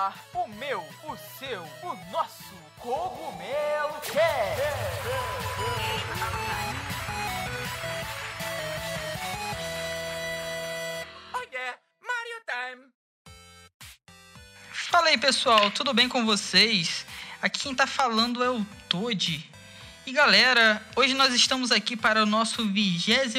ar 0.00 0.24
o 0.32 0.48
meu, 0.48 0.80
o 0.80 1.16
seu, 1.38 1.62
o 1.82 2.10
nosso 2.10 2.54
Cogumelo 2.78 4.00
Cast. 4.00 4.62
Oh 11.34 11.42
yeah, 11.52 11.78
Mario 12.00 12.40
Time! 12.48 12.88
Fala 14.72 15.08
aí 15.08 15.18
pessoal, 15.18 15.70
tudo 15.70 15.92
bem 15.92 16.08
com 16.08 16.24
vocês? 16.24 17.04
Aqui 17.42 17.60
quem 17.60 17.74
tá 17.74 17.86
falando 17.86 18.42
é 18.42 18.48
o 18.48 18.64
Toad. 18.88 19.50
E 20.06 20.12
galera, 20.12 20.82
hoje 20.96 21.12
nós 21.12 21.34
estamos 21.34 21.70
aqui 21.70 21.94
para 21.94 22.22
o 22.22 22.26
nosso 22.26 22.66
27 22.66 23.38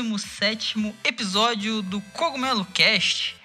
episódio 1.04 1.82
do 1.82 2.00
Cogumelo 2.14 2.66
Cast. 2.66 3.41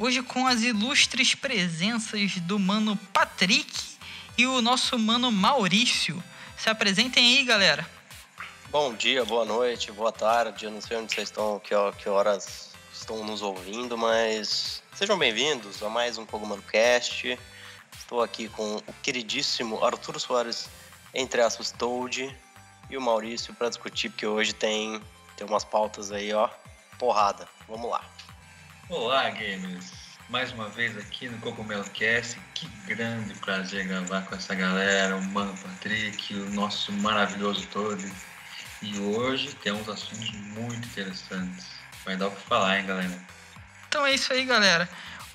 Hoje 0.00 0.22
com 0.22 0.46
as 0.46 0.62
ilustres 0.62 1.34
presenças 1.34 2.38
do 2.42 2.56
mano 2.56 2.96
Patrick 3.12 3.68
e 4.36 4.46
o 4.46 4.62
nosso 4.62 4.96
mano 4.96 5.32
Maurício. 5.32 6.22
Se 6.56 6.70
apresentem 6.70 7.36
aí, 7.36 7.44
galera. 7.44 7.84
Bom 8.70 8.94
dia, 8.94 9.24
boa 9.24 9.44
noite, 9.44 9.90
boa 9.90 10.12
tarde. 10.12 10.66
Eu 10.66 10.70
não 10.70 10.80
sei 10.80 10.98
onde 10.98 11.12
vocês 11.12 11.28
estão, 11.28 11.58
que, 11.58 11.74
que 12.00 12.08
horas 12.08 12.70
estão 12.92 13.24
nos 13.24 13.42
ouvindo, 13.42 13.98
mas 13.98 14.84
sejam 14.94 15.18
bem-vindos 15.18 15.82
a 15.82 15.88
mais 15.88 16.16
um 16.16 16.24
Cogumelo 16.24 16.62
Cast. 16.62 17.36
Estou 17.98 18.22
aqui 18.22 18.48
com 18.48 18.76
o 18.76 18.92
queridíssimo 19.02 19.84
Arthur 19.84 20.20
Soares, 20.20 20.68
entre 21.12 21.40
aspas, 21.40 21.72
Toad, 21.72 22.32
e 22.88 22.96
o 22.96 23.00
Maurício 23.00 23.52
para 23.52 23.68
discutir, 23.68 24.10
porque 24.10 24.28
hoje 24.28 24.52
tem, 24.52 25.02
tem 25.36 25.44
umas 25.44 25.64
pautas 25.64 26.12
aí, 26.12 26.32
ó, 26.32 26.48
porrada. 27.00 27.48
Vamos 27.66 27.90
lá. 27.90 28.04
Olá, 28.90 29.28
gamers! 29.28 29.92
Mais 30.30 30.50
uma 30.50 30.70
vez 30.70 30.96
aqui 30.96 31.28
no 31.28 31.36
Cogumelo 31.40 31.84
Cast. 31.90 32.40
Que 32.54 32.66
grande 32.86 33.34
prazer 33.34 33.86
gravar 33.86 34.22
com 34.22 34.34
essa 34.34 34.54
galera, 34.54 35.14
o 35.14 35.22
Mano 35.22 35.54
Patrick, 35.58 36.34
o 36.34 36.50
nosso 36.52 36.90
maravilhoso 36.92 37.66
todo. 37.70 38.02
E 38.80 38.98
hoje 38.98 39.54
temos 39.56 39.86
assuntos 39.90 40.30
muito 40.30 40.88
interessantes. 40.88 41.66
Vai 42.02 42.16
dar 42.16 42.28
o 42.28 42.30
que 42.30 42.40
falar, 42.46 42.78
hein, 42.78 42.86
galera? 42.86 43.22
Então 43.88 44.06
é 44.06 44.14
isso 44.14 44.32
aí, 44.32 44.46
galera. 44.46 44.88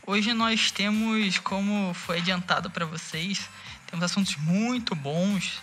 Hoje 0.08 0.34
nós 0.34 0.72
temos, 0.72 1.38
como 1.38 1.94
foi 1.94 2.18
adiantado 2.18 2.72
para 2.72 2.88
vocês, 2.88 3.48
temos 3.86 4.04
assuntos 4.04 4.36
muito 4.38 4.96
bons. 4.96 5.62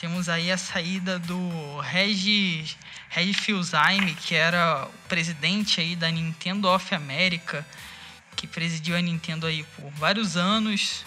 Temos 0.00 0.30
aí 0.30 0.50
a 0.50 0.56
saída 0.56 1.18
do 1.18 1.80
Regis, 1.80 2.78
Regis 3.08 3.38
Fils-Aime, 3.38 4.14
que 4.14 4.34
era 4.34 4.86
o 4.86 5.08
presidente 5.08 5.80
aí 5.80 5.96
da 5.96 6.10
Nintendo 6.10 6.68
of 6.68 6.94
America, 6.94 7.66
que 8.36 8.46
presidiu 8.46 8.96
a 8.96 9.00
Nintendo 9.00 9.46
aí 9.46 9.64
por 9.76 9.90
vários 9.92 10.36
anos 10.36 11.04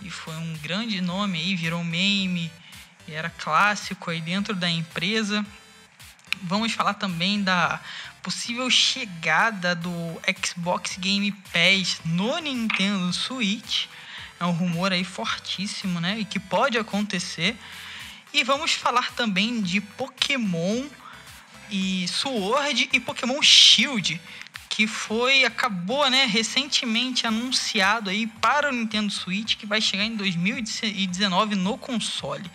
e 0.00 0.10
foi 0.10 0.34
um 0.36 0.56
grande 0.58 1.00
nome 1.00 1.38
aí, 1.38 1.56
virou 1.56 1.82
meme, 1.82 2.52
e 3.06 3.12
era 3.12 3.30
clássico 3.30 4.10
aí 4.10 4.20
dentro 4.20 4.54
da 4.54 4.70
empresa. 4.70 5.44
Vamos 6.42 6.72
falar 6.72 6.94
também 6.94 7.42
da 7.42 7.80
possível 8.22 8.70
chegada 8.70 9.74
do 9.74 10.20
Xbox 10.44 10.96
Game 10.98 11.32
Pass 11.32 12.00
no 12.04 12.38
Nintendo 12.38 13.12
Switch. 13.12 13.86
É 14.38 14.44
um 14.44 14.52
rumor 14.52 14.92
aí 14.92 15.02
fortíssimo, 15.02 16.00
né? 16.00 16.20
E 16.20 16.24
que 16.24 16.38
pode 16.38 16.78
acontecer. 16.78 17.56
E 18.32 18.44
vamos 18.44 18.72
falar 18.72 19.10
também 19.14 19.60
de 19.60 19.80
Pokémon 19.80 20.86
e 21.70 22.06
Sword 22.08 22.88
e 22.92 23.00
Pokémon 23.00 23.40
Shield, 23.42 24.20
que 24.68 24.86
foi 24.86 25.44
acabou, 25.44 26.08
né, 26.08 26.24
recentemente 26.26 27.26
anunciado 27.26 28.10
aí 28.10 28.26
para 28.26 28.68
o 28.68 28.72
Nintendo 28.72 29.10
Switch 29.10 29.56
que 29.56 29.66
vai 29.66 29.80
chegar 29.80 30.04
em 30.04 30.16
2019 30.16 31.54
no 31.54 31.76
console. 31.76 32.50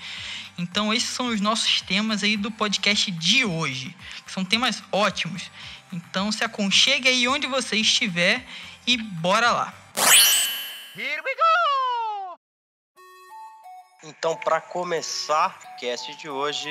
Então 0.57 0.93
esses 0.93 1.09
são 1.09 1.27
os 1.27 1.41
nossos 1.41 1.81
temas 1.81 2.23
aí 2.23 2.37
do 2.37 2.51
podcast 2.51 3.09
de 3.11 3.43
hoje, 3.43 3.95
que 4.25 4.31
são 4.31 4.45
temas 4.45 4.83
ótimos. 4.91 5.49
Então 5.91 6.31
se 6.31 6.43
aconchegue 6.43 7.07
aí 7.07 7.27
onde 7.27 7.47
você 7.47 7.77
estiver 7.77 8.45
e 8.85 8.97
bora 8.97 9.51
lá. 9.51 9.73
Here 10.95 11.21
we 11.21 11.35
go! 11.35 11.43
Então, 14.05 14.35
para 14.35 14.59
começar 14.59 15.57
o 15.63 15.79
cast 15.79 16.13
de 16.17 16.29
hoje, 16.29 16.69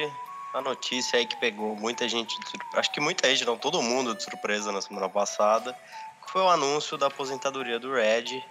a 0.54 0.60
notícia 0.60 1.18
aí 1.18 1.26
que 1.26 1.36
pegou 1.36 1.74
muita 1.76 2.08
gente, 2.08 2.36
acho 2.74 2.92
que 2.92 3.00
muita 3.00 3.28
gente, 3.28 3.44
não 3.44 3.56
todo 3.56 3.82
mundo 3.82 4.14
de 4.14 4.22
surpresa 4.22 4.70
na 4.70 4.82
semana 4.82 5.08
passada, 5.08 5.76
foi 6.28 6.42
o 6.42 6.48
anúncio 6.48 6.96
da 6.96 7.06
aposentadoria 7.06 7.78
do 7.78 7.92
Red, 7.92 8.42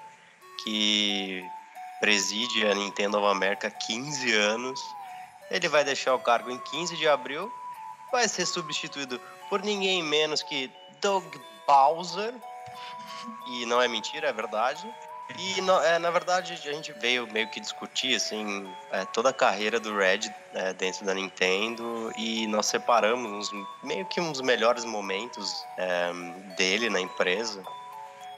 que 0.64 1.44
preside 2.00 2.66
a 2.66 2.74
Nintendo 2.74 3.20
of 3.20 3.28
America 3.28 3.68
há 3.68 3.72
15 3.72 4.34
anos. 4.34 4.80
Ele 5.50 5.68
vai 5.68 5.84
deixar 5.84 6.16
o 6.16 6.20
cargo 6.20 6.50
em 6.50 6.58
15 6.58 6.98
de 6.98 7.08
abril, 7.08 7.52
vai 8.12 8.28
ser 8.28 8.46
substituído 8.46 9.20
por 9.50 9.62
ninguém 9.62 10.02
menos 10.02 10.42
que 10.42 10.72
Doug 11.02 11.26
Bowser. 11.68 12.34
E 13.48 13.66
não 13.66 13.82
é 13.82 13.88
mentira, 13.88 14.30
é 14.30 14.34
verdade. 14.34 14.88
E 15.38 15.62
no- 15.62 15.82
é, 15.82 15.98
na 16.00 16.10
verdade 16.12 16.54
a 16.54 16.56
gente 16.74 16.92
veio 16.94 17.28
meio 17.32 17.48
que 17.50 17.60
discutir 17.60 18.16
assim 18.16 18.70
é, 18.92 19.06
toda 19.06 19.30
a 19.30 19.34
carreira 19.34 19.80
do 19.80 19.96
Red 19.96 20.20
é, 20.54 20.74
dentro 20.74 21.06
da 21.06 21.14
Nintendo 21.14 22.12
e 22.18 22.48
nós 22.48 22.66
separamos 22.68 23.52
uns- 23.52 23.68
meio 23.84 24.06
que 24.06 24.20
uns 24.22 24.42
melhores 24.42 24.84
momentos 24.86 25.66
é, 25.78 26.12
dele 26.58 26.90
na 26.90 27.00
empresa. 27.00 27.64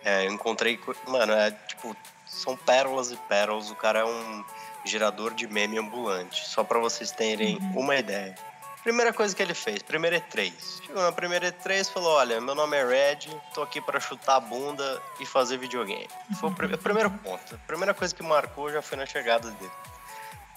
É, 0.06 0.26
eu 0.28 0.32
encontrei, 0.34 0.78
co- 0.78 0.96
mano, 1.08 1.34
é 1.34 1.52
tipo 1.68 1.96
são 2.26 2.58
pérolas 2.58 3.12
e 3.12 3.16
pérolas. 3.16 3.70
O 3.72 3.76
cara 3.76 4.00
é 4.00 4.06
um 4.06 4.44
gerador 4.86 5.34
de 5.34 5.48
meme 5.48 5.78
ambulante. 5.78 6.46
Só 6.48 6.64
pra 6.64 6.80
vocês 6.80 7.12
terem 7.12 7.58
uma 7.76 7.96
ideia. 7.96 8.36
Primeira 8.84 9.14
coisa 9.14 9.34
que 9.34 9.42
ele 9.42 9.54
fez, 9.54 9.82
primeira 9.82 10.20
E3. 10.20 10.52
Chegou 10.86 11.02
na 11.02 11.12
primeira 11.12 11.52
E3 11.52 11.82
e 11.90 11.94
falou: 11.94 12.14
Olha, 12.18 12.42
meu 12.42 12.54
nome 12.54 12.76
é 12.76 12.86
Red, 12.86 13.30
tô 13.54 13.62
aqui 13.62 13.80
pra 13.80 14.00
chutar 14.00 14.36
a 14.36 14.40
bunda 14.42 15.02
e 15.22 15.26
fazer 15.26 15.58
videogame. 15.58 16.10
Foi 16.40 16.50
o, 16.50 16.54
pri- 16.54 16.74
o 16.74 16.78
primeiro 16.78 17.10
ponto. 17.10 17.56
A 17.56 17.58
primeira 17.60 17.94
coisa 17.94 18.14
que 18.14 18.22
marcou 18.22 18.70
já 18.72 18.82
foi 18.82 18.98
na 18.98 19.06
chegada 19.06 19.50
dele. 19.52 19.72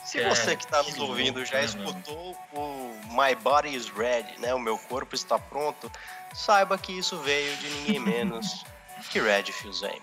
Se 0.04 0.20
É, 0.20 0.28
você 0.28 0.56
que 0.56 0.66
tá 0.66 0.82
nos 0.82 0.98
ouvindo 0.98 1.44
já 1.44 1.58
né, 1.58 1.64
escutou 1.64 2.36
o 2.52 2.92
My 3.10 3.34
Body 3.36 3.74
is 3.74 3.88
Ready, 3.88 4.40
né? 4.40 4.52
O 4.54 4.58
meu 4.58 4.76
corpo 4.78 5.14
está 5.14 5.38
pronto, 5.38 5.90
saiba 6.34 6.76
que 6.78 6.92
isso 6.92 7.18
veio 7.18 7.56
de 7.56 7.68
ninguém 7.70 7.98
menos 8.00 8.64
que 9.10 9.20
Red 9.20 9.44
Fils-Aime. 9.44 10.02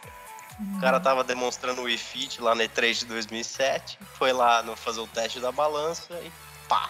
O 0.77 0.79
cara 0.81 0.99
tava 0.99 1.23
demonstrando 1.23 1.81
o 1.83 1.97
Fit 1.97 2.39
lá 2.41 2.53
na 2.53 2.63
E3 2.65 2.99
de 2.99 3.05
2007, 3.05 3.97
foi 4.17 4.31
lá 4.31 4.61
no 4.61 4.75
fazer 4.77 4.99
o 4.99 5.07
teste 5.07 5.39
da 5.39 5.51
balança 5.51 6.13
e 6.21 6.31
pá, 6.69 6.89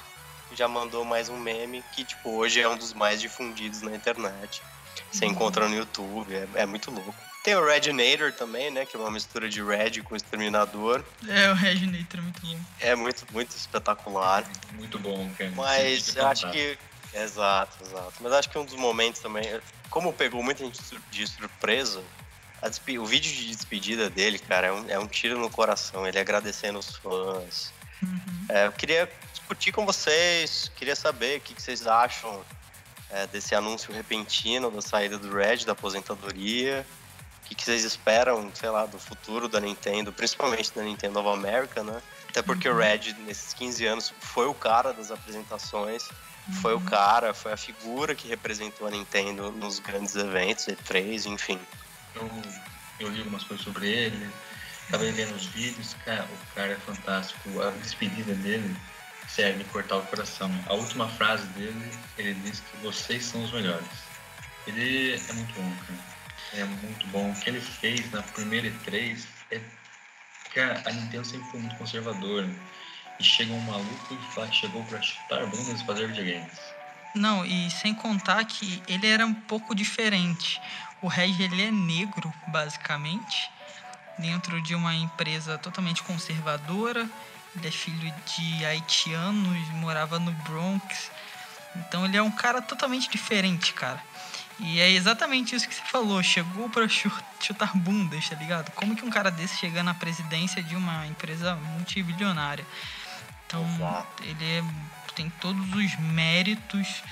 já 0.56 0.68
mandou 0.68 1.04
mais 1.04 1.30
um 1.30 1.38
meme 1.38 1.84
que, 1.94 2.04
tipo, 2.04 2.32
hoje 2.32 2.62
é 2.62 2.68
um 2.68 2.78
dos 2.78 2.94
mais 2.94 3.20
difundidos 3.22 3.82
na 3.82 3.96
internet. 3.96 4.62
Você 5.12 5.26
encontra 5.26 5.68
no 5.68 5.76
YouTube, 5.76 6.34
é, 6.36 6.48
é 6.56 6.66
muito 6.66 6.92
louco. 6.92 7.16
Tem 7.44 7.56
o 7.56 7.66
Redinator 7.66 8.32
também, 8.32 8.72
né, 8.72 8.86
que 8.86 8.96
é 8.96 9.00
uma 9.00 9.12
mistura 9.12 9.50
de 9.50 9.62
Red 9.62 10.02
com 10.04 10.16
Exterminador. 10.16 11.04
É, 11.28 11.52
o 11.52 11.54
Reginator 11.54 12.20
é 12.20 12.22
muito. 12.22 12.66
É 12.80 12.96
muito, 12.96 13.26
muito 13.34 13.56
espetacular. 13.56 14.46
Muito 14.74 14.98
bom, 14.98 15.30
cara. 15.38 15.52
Mas 15.56 16.16
eu 16.16 16.26
acho 16.28 16.50
que. 16.52 16.78
Exato, 17.14 17.84
exato. 17.84 18.14
Mas 18.22 18.32
acho 18.34 18.50
que 18.50 18.58
um 18.58 18.66
dos 18.66 18.76
momentos 18.76 19.22
também. 19.22 19.44
Como 19.90 20.12
pegou 20.14 20.42
muita 20.42 20.64
gente 20.64 20.80
de 21.12 21.28
surpresa, 21.28 22.02
a 22.62 22.70
despe- 22.70 22.98
o 22.98 23.06
vídeo 23.06 23.32
de 23.32 23.48
despedida 23.48 24.10
dele, 24.10 24.40
cara, 24.40 24.68
é 24.68 24.72
um, 24.72 24.90
é 24.90 24.98
um 25.00 25.08
tiro 25.08 25.38
no 25.38 25.50
coração. 25.50 26.08
Ele 26.08 26.18
agradecendo 26.18 26.80
os 26.80 26.96
fãs. 26.96 27.72
Uhum. 28.02 28.46
É, 28.50 28.68
eu 28.68 28.72
queria 28.72 29.12
discutir 29.44 29.74
com 29.74 29.86
vocês, 29.86 30.72
queria 30.76 30.96
saber 30.96 31.38
o 31.38 31.42
que, 31.42 31.54
que 31.54 31.62
vocês 31.62 31.86
acham 31.86 32.44
é, 33.10 33.28
desse 33.28 33.54
anúncio 33.54 33.94
repentino 33.94 34.72
da 34.72 34.82
saída 34.82 35.18
do 35.18 35.34
Red, 35.34 35.66
da 35.66 35.74
aposentadoria. 35.74 36.86
O 37.44 37.48
que, 37.48 37.56
que 37.56 37.64
vocês 37.64 37.84
esperam, 37.84 38.50
sei 38.54 38.70
lá, 38.70 38.86
do 38.86 38.98
futuro 38.98 39.50
da 39.50 39.60
Nintendo, 39.60 40.14
principalmente 40.14 40.74
da 40.74 40.82
Nintendo 40.82 41.20
of 41.20 41.30
America, 41.30 41.84
né? 41.84 42.02
Até 42.30 42.42
porque 42.42 42.68
o 42.68 42.76
Red, 42.76 43.14
nesses 43.26 43.54
15 43.54 43.86
anos, 43.86 44.14
foi 44.22 44.48
o 44.48 44.54
cara 44.54 44.94
das 44.94 45.12
apresentações, 45.12 46.08
foi 46.62 46.74
o 46.74 46.80
cara, 46.80 47.34
foi 47.34 47.52
a 47.52 47.58
figura 47.58 48.16
que 48.16 48.28
representou 48.28 48.88
a 48.88 48.92
Nintendo 48.92 49.52
nos 49.52 49.80
grandes 49.80 50.16
eventos, 50.16 50.66
E3, 50.66 51.26
enfim. 51.26 51.60
Eu, 52.16 52.30
eu 53.00 53.10
li 53.10 53.20
algumas 53.20 53.44
coisas 53.44 53.64
sobre 53.64 53.88
ele, 53.88 54.30
acabei 54.88 55.12
vendo 55.12 55.36
os 55.36 55.46
vídeos, 55.48 55.96
cara, 56.06 56.24
o 56.26 56.56
cara 56.56 56.72
é 56.72 56.78
fantástico. 56.78 57.62
A 57.62 57.70
despedida 57.72 58.34
dele, 58.36 58.76
de 59.36 59.64
cortar 59.66 59.98
o 59.98 60.06
coração. 60.06 60.52
A 60.68 60.74
última 60.74 61.08
frase 61.08 61.48
dele, 61.48 61.92
ele 62.20 62.36
diz 62.36 62.60
que 62.60 62.78
vocês 62.78 63.26
são 63.26 63.44
os 63.44 63.52
melhores. 63.52 63.88
Ele 64.68 65.16
é 65.16 65.34
muito 65.34 65.54
bom, 65.54 65.76
cara. 65.88 66.00
É 66.54 66.64
muito 66.64 67.08
bom. 67.08 67.32
O 67.32 67.36
que 67.40 67.50
ele 67.50 67.60
fez 67.60 68.12
na 68.12 68.22
primeira 68.22 68.68
E3 68.68 69.26
é. 69.52 69.60
Cara, 70.54 70.84
a 70.86 70.92
Nintendo 70.92 71.26
sempre 71.26 71.50
foi 71.50 71.60
muito 71.62 71.76
conservadora. 71.78 72.48
E 73.20 73.24
chega 73.24 73.52
um 73.54 73.60
maluco 73.62 74.14
e 74.14 74.34
fala 74.34 74.48
que 74.48 74.56
chegou 74.56 74.84
pra 74.84 75.02
chutar 75.02 75.46
bundas 75.48 75.82
e 75.82 75.86
fazer 75.86 76.08
videogames. 76.08 76.60
Não, 77.16 77.44
e 77.44 77.72
sem 77.72 77.94
contar 77.94 78.44
que 78.46 78.82
ele 78.88 79.08
era 79.08 79.26
um 79.26 79.34
pouco 79.34 79.74
diferente. 79.74 80.62
O 81.02 81.08
Reg 81.08 81.42
ele 81.42 81.64
é 81.64 81.72
negro, 81.72 82.32
basicamente. 82.48 83.52
dentro 84.18 84.62
de 84.62 84.76
uma 84.76 84.94
empresa 84.94 85.58
totalmente 85.58 86.04
conservadora. 86.04 87.10
Ele 87.56 87.68
é 87.68 87.72
filho 87.72 88.14
de 88.26 88.66
haitianos, 88.66 89.70
morava 89.74 90.20
no 90.20 90.32
Bronx. 90.32 91.12
Então 91.76 92.06
ele 92.06 92.18
é 92.18 92.22
um 92.22 92.32
cara 92.32 92.62
totalmente 92.62 93.10
diferente, 93.10 93.74
cara. 93.74 94.02
E 94.60 94.80
é 94.80 94.90
exatamente 94.92 95.56
isso 95.56 95.68
que 95.68 95.76
você 95.76 95.82
falou. 95.84 96.22
Chegou 96.22 96.70
para 96.70 96.88
chutar 96.88 97.76
bundas, 97.76 98.30
tá 98.30 98.36
ligado? 98.36 98.72
Como 98.72 98.96
que 98.96 99.04
um 99.06 99.10
cara 99.10 99.32
desse 99.32 99.58
chega 99.58 99.84
na 99.84 99.94
presidência 99.94 100.62
de 100.62 100.76
uma 100.76 101.08
empresa 101.08 101.56
multibilionária? 101.56 102.66
Então, 103.48 103.66
Exato. 103.76 104.24
ele 104.24 104.46
é, 104.46 104.64
tem 105.16 105.30
todos 105.42 105.74
os 105.74 105.96
méritos. 106.00 107.04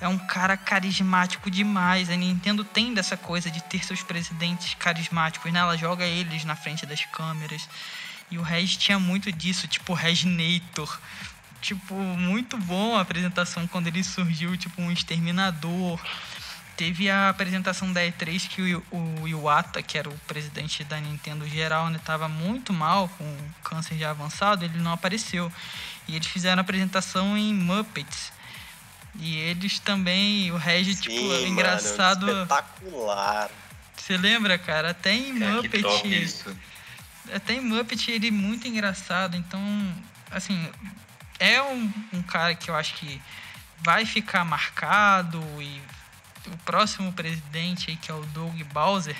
É 0.00 0.06
um 0.06 0.18
cara 0.18 0.56
carismático 0.56 1.50
demais. 1.50 2.08
A 2.08 2.16
Nintendo 2.16 2.62
tem 2.64 2.94
dessa 2.94 3.16
coisa 3.16 3.50
de 3.50 3.62
ter 3.62 3.84
seus 3.84 4.02
presidentes 4.02 4.74
carismáticos, 4.74 5.52
né? 5.52 5.58
Ela 5.60 5.76
joga 5.76 6.04
eles 6.04 6.44
na 6.44 6.54
frente 6.54 6.86
das 6.86 7.04
câmeras. 7.06 7.68
E 8.30 8.38
o 8.38 8.42
Reg 8.42 8.76
tinha 8.76 8.98
muito 8.98 9.32
disso, 9.32 9.66
tipo 9.66 9.92
o 9.92 9.96
Reginator. 9.96 10.98
Tipo, 11.60 11.94
muito 11.94 12.56
bom 12.56 12.96
a 12.96 13.00
apresentação 13.00 13.66
quando 13.66 13.88
ele 13.88 14.04
surgiu, 14.04 14.56
tipo 14.56 14.80
um 14.80 14.92
exterminador. 14.92 16.00
Teve 16.76 17.10
a 17.10 17.28
apresentação 17.28 17.92
da 17.92 18.00
E3 18.02 18.48
que 18.48 18.74
o, 18.74 18.84
o 18.92 19.28
Iwata, 19.28 19.82
que 19.82 19.98
era 19.98 20.08
o 20.08 20.16
presidente 20.28 20.84
da 20.84 21.00
Nintendo 21.00 21.48
geral, 21.48 21.88
né, 21.88 21.98
tava 22.04 22.28
muito 22.28 22.72
mal, 22.72 23.08
com 23.08 23.36
câncer 23.64 23.98
já 23.98 24.10
avançado, 24.10 24.64
ele 24.64 24.78
não 24.78 24.92
apareceu. 24.92 25.52
E 26.06 26.14
eles 26.14 26.28
fizeram 26.28 26.60
a 26.60 26.62
apresentação 26.62 27.36
em 27.36 27.52
Muppets. 27.52 28.32
E 29.18 29.36
eles 29.36 29.80
também, 29.80 30.52
o 30.52 30.56
Regi, 30.56 30.94
tipo, 30.94 31.32
é 31.32 31.48
engraçado. 31.48 32.26
Mano, 32.26 32.42
espetacular. 32.42 33.50
Você 33.96 34.16
lembra, 34.16 34.56
cara? 34.56 34.90
Até 34.90 35.12
em 35.12 35.42
é, 35.42 35.50
Muppet. 35.50 35.82
Até 37.34 37.54
em 37.54 37.60
Muppet 37.60 38.10
ele 38.10 38.28
é 38.28 38.30
muito 38.30 38.66
engraçado. 38.66 39.36
Então, 39.36 39.60
assim, 40.30 40.68
é 41.38 41.62
um, 41.62 41.92
um 42.12 42.22
cara 42.22 42.54
que 42.54 42.70
eu 42.70 42.76
acho 42.76 42.94
que 42.94 43.20
vai 43.80 44.04
ficar 44.04 44.44
marcado 44.44 45.42
e 45.60 45.80
o 46.46 46.56
próximo 46.58 47.12
presidente 47.12 47.90
aí, 47.90 47.96
que 47.96 48.10
é 48.10 48.14
o 48.14 48.24
Doug 48.26 48.60
Bowser, 48.72 49.16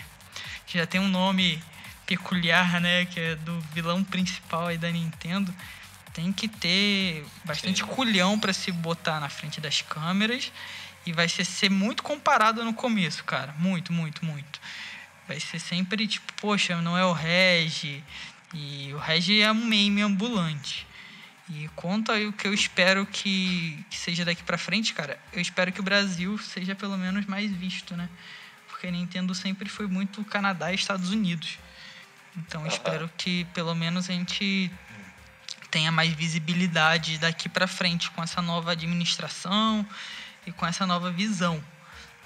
que 0.67 0.79
já 0.79 0.87
tem 0.87 1.01
um 1.01 1.09
nome 1.09 1.63
peculiar, 2.07 2.81
né, 2.81 3.05
que 3.05 3.21
é 3.21 3.37
do 3.37 3.61
vilão 3.73 4.03
principal 4.03 4.69
aí 4.69 4.79
da 4.79 4.91
Nintendo, 4.91 5.55
tem 6.15 6.33
que 6.33 6.49
ter 6.49 7.25
bastante 7.45 7.81
Sim. 7.81 7.87
culhão 7.87 8.39
para 8.39 8.53
se 8.53 8.73
botar 8.73 9.21
na 9.21 9.29
frente 9.29 9.61
das 9.61 9.83
câmeras 9.83 10.51
e 11.05 11.13
vai 11.13 11.29
ser, 11.29 11.45
ser 11.45 11.71
muito 11.71 12.03
comparado 12.03 12.65
no 12.65 12.73
começo, 12.73 13.23
cara, 13.25 13.55
muito, 13.59 13.93
muito, 13.93 14.25
muito. 14.25 14.61
Vai 15.29 15.39
ser 15.39 15.59
sempre 15.59 16.09
tipo, 16.09 16.33
poxa, 16.41 16.81
não 16.81 16.97
é 16.97 17.05
o 17.05 17.13
Regi, 17.13 18.03
e 18.55 18.91
o 18.95 18.99
Regi 18.99 19.43
é 19.43 19.53
um 19.53 19.67
meme 19.67 20.01
ambulante. 20.01 20.87
E 21.51 21.69
quanto 21.77 22.13
aí 22.13 22.27
o 22.27 22.33
que 22.33 22.47
eu 22.47 22.53
espero 22.53 23.07
que, 23.07 23.85
que 23.91 23.97
seja 23.97 24.25
daqui 24.25 24.43
para 24.43 24.59
frente, 24.59 24.93
cara, 24.93 25.19
eu 25.33 25.41
espero 25.41 25.71
que 25.71 25.81
o 25.81 25.83
Brasil 25.83 26.37
seja 26.39 26.75
pelo 26.75 26.97
menos 26.97 27.27
mais 27.27 27.51
visto, 27.51 27.97
né? 27.97 28.09
Porque 28.69 28.87
a 28.87 28.91
Nintendo 28.91 29.35
sempre 29.35 29.69
foi 29.69 29.87
muito 29.87 30.25
Canadá 30.25 30.73
e 30.73 30.75
Estados 30.75 31.11
Unidos. 31.11 31.59
Então 32.37 32.63
eu 32.63 32.69
espero 32.69 33.11
que 33.17 33.45
pelo 33.47 33.75
menos 33.75 34.09
a 34.11 34.13
gente 34.13 34.71
tenha 35.71 35.91
mais 35.91 36.13
visibilidade 36.13 37.19
daqui 37.19 37.49
para 37.49 37.67
frente 37.67 38.11
com 38.11 38.23
essa 38.23 38.41
nova 38.41 38.73
administração 38.73 39.87
e 40.47 40.53
com 40.53 40.67
essa 40.67 40.87
nova 40.87 41.11
visão, 41.11 41.63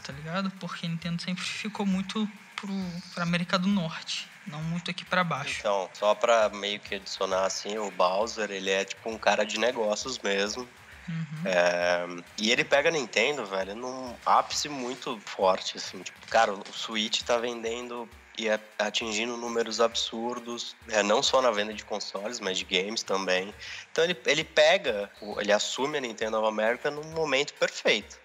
tá 0.05 0.13
ligado? 0.13 0.51
Porque 0.61 0.87
a 0.87 0.89
Nintendo 0.89 1.21
sempre 1.23 1.43
ficou 1.43 1.87
muito 1.87 2.29
pro, 2.63 2.73
pra 3.13 3.25
América 3.25 3.59
do 3.59 3.67
Norte 3.67 4.31
não 4.47 4.63
muito 4.63 4.91
aqui 4.91 5.05
para 5.05 5.23
baixo. 5.23 5.59
Então, 5.61 5.89
só 5.95 6.15
para 6.15 6.49
meio 6.49 6.81
que 6.81 6.97
adicionar 6.97 7.45
assim, 7.45 7.79
o 7.79 7.91
Bowser, 7.91 8.51
ele 8.51 8.71
é 8.71 8.85
tipo 8.85 9.09
um 9.11 9.19
cara 9.19 9.45
de 9.45 9.59
negócios 9.59 10.19
mesmo. 10.19 10.69
Uhum. 11.09 11.43
É, 11.45 12.07
e 12.39 12.51
ele 12.51 12.65
pega 12.65 12.89
a 12.89 12.93
Nintendo, 12.93 13.45
velho, 13.45 13.75
num 13.75 14.15
ápice 14.25 14.69
muito 14.69 15.21
forte, 15.25 15.77
assim. 15.77 16.03
Tipo, 16.03 16.19
cara, 16.29 16.53
o 16.53 16.65
Switch 16.73 17.23
tá 17.23 17.39
vendendo 17.39 18.09
e 18.39 18.49
é 18.49 18.59
atingindo 18.79 19.37
números 19.37 19.81
absurdos, 19.81 20.75
é, 20.89 21.03
não 21.03 21.23
só 21.23 21.43
na 21.43 21.51
venda 21.51 21.75
de 21.75 21.85
consoles, 21.85 22.41
mas 22.41 22.59
de 22.59 22.65
games 22.65 23.03
também. 23.03 23.53
Então 23.91 24.03
ele, 24.05 24.17
ele 24.27 24.45
pega, 24.45 25.11
ele 25.39 25.53
assume 25.53 25.99
a 25.99 26.01
Nintendo 26.01 26.39
of 26.39 26.49
America 26.49 26.91
num 26.91 27.05
momento 27.13 27.53
perfeito. 27.55 28.19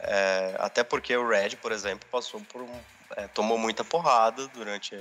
É, 0.00 0.56
até 0.58 0.82
porque 0.82 1.16
o 1.16 1.28
Red, 1.28 1.56
por 1.56 1.72
exemplo, 1.72 2.06
passou 2.10 2.40
por 2.40 2.62
um, 2.62 2.80
é, 3.16 3.28
tomou 3.28 3.58
muita 3.58 3.84
porrada 3.84 4.48
durante 4.48 4.96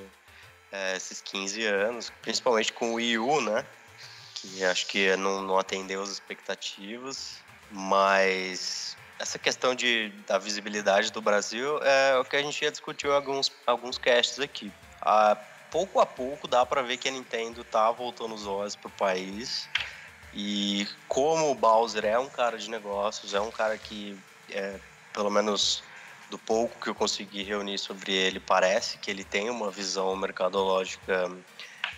é, 0.71 0.95
esses 0.95 1.21
15 1.21 1.65
anos, 1.65 2.11
principalmente 2.21 2.73
com 2.73 2.91
o 2.91 2.94
Wii 2.95 3.17
U, 3.19 3.41
né? 3.41 3.65
Que 4.35 4.63
acho 4.65 4.88
que 4.88 5.15
não, 5.15 5.41
não 5.41 5.57
atendeu 5.57 6.01
as 6.01 6.09
expectativas, 6.09 7.38
mas 7.71 8.97
essa 9.19 9.39
questão 9.39 9.73
de, 9.73 10.09
da 10.27 10.38
visibilidade 10.38 11.11
do 11.11 11.21
Brasil 11.21 11.77
é 11.83 12.17
o 12.17 12.25
que 12.25 12.35
a 12.35 12.41
gente 12.41 12.63
já 12.63 12.69
discutiu 12.69 13.11
em 13.11 13.15
alguns, 13.15 13.51
alguns 13.65 13.97
casts 13.97 14.39
aqui. 14.39 14.71
A, 15.01 15.35
pouco 15.71 15.99
a 15.99 16.06
pouco 16.06 16.47
dá 16.47 16.65
para 16.65 16.81
ver 16.81 16.97
que 16.97 17.07
a 17.07 17.11
Nintendo 17.11 17.63
tá 17.63 17.89
voltando 17.91 18.35
os 18.35 18.45
olhos 18.45 18.75
pro 18.75 18.89
país. 18.91 19.67
E 20.33 20.88
como 21.07 21.51
o 21.51 21.56
Bowser 21.56 22.06
é 22.06 22.17
um 22.17 22.29
cara 22.29 22.57
de 22.57 22.69
negócios, 22.69 23.33
é 23.33 23.39
um 23.39 23.51
cara 23.51 23.77
que, 23.77 24.17
é, 24.49 24.79
pelo 25.13 25.29
menos 25.29 25.83
do 26.33 26.38
pouco 26.39 26.81
que 26.81 26.89
eu 26.89 26.95
consegui 26.95 27.44
reunir 27.44 27.77
sobre 27.77 28.12
ele, 28.12 28.39
parece 28.39 28.97
que 28.97 29.12
ele 29.12 29.24
tem 29.24 29.51
uma 29.51 29.69
visão 29.69 30.15
mercadológica 30.15 31.31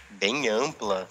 bem 0.09 0.49
ampla. 0.49 1.07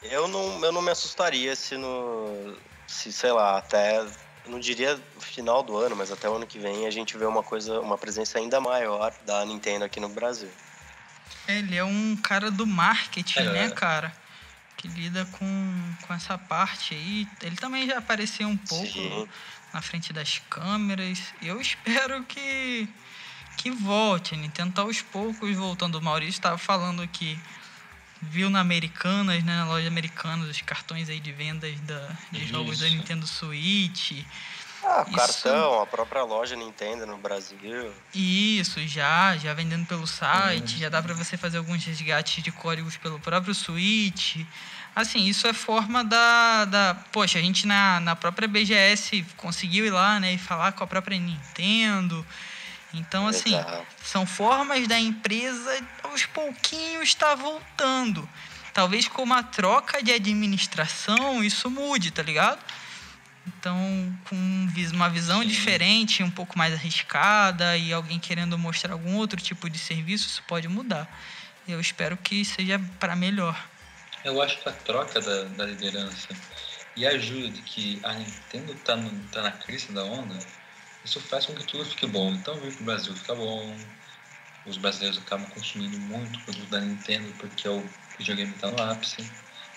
Eu 0.00 0.28
não, 0.28 0.64
eu 0.64 0.70
não 0.70 0.80
me 0.80 0.92
assustaria 0.92 1.56
se 1.56 1.76
no. 1.76 2.56
Se, 2.86 3.12
sei 3.12 3.32
lá, 3.32 3.58
até. 3.58 4.06
Não 4.46 4.60
diria 4.60 5.00
final 5.18 5.62
do 5.62 5.76
ano, 5.76 5.96
mas 5.96 6.10
até 6.10 6.28
o 6.28 6.34
ano 6.34 6.46
que 6.46 6.58
vem 6.58 6.86
a 6.86 6.90
gente 6.90 7.16
vê 7.16 7.24
uma 7.24 7.42
coisa, 7.42 7.80
uma 7.80 7.98
presença 7.98 8.38
ainda 8.38 8.60
maior 8.60 9.12
da 9.24 9.44
Nintendo 9.44 9.84
aqui 9.84 9.98
no 9.98 10.08
Brasil. 10.08 10.50
Ele 11.48 11.76
é 11.76 11.84
um 11.84 12.16
cara 12.16 12.50
do 12.50 12.66
marketing, 12.66 13.40
é. 13.40 13.52
né, 13.52 13.70
cara? 13.70 14.12
Que 14.76 14.88
lida 14.88 15.24
com, 15.26 15.94
com 16.02 16.14
essa 16.14 16.36
parte 16.36 16.94
aí. 16.94 17.28
Ele 17.40 17.56
também 17.56 17.86
já 17.86 17.98
apareceu 17.98 18.48
um 18.48 18.56
pouco 18.56 18.86
Sim 18.86 19.28
na 19.72 19.80
frente 19.80 20.12
das 20.12 20.40
câmeras. 20.50 21.18
Eu 21.40 21.60
espero 21.60 22.22
que 22.24 22.88
que 23.56 23.70
volte. 23.70 24.34
A 24.34 24.38
Nintendo 24.38 24.72
tá 24.72 24.82
aos 24.82 25.02
poucos 25.02 25.56
voltando. 25.56 25.96
O 25.96 26.02
Maurício 26.02 26.38
estava 26.38 26.58
falando 26.58 27.06
que 27.08 27.38
viu 28.20 28.48
na 28.48 28.60
Americanas, 28.60 29.42
né, 29.44 29.56
na 29.56 29.66
loja 29.66 29.86
Americanas, 29.88 30.48
os 30.48 30.62
cartões 30.62 31.08
aí 31.08 31.20
de 31.20 31.32
vendas 31.32 31.78
da, 31.80 32.16
de 32.30 32.44
Isso. 32.44 32.48
jogos 32.48 32.78
da 32.78 32.88
Nintendo 32.88 33.26
Switch. 33.26 34.24
Ah, 34.84 35.04
Isso... 35.06 35.16
cartão, 35.16 35.80
a 35.80 35.86
própria 35.86 36.22
loja 36.24 36.56
Nintendo 36.56 37.06
no 37.06 37.16
Brasil. 37.16 37.92
Isso, 38.14 38.86
já, 38.86 39.36
já 39.36 39.54
vendendo 39.54 39.86
pelo 39.86 40.06
site, 40.06 40.74
uhum. 40.74 40.80
já 40.80 40.88
dá 40.88 41.00
para 41.00 41.14
você 41.14 41.36
fazer 41.36 41.58
alguns 41.58 41.84
resgates 41.84 42.42
de 42.42 42.50
códigos 42.50 42.96
pelo 42.96 43.20
próprio 43.20 43.54
Switch. 43.54 44.38
Assim, 44.94 45.24
isso 45.24 45.46
é 45.46 45.52
forma 45.52 46.04
da. 46.04 46.64
da 46.66 46.94
poxa, 47.12 47.38
a 47.38 47.42
gente 47.42 47.66
na, 47.66 48.00
na 48.00 48.14
própria 48.14 48.46
BGS 48.46 49.24
conseguiu 49.36 49.86
ir 49.86 49.90
lá 49.90 50.20
né, 50.20 50.34
e 50.34 50.38
falar 50.38 50.72
com 50.72 50.84
a 50.84 50.86
própria 50.86 51.18
Nintendo. 51.18 52.26
Então, 52.92 53.26
assim, 53.26 53.56
Exato. 53.56 53.86
são 54.04 54.26
formas 54.26 54.86
da 54.86 54.98
empresa 54.98 55.80
aos 56.02 56.26
pouquinhos 56.26 57.08
está 57.08 57.34
voltando. 57.34 58.28
Talvez 58.74 59.08
com 59.08 59.22
uma 59.22 59.42
troca 59.42 60.02
de 60.02 60.12
administração 60.12 61.42
isso 61.42 61.70
mude, 61.70 62.10
tá 62.10 62.22
ligado? 62.22 62.58
Então, 63.46 63.76
com 64.28 64.36
uma 64.92 65.10
visão 65.10 65.44
diferente, 65.44 66.22
um 66.22 66.30
pouco 66.30 66.56
mais 66.56 66.72
arriscada 66.74 67.76
e 67.76 67.92
alguém 67.92 68.18
querendo 68.18 68.56
mostrar 68.56 68.92
algum 68.92 69.16
outro 69.16 69.40
tipo 69.40 69.68
de 69.68 69.78
serviço, 69.78 70.28
isso 70.28 70.42
pode 70.46 70.68
mudar. 70.68 71.08
Eu 71.66 71.80
espero 71.80 72.16
que 72.16 72.44
seja 72.44 72.80
para 72.98 73.16
melhor. 73.16 73.56
Eu 74.24 74.40
acho 74.40 74.58
que 74.60 74.68
a 74.68 74.72
troca 74.72 75.20
da, 75.20 75.44
da 75.44 75.66
liderança 75.66 76.28
e 76.96 77.06
a 77.06 77.10
ajuda 77.10 77.48
de 77.48 77.62
que 77.62 78.00
a 78.04 78.14
Nintendo 78.14 78.72
está 78.72 78.96
tá 79.32 79.42
na 79.42 79.50
crise 79.52 79.92
da 79.92 80.04
onda, 80.04 80.38
isso 81.04 81.20
faz 81.20 81.46
com 81.46 81.54
que 81.54 81.64
tudo 81.64 81.84
fique 81.84 82.06
bom. 82.06 82.32
Então, 82.32 82.54
vir 82.60 82.72
para 82.74 82.82
o 82.82 82.84
Brasil 82.84 83.16
fica 83.16 83.34
bom, 83.34 83.76
os 84.66 84.76
brasileiros 84.76 85.18
acabam 85.18 85.48
consumindo 85.50 85.98
muito 85.98 86.38
produto 86.40 86.68
da 86.68 86.80
Nintendo 86.80 87.32
porque 87.38 87.68
o 87.68 87.84
videogame 88.18 88.52
está 88.54 88.70
no 88.70 88.82
ápice. 88.82 89.28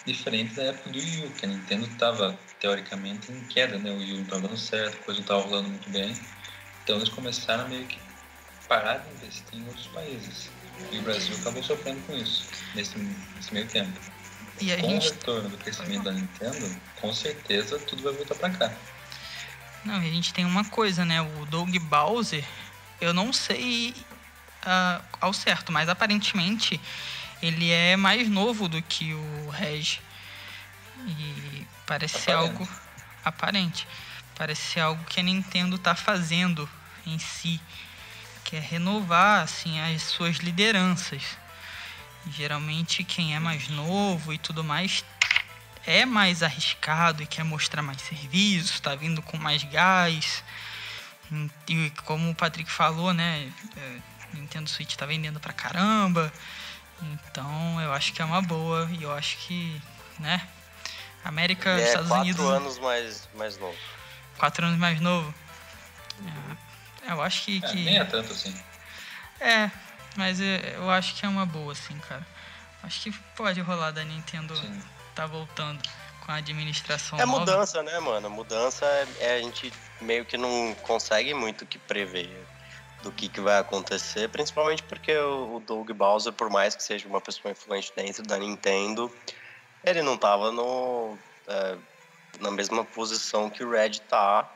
Diferente 0.06 0.54
da 0.54 0.64
época 0.66 0.92
do 0.92 1.00
Wii 1.00 1.26
U, 1.26 1.32
que 1.32 1.46
a 1.46 1.50
Nintendo 1.50 1.88
estava, 1.88 2.38
teoricamente, 2.66 3.32
em 3.32 3.42
queda, 3.42 3.78
né? 3.78 3.92
O 3.92 3.96
U 3.96 4.00
não 4.00 4.24
estava 4.24 4.42
dando 4.42 4.58
certo, 4.58 4.96
a 4.96 5.04
coisa 5.04 5.20
não 5.20 5.24
estava 5.24 5.42
rolando 5.44 5.70
muito 5.70 5.88
bem. 5.92 6.18
Então, 6.84 6.96
eles 6.96 7.10
começaram 7.10 7.66
a 7.66 7.68
meio 7.68 7.86
que 7.86 8.00
parar 8.68 8.98
de 8.98 9.14
investir 9.14 9.60
em 9.60 9.68
outros 9.68 9.86
países. 9.88 10.50
E 10.92 10.98
o 10.98 11.02
Brasil 11.04 11.36
acabou 11.38 11.62
sofrendo 11.62 12.02
com 12.08 12.16
isso, 12.16 12.48
nesse, 12.74 12.98
nesse 12.98 13.54
meio 13.54 13.68
tempo. 13.68 13.94
E 14.60 14.76
com 14.78 14.90
gente... 14.90 15.08
o 15.08 15.12
retorno 15.12 15.50
do 15.50 15.58
crescimento 15.58 16.06
da 16.06 16.12
Nintendo, 16.12 16.82
com 17.00 17.14
certeza 17.14 17.78
tudo 17.78 18.02
vai 18.02 18.14
voltar 18.14 18.34
para 18.34 18.50
cá. 18.50 18.74
Não, 19.84 20.02
e 20.02 20.10
a 20.10 20.12
gente 20.12 20.34
tem 20.34 20.44
uma 20.44 20.66
coisa, 20.66 21.06
né? 21.06 21.22
O 21.22 21.46
Doug 21.46 21.76
Bowser, 21.78 22.44
eu 23.00 23.14
não 23.14 23.32
sei 23.32 23.94
uh, 24.64 25.06
ao 25.22 25.34
certo, 25.34 25.72
mas 25.72 25.88
aparentemente 25.88 26.82
ele 27.44 27.72
é 27.72 27.96
mais 27.96 28.28
novo 28.28 28.68
do 28.68 28.82
que 28.82 29.14
o 29.14 29.50
Reg. 29.50 30.00
E 31.00 31.68
parece 31.86 32.20
ser 32.20 32.32
algo 32.32 32.68
aparente. 33.24 33.88
Parece 34.36 34.74
ser 34.74 34.80
algo 34.82 35.04
que 35.06 35.20
a 35.20 35.24
Nintendo 35.24 35.78
tá 35.78 35.96
fazendo 35.96 36.70
em 37.06 37.18
si, 37.20 37.60
que 38.44 38.56
é 38.56 38.60
renovar 38.60 39.44
assim 39.44 39.80
as 39.80 40.04
suas 40.04 40.38
lideranças. 40.38 41.24
Geralmente 42.28 43.04
quem 43.04 43.36
é 43.36 43.40
mais 43.40 43.68
novo 43.70 44.34
e 44.34 44.38
tudo 44.38 44.64
mais 44.64 45.04
é 45.86 46.06
mais 46.06 46.42
arriscado 46.42 47.22
e 47.22 47.28
quer 47.28 47.44
mostrar 47.44 47.82
mais 47.82 48.02
serviço, 48.02 48.82
tá 48.82 48.96
vindo 48.96 49.22
com 49.22 49.38
mais 49.38 49.64
gás. 49.64 50.44
E 51.68 51.92
como 52.04 52.30
o 52.30 52.36
Patrick 52.36 52.72
falou, 52.72 53.14
né, 53.14 53.52
é, 53.78 54.00
Nintendo 54.34 54.70
Switch 54.70 54.96
tá 54.96 55.06
vendendo 55.06 55.40
pra 55.40 55.54
caramba. 55.54 56.34
Então 57.02 57.80
eu 57.82 57.94
acho 57.94 58.14
que 58.14 58.22
é 58.22 58.26
uma 58.26 58.42
boa 58.42 58.90
e 59.00 59.04
eu 59.04 59.14
acho 59.14 59.38
que, 59.38 59.82
né, 60.20 60.42
América, 61.26 61.72
Ele 61.72 61.82
é 61.82 61.86
Estados 61.88 62.08
quatro 62.08 62.24
Unidos, 62.24 62.46
anos 62.46 62.80
mais, 62.80 63.30
mais 63.34 63.58
novo. 63.58 63.78
quatro 64.38 64.66
anos 64.66 64.78
mais 64.80 65.00
novo. 65.02 65.34
É, 67.08 67.12
eu 67.12 67.22
acho 67.22 67.44
que, 67.44 67.58
É, 67.64 67.68
que 67.68 67.76
nem 67.76 67.98
é 67.98 68.06
tanto 68.06 68.32
assim. 68.32 68.56
é, 69.40 69.70
mas 70.16 70.40
eu 70.40 70.90
acho 70.90 71.16
que 71.16 71.26
é 71.26 71.30
uma 71.30 71.46
boa, 71.46 71.74
assim, 71.74 71.98
cara. 72.00 72.26
Acho 72.84 73.02
que 73.02 73.12
pode 73.36 73.60
rolar 73.62 73.92
da 73.92 74.04
Nintendo 74.04 74.56
Sim. 74.56 74.82
tá 75.16 75.26
voltando 75.26 75.82
com 76.26 76.32
a 76.32 76.36
administração 76.36 77.20
É 77.20 77.26
nova. 77.26 77.40
mudança, 77.40 77.82
né, 77.84 78.00
mano? 78.00 78.30
Mudança 78.30 78.86
é, 78.86 79.08
é 79.20 79.36
a 79.36 79.42
gente 79.42 79.72
meio 80.02 80.26
que 80.26 80.38
não 80.38 80.76
consegue 80.84 81.34
muito 81.34 81.66
que 81.66 81.78
prever 81.80 82.48
do 83.04 83.12
que, 83.12 83.28
que 83.30 83.40
vai 83.42 83.60
acontecer, 83.60 84.30
principalmente 84.30 84.82
porque 84.84 85.16
o, 85.16 85.58
o 85.58 85.60
Doug 85.60 85.92
Bowser, 85.92 86.34
por 86.34 86.50
mais 86.50 86.76
que 86.76 86.82
seja 86.84 87.08
uma 87.08 87.22
pessoa 87.22 87.52
influente 87.52 87.92
dentro 87.96 88.24
da 88.24 88.38
Nintendo, 88.38 89.12
ele 89.86 90.02
não 90.02 90.18
tava 90.18 90.52
no, 90.52 91.18
é, 91.48 91.78
na 92.40 92.52
mesma 92.52 92.84
posição 92.84 93.50
que 93.50 93.64
o 93.64 93.70
Red 93.70 94.00
tá, 94.10 94.50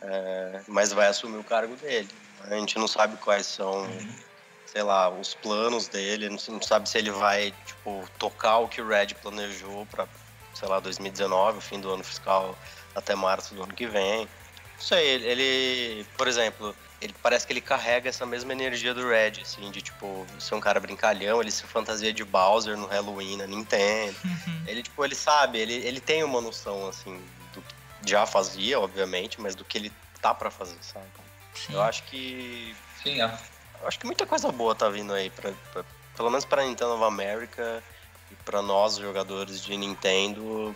é, 0.00 0.62
mas 0.68 0.92
vai 0.92 1.06
assumir 1.08 1.38
o 1.38 1.44
cargo 1.44 1.76
dele. 1.76 2.08
A 2.40 2.54
gente 2.56 2.78
não 2.78 2.88
sabe 2.88 3.16
quais 3.18 3.46
são 3.46 3.82
Uhum. 3.84 4.18
sei 4.66 4.82
lá, 4.82 5.10
os 5.10 5.34
planos 5.34 5.88
dele, 5.88 6.28
não, 6.28 6.38
não 6.48 6.62
sabe 6.62 6.88
se 6.88 6.98
ele 6.98 7.10
vai, 7.10 7.52
tipo, 7.64 8.04
tocar 8.18 8.58
o 8.58 8.68
que 8.68 8.80
o 8.80 8.86
Red 8.86 9.08
planejou 9.20 9.86
para, 9.86 10.08
sei 10.54 10.68
lá, 10.68 10.80
2019, 10.80 11.58
o 11.58 11.60
fim 11.60 11.80
do 11.80 11.90
ano 11.90 12.02
fiscal 12.02 12.58
até 12.94 13.14
março 13.14 13.54
do 13.54 13.62
ano 13.62 13.74
que 13.74 13.86
vem. 13.86 14.20
Não 14.20 14.86
sei, 14.86 15.06
ele, 15.08 15.26
ele, 15.26 16.04
por 16.16 16.26
exemplo, 16.26 16.74
ele 17.02 17.14
parece 17.20 17.44
que 17.46 17.52
ele 17.52 17.60
carrega 17.60 18.08
essa 18.08 18.24
mesma 18.24 18.52
energia 18.52 18.94
do 18.94 19.06
Red, 19.08 19.40
assim, 19.42 19.70
de 19.70 19.82
tipo, 19.82 20.26
ser 20.38 20.54
um 20.54 20.60
cara 20.60 20.78
brincalhão, 20.78 21.40
ele 21.40 21.50
se 21.50 21.64
fantasia 21.66 22.12
de 22.12 22.24
Bowser 22.24 22.76
no 22.76 22.86
Halloween 22.86 23.36
na 23.36 23.46
Nintendo. 23.46 24.16
Uhum. 24.24 24.64
Ele, 24.66 24.82
tipo, 24.82 25.04
ele 25.04 25.14
sabe, 25.16 25.58
ele, 25.58 25.74
ele 25.74 26.00
tem 26.00 26.22
uma 26.22 26.40
noção, 26.40 26.86
assim, 26.86 27.18
do 27.52 27.60
que 27.62 27.74
já 28.06 28.24
fazia, 28.24 28.78
obviamente, 28.78 29.40
mas 29.40 29.54
do 29.54 29.64
que 29.64 29.76
ele 29.78 29.92
tá 30.20 30.32
para 30.32 30.50
fazer, 30.50 30.78
sabe? 30.80 31.06
Sim. 31.54 31.74
Eu 31.74 31.82
acho 31.82 32.04
que 32.04 32.76
Sim, 33.02 33.20
a 33.20 33.38
eu 33.80 33.88
acho 33.88 33.98
que 33.98 34.06
muita 34.06 34.24
coisa 34.24 34.50
boa 34.52 34.74
tá 34.74 34.88
vindo 34.88 35.12
aí, 35.12 35.28
pra, 35.28 35.50
pra- 35.72 35.84
pelo 36.16 36.30
menos 36.30 36.44
pra 36.44 36.64
Nintendo 36.64 36.94
of 36.94 37.02
America 37.04 37.82
e 38.30 38.34
pra 38.36 38.62
nós, 38.62 38.96
jogadores 38.96 39.60
de 39.60 39.76
Nintendo, 39.76 40.74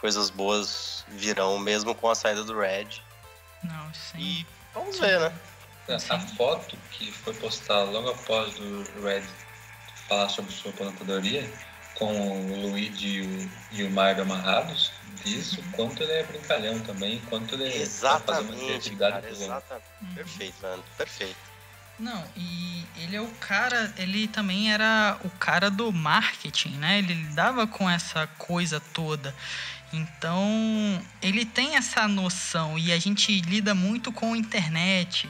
coisas 0.00 0.30
boas 0.30 1.04
virão 1.08 1.58
mesmo 1.58 1.94
com 1.94 2.08
a 2.08 2.14
saída 2.14 2.42
do 2.44 2.58
Red. 2.58 2.88
Não, 3.62 3.92
sim. 3.92 4.18
E 4.18 4.59
vamos 4.74 4.98
ver, 4.98 5.20
né? 5.20 5.32
A 5.88 6.20
foto 6.20 6.76
que 6.92 7.10
foi 7.10 7.34
postada 7.34 7.90
logo 7.90 8.10
após 8.10 8.56
o 8.58 8.84
Red 9.02 9.24
falar 10.08 10.28
sobre 10.28 10.52
sua 10.52 10.70
aposentadoria, 10.70 11.48
com 11.94 12.12
o 12.50 12.70
Luigi 12.70 13.48
e 13.72 13.84
o, 13.84 13.90
Mario 13.90 14.22
amarrados, 14.22 14.92
diz 15.24 15.52
o 15.52 15.62
quanto 15.72 16.02
ele 16.02 16.12
é 16.12 16.22
brincalhão 16.22 16.78
também, 16.80 17.20
quanto 17.28 17.54
ele 17.54 17.70
tá 17.70 18.20
fazendo 18.20 18.46
uma 18.46 18.54
Exatamente, 18.54 18.64
criatividade 18.64 19.14
cara, 19.16 19.30
exatamente. 19.30 19.84
Perfeito, 20.14 20.62
mano, 20.62 20.84
perfeito. 20.96 21.36
Não, 21.98 22.24
e 22.34 22.86
ele 22.96 23.16
é 23.16 23.20
o 23.20 23.30
cara, 23.32 23.92
ele 23.98 24.26
também 24.26 24.72
era 24.72 25.18
o 25.22 25.30
cara 25.30 25.70
do 25.70 25.92
marketing, 25.92 26.70
né? 26.70 26.98
Ele 26.98 27.12
lidava 27.12 27.66
com 27.66 27.88
essa 27.88 28.26
coisa 28.38 28.80
toda. 28.80 29.34
Então, 29.92 31.02
ele 31.20 31.44
tem 31.44 31.76
essa 31.76 32.06
noção 32.06 32.78
e 32.78 32.92
a 32.92 32.98
gente 32.98 33.40
lida 33.40 33.74
muito 33.74 34.12
com 34.12 34.34
a 34.34 34.38
internet. 34.38 35.28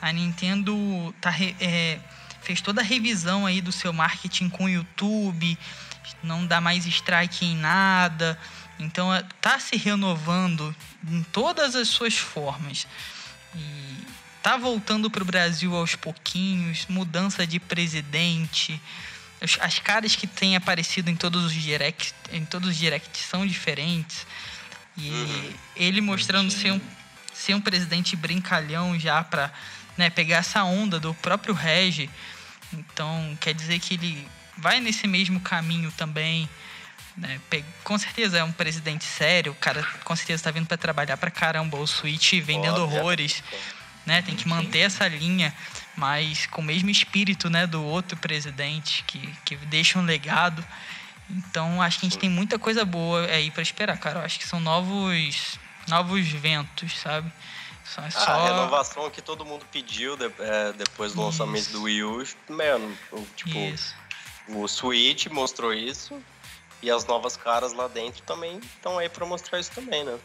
A 0.00 0.10
Nintendo 0.12 1.14
tá, 1.20 1.34
é, 1.60 1.98
fez 2.40 2.60
toda 2.60 2.80
a 2.80 2.84
revisão 2.84 3.44
aí 3.44 3.60
do 3.60 3.70
seu 3.70 3.92
marketing 3.92 4.48
com 4.48 4.64
o 4.64 4.68
YouTube, 4.68 5.58
não 6.22 6.46
dá 6.46 6.60
mais 6.60 6.86
strike 6.86 7.44
em 7.44 7.56
nada. 7.56 8.38
Então, 8.78 9.12
é, 9.12 9.22
tá 9.40 9.58
se 9.58 9.76
renovando 9.76 10.74
em 11.06 11.22
todas 11.24 11.74
as 11.74 11.88
suas 11.88 12.16
formas. 12.16 12.86
E 13.54 14.06
tá 14.42 14.56
voltando 14.56 15.10
pro 15.10 15.24
Brasil 15.24 15.74
aos 15.76 15.94
pouquinhos, 15.94 16.86
mudança 16.88 17.46
de 17.46 17.60
presidente. 17.60 18.80
As- 19.40 19.58
As 19.60 19.78
caras 19.78 20.16
que 20.16 20.26
têm 20.26 20.56
aparecido 20.56 21.10
em 21.10 21.16
todos 21.16 21.44
os 21.44 21.52
directs, 21.52 22.14
em 22.32 22.44
todos 22.44 22.70
os 22.70 22.76
directs 22.76 23.24
são 23.24 23.46
diferentes. 23.46 24.26
E 24.96 25.10
Uhum. 25.10 25.52
ele 25.76 26.00
mostrando 26.00 26.50
ser 26.50 26.72
um, 26.72 26.80
ser 27.32 27.54
um 27.54 27.60
presidente 27.60 28.16
brincalhão 28.16 28.98
já 28.98 29.22
para 29.22 29.52
pegar 30.14 30.38
essa 30.38 30.64
onda 30.64 30.98
do 30.98 31.14
próprio 31.14 31.54
Regi. 31.54 32.10
Então, 32.72 33.36
quer 33.40 33.54
dizer 33.54 33.78
que 33.78 33.94
ele 33.94 34.26
vai 34.56 34.80
nesse 34.80 35.06
mesmo 35.06 35.40
caminho 35.40 35.92
também. 35.92 36.48
Né? 37.16 37.40
Com 37.84 37.96
certeza 37.98 38.38
é 38.38 38.44
um 38.44 38.52
presidente 38.52 39.04
sério, 39.04 39.52
o 39.52 39.54
cara 39.54 39.82
com 40.04 40.14
certeza 40.14 40.44
tá 40.44 40.50
vindo 40.50 40.66
para 40.66 40.76
trabalhar 40.76 41.16
pra 41.16 41.30
caramba. 41.30 41.76
O 41.78 41.86
Switch 41.86 42.32
vendendo 42.34 42.80
Obviamente. 42.82 42.98
horrores 42.98 43.42
né? 44.06 44.22
Tem 44.22 44.34
que 44.34 44.48
manter 44.48 44.78
essa 44.80 45.06
linha, 45.06 45.54
mas 45.98 46.46
com 46.46 46.60
o 46.62 46.64
mesmo 46.64 46.88
espírito, 46.88 47.50
né, 47.50 47.66
do 47.66 47.82
outro 47.82 48.16
presidente 48.16 49.02
que, 49.04 49.18
que 49.44 49.56
deixa 49.56 49.98
um 49.98 50.04
legado. 50.04 50.64
Então, 51.28 51.82
acho 51.82 51.98
que 51.98 52.06
a 52.06 52.08
gente 52.08 52.18
tem 52.18 52.30
muita 52.30 52.58
coisa 52.58 52.84
boa 52.84 53.26
aí 53.26 53.50
para 53.50 53.62
esperar, 53.62 53.98
cara. 53.98 54.20
Eu 54.20 54.24
acho 54.24 54.38
que 54.38 54.46
são 54.46 54.60
novos 54.60 55.58
novos 55.88 56.26
ventos, 56.28 56.96
sabe? 56.98 57.30
Só, 57.84 58.02
é 58.02 58.06
Ah, 58.06 58.10
só... 58.10 58.30
a 58.32 58.44
renovação 58.44 59.10
que 59.10 59.20
todo 59.22 59.44
mundo 59.44 59.64
pediu 59.72 60.16
de- 60.16 60.30
é, 60.38 60.72
depois 60.74 61.14
do 61.14 61.22
lançamento 61.22 61.62
Isso. 61.62 61.72
do 61.72 61.82
Wii 61.82 62.02
U, 62.04 62.24
mano, 62.50 62.98
o- 63.10 63.26
tipo, 63.34 63.58
Isso. 63.58 63.94
o 64.48 64.68
Switch 64.68 65.26
mostrou 65.26 65.72
isso 65.74 66.22
e 66.82 66.90
as 66.90 67.06
novas 67.06 67.36
caras 67.36 67.72
lá 67.72 67.88
dentro 67.88 68.22
também 68.22 68.58
estão 68.58 68.98
aí 68.98 69.08
pra 69.08 69.24
mostrar 69.26 69.58
isso 69.58 69.70
também, 69.72 70.04
né? 70.04 70.16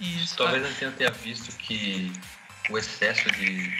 Isso. 0.00 0.36
Talvez 0.36 0.64
a 0.64 0.68
Nintendo 0.68 0.96
tenha 0.96 1.10
visto 1.10 1.52
que 1.58 2.10
o 2.70 2.78
excesso 2.78 3.30
de 3.32 3.70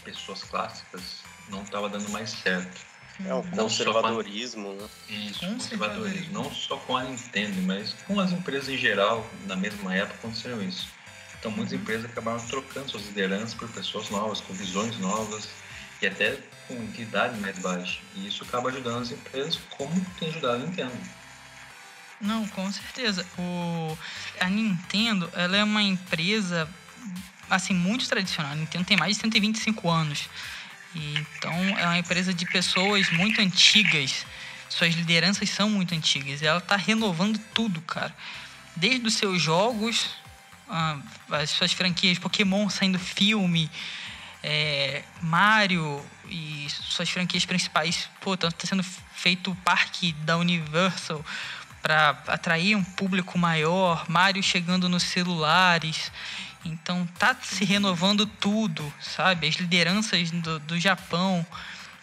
pessoas 0.00 0.42
clássicas 0.44 1.02
não 1.48 1.62
estava 1.62 1.88
dando 1.88 2.08
mais 2.10 2.30
certo. 2.30 2.80
É 3.20 3.28
Não 3.28 3.42
só 3.42 3.42
com 3.42 3.54
a- 3.58 3.62
conservadorismo, 4.02 4.72
né? 4.72 4.88
Isso, 5.08 5.40
Conservadorismo. 5.40 5.54
conservadorismo. 5.58 6.32
Não 6.32 6.54
só 6.54 6.76
com 6.78 6.96
a 6.96 7.04
Nintendo, 7.04 7.60
mas 7.62 7.92
com 8.06 8.18
as 8.18 8.32
empresas 8.32 8.68
em 8.70 8.78
geral, 8.78 9.28
na 9.46 9.56
mesma 9.56 9.94
época, 9.94 10.14
aconteceu 10.14 10.62
isso. 10.62 10.88
Então, 11.38 11.50
muitas 11.50 11.72
empresas 11.74 12.04
acabaram 12.10 12.40
trocando 12.46 12.90
suas 12.90 13.04
lideranças 13.06 13.54
por 13.54 13.68
pessoas 13.70 14.08
novas, 14.10 14.40
com 14.40 14.52
visões 14.54 14.98
novas 14.98 15.48
e 16.00 16.06
até 16.06 16.38
com 16.66 16.86
de 16.92 17.02
idade 17.02 17.38
mais 17.40 17.58
baixa. 17.58 17.98
E 18.14 18.26
isso 18.26 18.42
acaba 18.44 18.70
ajudando 18.70 19.02
as 19.02 19.10
empresas, 19.10 19.58
como 19.70 19.92
tem 20.18 20.28
ajudado 20.30 20.54
a 20.62 20.66
Nintendo. 20.66 20.92
Não, 22.20 22.46
com 22.48 22.70
certeza. 22.72 23.26
O, 23.38 23.98
a 24.38 24.48
Nintendo, 24.48 25.30
ela 25.34 25.56
é 25.56 25.64
uma 25.64 25.82
empresa, 25.82 26.68
assim, 27.50 27.74
muito 27.74 28.08
tradicional. 28.08 28.52
A 28.52 28.54
Nintendo 28.54 28.84
tem 28.84 28.96
mais 28.96 29.16
de 29.16 29.22
125 29.22 29.90
anos. 29.90 30.28
E, 30.94 31.14
então, 31.18 31.52
é 31.78 31.84
uma 31.84 31.98
empresa 31.98 32.32
de 32.32 32.46
pessoas 32.46 33.10
muito 33.10 33.40
antigas. 33.40 34.24
Suas 34.68 34.94
lideranças 34.94 35.50
são 35.50 35.68
muito 35.68 35.94
antigas. 35.94 36.40
E 36.40 36.46
ela 36.46 36.60
tá 36.60 36.76
renovando 36.76 37.38
tudo, 37.52 37.80
cara. 37.82 38.14
Desde 38.76 39.06
os 39.06 39.14
seus 39.14 39.42
jogos, 39.42 40.10
ah, 40.68 40.98
as 41.32 41.50
suas 41.50 41.72
franquias, 41.72 42.18
Pokémon 42.18 42.68
saindo 42.70 42.98
filme, 42.98 43.70
é, 44.42 45.02
Mario 45.20 46.04
e 46.28 46.66
suas 46.70 47.10
franquias 47.10 47.44
principais, 47.44 48.08
pô, 48.20 48.36
tá, 48.36 48.50
tá 48.50 48.66
sendo 48.66 48.82
feito 49.12 49.50
o 49.50 49.56
parque 49.56 50.12
da 50.12 50.36
Universal 50.38 51.24
para 51.82 52.10
atrair 52.26 52.76
um 52.76 52.84
público 52.84 53.38
maior, 53.38 54.04
Mario 54.08 54.42
chegando 54.42 54.88
nos 54.88 55.02
celulares. 55.02 56.12
Então 56.64 57.06
tá 57.18 57.36
se 57.42 57.64
renovando 57.64 58.26
tudo, 58.26 58.92
sabe? 59.00 59.48
As 59.48 59.54
lideranças 59.56 60.30
do, 60.30 60.58
do 60.60 60.78
Japão. 60.78 61.46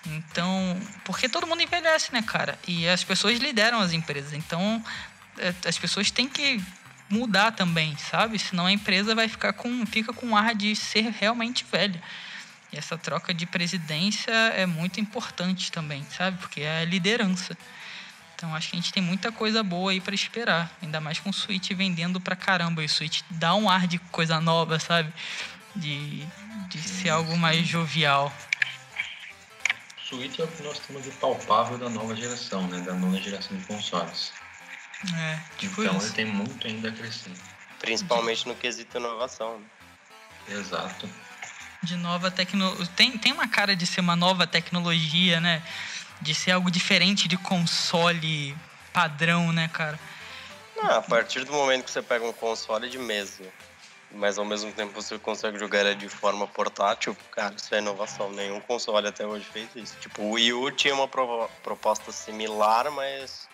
Então, 0.05 0.79
porque 1.03 1.27
todo 1.27 1.45
mundo 1.45 1.61
envelhece, 1.61 2.13
né, 2.13 2.21
cara? 2.21 2.57
E 2.67 2.87
as 2.87 3.03
pessoas 3.03 3.39
lideram 3.39 3.79
as 3.79 3.91
empresas. 3.93 4.33
Então, 4.33 4.83
é, 5.37 5.53
as 5.67 5.77
pessoas 5.77 6.09
têm 6.09 6.27
que 6.29 6.63
mudar 7.09 7.51
também, 7.51 7.95
sabe? 7.97 8.39
Senão 8.39 8.65
a 8.65 8.71
empresa 8.71 9.15
vai 9.15 9.27
ficar 9.27 9.53
com 9.53 9.85
fica 9.85 10.13
com 10.13 10.35
ar 10.35 10.55
de 10.55 10.75
ser 10.75 11.11
realmente 11.11 11.65
velha. 11.69 12.01
E 12.71 12.77
essa 12.77 12.97
troca 12.97 13.33
de 13.33 13.45
presidência 13.45 14.31
é 14.31 14.65
muito 14.65 14.99
importante 14.99 15.71
também, 15.71 16.05
sabe? 16.17 16.37
Porque 16.37 16.61
é 16.61 16.81
a 16.81 16.85
liderança. 16.85 17.57
Então 18.37 18.53
acho 18.53 18.69
que 18.69 18.75
a 18.75 18.79
gente 18.79 18.93
tem 18.93 19.01
muita 19.01 19.31
coisa 19.31 19.63
boa 19.63 19.91
aí 19.91 19.99
para 19.99 20.13
esperar. 20.13 20.71
Ainda 20.79 21.01
mais 21.01 21.19
com 21.19 21.31
o 21.31 21.33
Switch 21.33 21.71
vendendo 21.71 22.21
pra 22.21 22.35
caramba. 22.35 22.83
E 22.83 22.85
o 22.85 22.89
Switch 22.89 23.21
dá 23.31 23.55
um 23.55 23.67
ar 23.67 23.87
de 23.87 23.97
coisa 23.97 24.39
nova, 24.39 24.77
sabe? 24.77 25.11
De, 25.75 26.23
de 26.69 26.79
ser 26.79 27.09
algo 27.09 27.35
mais 27.35 27.67
jovial. 27.67 28.31
Switch 30.07 30.37
é 30.37 30.43
o 30.43 30.47
que 30.47 30.61
nós 30.61 30.77
temos 30.77 31.03
de 31.03 31.09
palpável 31.11 31.79
da 31.79 31.89
nova 31.89 32.15
geração, 32.15 32.67
né? 32.67 32.79
Da 32.81 32.93
nova 32.93 33.19
geração 33.19 33.57
de 33.57 33.65
consoles. 33.65 34.31
É, 35.15 35.39
tipo 35.57 35.81
então 35.81 35.97
isso. 35.97 36.05
ele 36.05 36.13
tem 36.13 36.25
muito 36.25 36.67
ainda 36.67 36.89
a 36.89 36.91
crescer. 36.91 37.33
Principalmente 37.79 38.47
no 38.47 38.53
quesito 38.55 38.99
inovação. 38.99 39.59
né? 39.59 39.65
Exato. 40.49 41.09
de 41.81 41.95
nova 41.95 42.29
tecnologia. 42.29 42.85
Tem, 42.95 43.17
tem 43.17 43.31
uma 43.31 43.47
cara 43.47 43.75
de 43.75 43.87
ser 43.87 44.01
uma 44.01 44.15
nova 44.15 44.45
tecnologia, 44.45 45.41
né? 45.41 45.63
De 46.21 46.33
ser 46.33 46.51
algo 46.51 46.71
diferente 46.71 47.27
de 47.27 47.37
console 47.37 48.55
padrão, 48.93 49.51
né, 49.53 49.69
cara? 49.71 49.99
Não, 50.75 50.91
a 50.91 51.01
partir 51.01 51.43
do 51.43 51.51
momento 51.51 51.85
que 51.85 51.91
você 51.91 52.01
pega 52.01 52.25
um 52.25 52.33
console 52.33 52.89
de 52.89 52.97
mesa, 52.97 53.43
mas 54.11 54.37
ao 54.37 54.45
mesmo 54.45 54.71
tempo 54.71 54.93
você 54.93 55.17
consegue 55.19 55.57
jogar 55.59 55.81
ele 55.85 55.95
de 55.95 56.09
forma 56.09 56.47
portátil, 56.47 57.15
cara, 57.31 57.55
isso 57.55 57.73
é 57.73 57.79
inovação. 57.79 58.31
Nenhum 58.31 58.59
console 58.61 59.07
até 59.07 59.25
hoje 59.25 59.45
fez 59.45 59.69
isso. 59.75 59.95
Tipo, 59.99 60.23
o 60.23 60.31
Wii 60.31 60.53
U 60.53 60.71
tinha 60.71 60.93
uma 60.93 61.07
proposta 61.07 62.11
similar, 62.11 62.91
mas 62.91 63.47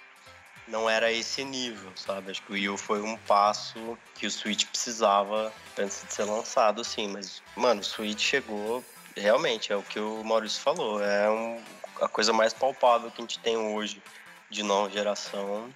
não 0.67 0.89
era 0.89 1.11
esse 1.11 1.43
nível, 1.43 1.91
sabe? 1.95 2.31
Acho 2.31 2.41
que 2.41 2.51
o 2.51 2.53
Wii 2.53 2.69
U 2.69 2.77
foi 2.77 3.01
um 3.01 3.17
passo 3.17 3.97
que 4.15 4.25
o 4.25 4.31
Switch 4.31 4.65
precisava 4.65 5.51
antes 5.77 6.03
de 6.05 6.13
ser 6.13 6.23
lançado, 6.23 6.81
assim. 6.81 7.07
Mas, 7.07 7.41
mano, 7.55 7.81
o 7.81 7.83
Switch 7.83 8.21
chegou, 8.21 8.83
realmente, 9.15 9.71
é 9.73 9.75
o 9.75 9.83
que 9.83 9.99
o 9.99 10.23
Maurício 10.23 10.61
falou, 10.61 11.03
é 11.03 11.29
um- 11.29 11.61
a 12.03 12.07
coisa 12.07 12.33
mais 12.33 12.53
palpável 12.53 13.09
que 13.11 13.21
a 13.21 13.23
gente 13.23 13.39
tem 13.39 13.55
hoje 13.57 14.01
de 14.49 14.61
nova 14.63 14.89
geração. 14.89 15.73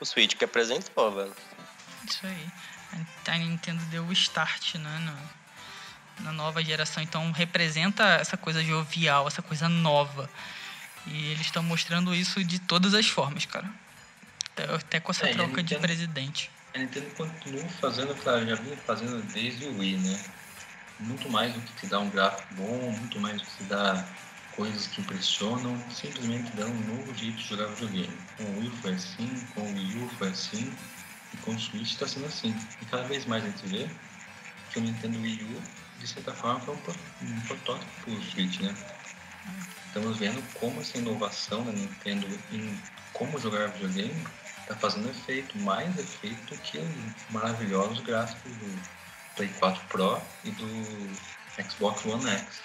O 0.00 0.04
Switch 0.04 0.34
que 0.34 0.44
apresentou, 0.44 1.10
velho. 1.12 1.34
Isso 2.08 2.26
aí. 2.26 2.46
A 3.26 3.38
Nintendo 3.38 3.82
deu 3.86 4.04
o 4.04 4.12
start, 4.12 4.76
né? 4.76 4.98
Na, 6.20 6.24
na 6.24 6.32
nova 6.32 6.62
geração. 6.62 7.02
Então 7.02 7.30
representa 7.32 8.04
essa 8.04 8.36
coisa 8.36 8.62
jovial, 8.62 9.26
essa 9.26 9.42
coisa 9.42 9.68
nova. 9.68 10.30
E 11.06 11.30
eles 11.32 11.46
estão 11.46 11.62
mostrando 11.62 12.14
isso 12.14 12.42
de 12.44 12.58
todas 12.58 12.94
as 12.94 13.06
formas, 13.06 13.44
cara. 13.46 13.68
Até, 14.52 14.74
até 14.74 15.00
com 15.00 15.10
essa 15.12 15.26
É, 15.26 15.32
troca 15.32 15.50
de 15.56 15.62
Nintendo- 15.62 15.80
presidente. 15.80 16.50
A 16.74 16.78
Nintendo 16.78 17.10
continua 17.14 17.68
fazendo, 17.80 18.14
claro, 18.16 18.46
já 18.46 18.56
vinha 18.56 18.76
fazendo 18.78 19.22
desde 19.32 19.64
o 19.66 19.78
Wii, 19.78 19.96
né? 19.98 20.24
Muito 21.00 21.28
mais 21.30 21.52
do 21.52 21.60
que 21.60 21.72
te 21.80 21.86
dá 21.86 21.98
um 22.00 22.08
gráfico 22.10 22.54
bom, 22.54 22.90
muito 22.92 23.18
mais 23.20 23.36
do 23.40 23.44
que 23.44 23.56
te 23.58 23.64
dá 23.64 24.04
coisas 24.56 24.86
que 24.86 25.00
impressionam, 25.00 25.78
simplesmente 25.90 26.50
dá 26.56 26.66
um 26.66 26.80
novo 26.86 27.14
jeito 27.14 27.36
de 27.36 27.44
jogar 27.44 27.66
videogame. 27.68 28.18
Com 28.36 28.44
o 28.44 28.58
Wii 28.60 28.70
foi 28.80 28.92
assim, 28.92 29.28
com 29.54 29.60
o 29.62 29.74
Wii 29.74 29.96
U 30.02 30.08
foi 30.18 30.28
assim, 30.28 30.72
e 31.32 31.36
com 31.38 31.52
o 31.54 31.58
Switch 31.58 31.92
está 31.92 32.06
sendo 32.06 32.26
assim. 32.26 32.54
E 32.80 32.84
cada 32.86 33.04
vez 33.04 33.26
mais 33.26 33.44
a 33.44 33.48
gente 33.48 33.66
vê 33.66 33.88
que 34.70 34.78
o 34.78 34.82
Nintendo 34.82 35.20
Wii 35.20 35.42
U, 35.42 35.62
de 36.00 36.06
certa 36.06 36.32
forma, 36.32 36.60
foi 36.60 36.74
um, 36.74 36.78
pro- 36.78 36.94
protótipo 37.46 37.90
para 38.00 38.10
o 38.14 38.22
Switch, 38.22 38.60
né? 38.60 38.74
Estamos 39.86 40.18
vendo 40.18 40.42
como 40.54 40.80
essa 40.80 40.98
inovação 40.98 41.64
da 41.64 41.72
Nintendo 41.72 42.26
em 42.52 42.78
como 43.12 43.38
jogar 43.38 43.68
videogame 43.68 44.24
está 44.60 44.74
fazendo 44.76 45.08
efeito, 45.10 45.56
mais 45.58 45.96
efeito 45.98 46.56
que 46.58 46.78
os 46.78 46.86
maravilhosos 47.30 48.00
gráficos 48.00 48.52
do 48.56 48.78
Play 49.36 49.48
4 49.60 49.82
Pro 49.88 50.20
e 50.44 50.50
do 50.50 51.10
Xbox 51.70 52.04
One 52.06 52.28
X. 52.28 52.60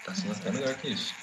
Está 0.00 0.14
sendo 0.14 0.32
até 0.32 0.52
melhor 0.52 0.74
que 0.76 0.88
isso. 0.88 1.14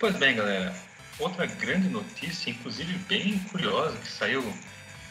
Pois 0.00 0.16
bem, 0.16 0.34
galera. 0.34 0.74
Outra 1.18 1.44
grande 1.44 1.86
notícia, 1.90 2.48
inclusive 2.48 2.94
bem 3.00 3.38
curiosa, 3.50 3.98
que 3.98 4.08
saiu 4.08 4.42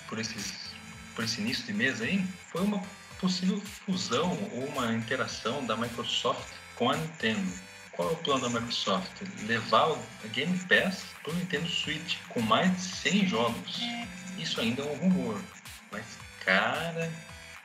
por, 0.07 0.17
esses, 0.17 0.71
por 1.13 1.23
esse 1.23 1.39
início 1.39 1.63
de 1.63 1.73
mês 1.73 2.01
aí, 2.01 2.25
foi 2.51 2.63
uma 2.63 2.81
possível 3.19 3.61
fusão 3.85 4.31
ou 4.51 4.65
uma 4.65 4.91
interação 4.91 5.63
da 5.63 5.77
Microsoft 5.77 6.41
com 6.73 6.89
a 6.89 6.97
Nintendo. 6.97 7.53
Qual 7.91 8.09
é 8.09 8.13
o 8.13 8.15
plano 8.15 8.41
da 8.41 8.49
Microsoft? 8.49 9.11
Levar 9.43 9.91
o 9.91 10.03
Game 10.33 10.57
Pass 10.67 11.05
para 11.21 11.33
o 11.33 11.35
Nintendo 11.35 11.69
Switch 11.69 12.17
com 12.29 12.41
mais 12.41 12.75
de 12.75 12.81
100 12.81 13.27
jogos. 13.27 13.81
Isso 14.39 14.59
ainda 14.59 14.81
é 14.81 14.85
um 14.85 14.95
rumor, 14.95 15.39
mas 15.91 16.03
cara, 16.43 17.13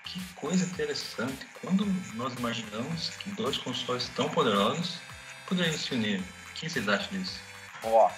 que 0.05 0.21
coisa 0.35 0.63
interessante. 0.67 1.47
Quando 1.63 1.87
nós 2.17 2.35
imaginamos 2.35 3.09
que 3.21 3.31
dois 3.31 3.57
consoles 3.57 4.11
tão 4.15 4.29
poderosos 4.29 4.99
poderiam 5.47 5.79
se 5.79 5.95
unir? 5.95 6.23
O 6.55 6.61
que 6.61 6.71
vocês 6.71 6.89
acham 6.89 7.19
disso? 7.19 7.41
Ó, 7.83 8.09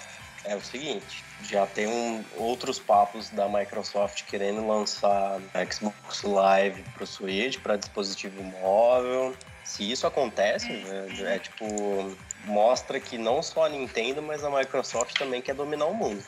é 0.45 0.55
o 0.55 0.61
seguinte, 0.63 1.23
já 1.43 1.65
tem 1.65 1.87
um- 1.87 2.23
outros 2.35 2.77
papos 2.79 3.29
da 3.29 3.49
Microsoft 3.49 4.23
querendo 4.23 4.65
lançar 4.65 5.39
Xbox 5.71 6.21
Live 6.23 6.83
pro 6.93 7.05
Switch, 7.07 7.57
para 7.59 7.75
dispositivo 7.75 8.43
móvel. 8.43 9.35
Se 9.63 9.89
isso 9.91 10.07
acontece, 10.07 10.69
né, 10.71 11.35
é 11.35 11.39
tipo, 11.39 12.15
mostra 12.45 12.99
que 12.99 13.17
não 13.17 13.43
só 13.43 13.65
a 13.65 13.69
Nintendo, 13.69 14.21
mas 14.21 14.43
a 14.43 14.49
Microsoft 14.49 15.17
também 15.17 15.41
quer 15.41 15.55
dominar 15.55 15.85
o 15.87 15.93
mundo. 15.93 16.23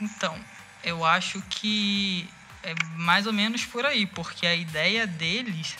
Então, 0.00 0.38
eu 0.82 1.04
acho 1.04 1.42
que 1.50 2.26
é 2.62 2.72
mais 2.96 3.26
ou 3.26 3.32
menos 3.32 3.64
por 3.66 3.84
aí, 3.84 4.06
porque 4.06 4.46
a 4.46 4.54
ideia 4.54 5.06
deles 5.06 5.76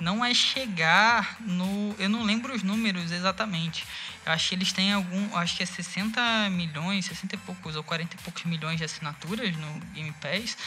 não 0.00 0.24
é 0.24 0.32
chegar 0.32 1.36
no. 1.40 1.94
Eu 1.98 2.08
não 2.08 2.22
lembro 2.22 2.54
os 2.54 2.62
números 2.62 3.10
exatamente. 3.12 3.84
Eu 4.26 4.32
acho 4.32 4.48
que 4.48 4.54
eles 4.56 4.72
têm 4.72 4.92
algum. 4.92 5.36
Acho 5.36 5.56
que 5.56 5.62
é 5.62 5.66
60 5.66 6.50
milhões, 6.50 7.04
60 7.06 7.36
e 7.36 7.38
poucos 7.38 7.76
ou 7.76 7.84
40 7.84 8.16
e 8.16 8.18
poucos 8.18 8.42
milhões 8.44 8.76
de 8.76 8.84
assinaturas 8.84 9.56
no 9.56 9.80
Game 9.94 10.12
Pass. 10.20 10.58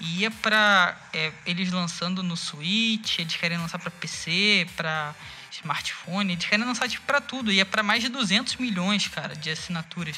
E 0.00 0.20
ia 0.20 0.30
pra. 0.30 0.96
é, 1.12 1.30
eles 1.44 1.70
lançando 1.70 2.22
no 2.22 2.36
Switch, 2.36 3.18
eles 3.18 3.36
querem 3.36 3.58
lançar 3.58 3.78
pra 3.78 3.90
PC, 3.90 4.66
pra 4.74 5.14
smartphone, 5.52 6.32
eles 6.32 6.46
querem 6.46 6.64
lançar 6.64 6.88
tipo 6.88 7.04
pra 7.04 7.20
tudo. 7.20 7.52
Ia 7.52 7.66
pra 7.66 7.82
mais 7.82 8.02
de 8.02 8.08
200 8.08 8.56
milhões, 8.56 9.06
cara, 9.08 9.36
de 9.36 9.50
assinaturas. 9.50 10.16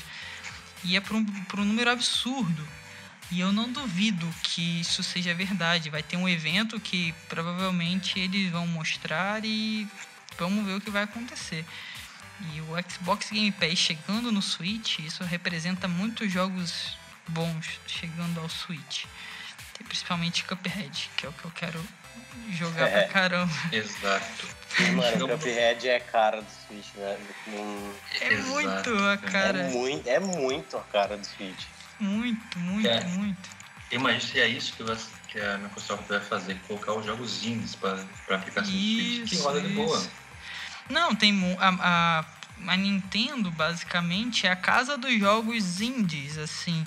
Ia 0.85 1.01
pra 1.01 1.17
um, 1.17 1.25
pra 1.25 1.61
um 1.61 1.65
número 1.65 1.91
absurdo. 1.91 2.67
E 3.33 3.41
eu 3.41 3.53
não 3.53 3.73
duvido 3.73 4.33
que 4.45 4.81
isso 4.81 5.03
seja 5.03 5.35
verdade. 5.35 5.91
Vai 5.91 6.03
ter 6.05 6.17
um 6.17 6.29
evento 6.29 6.79
que 6.79 7.13
provavelmente 7.29 8.21
eles 8.21 8.53
vão 8.53 8.69
mostrar 8.69 9.45
e 9.45 9.89
vamos 10.39 10.65
ver 10.65 10.75
o 10.75 10.81
que 10.81 10.91
vai 10.91 11.03
acontecer. 11.03 11.65
E 12.41 12.61
o 12.63 12.67
Xbox 12.91 13.31
Game 13.31 13.53
Pass 13.53 13.79
chegando 13.79 14.31
no 14.33 14.43
Switch, 14.43 14.99
isso 15.01 15.23
representa 15.25 15.87
muitos 15.89 16.31
jogos 16.31 16.97
bons 17.29 17.81
chegando 17.87 18.41
ao 18.41 18.49
Switch. 18.49 19.05
Tem 19.77 19.87
principalmente 19.87 20.45
Cuphead, 20.45 21.11
que 21.17 21.27
é 21.27 21.29
o 21.29 21.33
que 21.33 21.45
eu 21.45 21.51
quero 21.53 21.85
jogar 22.51 22.89
É. 22.89 23.03
pra 23.03 23.13
caramba. 23.13 23.53
Exato. 23.73 24.47
Mano, 24.95 25.29
Cuphead 25.29 25.89
é 25.89 25.97
a 25.97 26.01
cara 26.01 26.43
do 26.43 26.51
Switch, 26.67 26.87
né? 26.97 27.17
É 28.21 28.33
Exato, 28.33 28.51
muito 28.91 28.99
a 29.09 29.17
cara. 29.19 29.59
É, 29.61 29.69
muito, 29.71 30.09
é 30.09 30.19
muito 30.21 30.77
a 30.77 30.83
cara 30.83 31.17
do 31.17 31.25
Switch. 31.27 31.65
Muito, 32.01 32.59
muito, 32.59 32.89
É. 32.89 33.05
muito. 33.05 33.51
Imagina 33.93 34.21
se 34.33 34.41
é 34.41 34.49
isso 34.49 34.73
que, 34.75 34.83
vai- 34.83 34.99
que 35.29 35.41
a 35.41 35.59
Microsoft 35.59 36.05
vai 36.09 36.21
fazer, 36.21 36.57
colocar 36.67 36.95
os 36.95 37.07
jogos 37.07 37.45
indies 37.45 37.77
para 37.77 37.95
aplicação 38.31 38.65
do 38.73 38.79
Switch, 38.79 39.29
que 39.29 39.35
Isso, 39.37 39.45
roda 39.45 39.61
de 39.61 39.69
boa. 39.69 40.07
Não, 40.89 41.15
tem 41.15 41.57
a, 41.59 41.69
a, 41.81 42.25
a 42.73 42.77
Nintendo 42.77 43.51
basicamente 43.51 44.47
é 44.47 44.51
a 44.51 44.57
casa 44.57 44.97
dos 44.97 45.19
jogos 45.19 45.81
indies, 45.81 46.39
assim. 46.39 46.85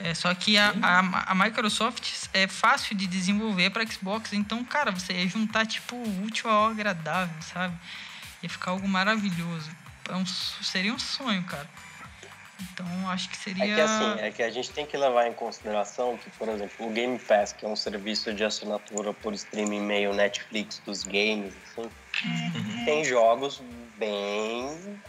É, 0.00 0.14
só 0.14 0.32
que 0.32 0.56
a, 0.56 0.72
a, 0.80 1.32
a 1.32 1.34
Microsoft 1.34 2.28
é 2.32 2.46
fácil 2.46 2.96
de 2.96 3.06
desenvolver 3.06 3.70
para 3.70 3.84
Xbox, 3.84 4.32
então, 4.32 4.64
cara, 4.64 4.92
você 4.92 5.12
ia 5.12 5.28
juntar 5.28 5.66
tipo 5.66 5.96
o 5.96 6.22
útil 6.24 6.48
ao 6.48 6.70
agradável, 6.70 7.34
sabe? 7.42 7.74
Ia 8.42 8.48
ficar 8.48 8.70
algo 8.70 8.86
maravilhoso. 8.86 9.70
É 10.08 10.14
um 10.14 10.24
seria 10.24 10.94
um 10.94 10.98
sonho, 10.98 11.42
cara. 11.44 11.68
Então, 12.60 12.86
acho 13.10 13.28
que 13.28 13.36
seria. 13.36 13.64
É 13.64 13.74
que 13.74 13.80
assim, 13.80 14.20
é 14.20 14.30
que 14.30 14.42
a 14.42 14.50
gente 14.50 14.70
tem 14.70 14.86
que 14.86 14.96
levar 14.96 15.26
em 15.26 15.32
consideração 15.32 16.16
que, 16.16 16.30
por 16.30 16.48
exemplo, 16.48 16.86
o 16.86 16.90
Game 16.90 17.18
Pass, 17.18 17.52
que 17.52 17.64
é 17.64 17.68
um 17.68 17.76
serviço 17.76 18.32
de 18.32 18.44
assinatura 18.44 19.12
por 19.12 19.32
streaming 19.34 19.80
meio 19.80 20.12
Netflix 20.14 20.80
dos 20.84 21.02
games, 21.02 21.54
assim. 21.66 21.88
Tem 22.84 23.04
jogos 23.04 23.60
bem, 23.96 25.00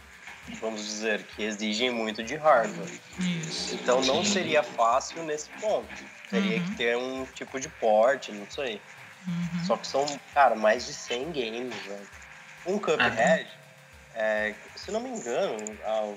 vamos 0.60 0.84
dizer, 0.84 1.22
que 1.24 1.42
exigem 1.42 1.90
muito 1.90 2.22
de 2.22 2.36
hardware. 2.36 2.90
Isso. 3.18 3.74
Então 3.74 4.00
não 4.02 4.24
seria 4.24 4.62
fácil 4.62 5.22
nesse 5.24 5.48
ponto. 5.60 5.88
Teria 6.28 6.58
Uhum. 6.58 6.64
que 6.64 6.76
ter 6.76 6.96
um 6.96 7.26
tipo 7.26 7.58
de 7.58 7.68
porte, 7.68 8.30
não 8.32 8.48
sei. 8.48 8.80
Uhum. 9.26 9.64
Só 9.64 9.76
que 9.76 9.86
são, 9.86 10.06
cara, 10.32 10.54
mais 10.54 10.86
de 10.86 10.94
100 10.94 11.24
games, 11.32 11.74
velho. 11.86 12.08
Um 12.66 12.78
Cuphead, 12.78 13.48
é, 14.14 14.54
se 14.76 14.90
não 14.90 15.00
me 15.00 15.08
engano, 15.08 15.56
há 15.84 16.14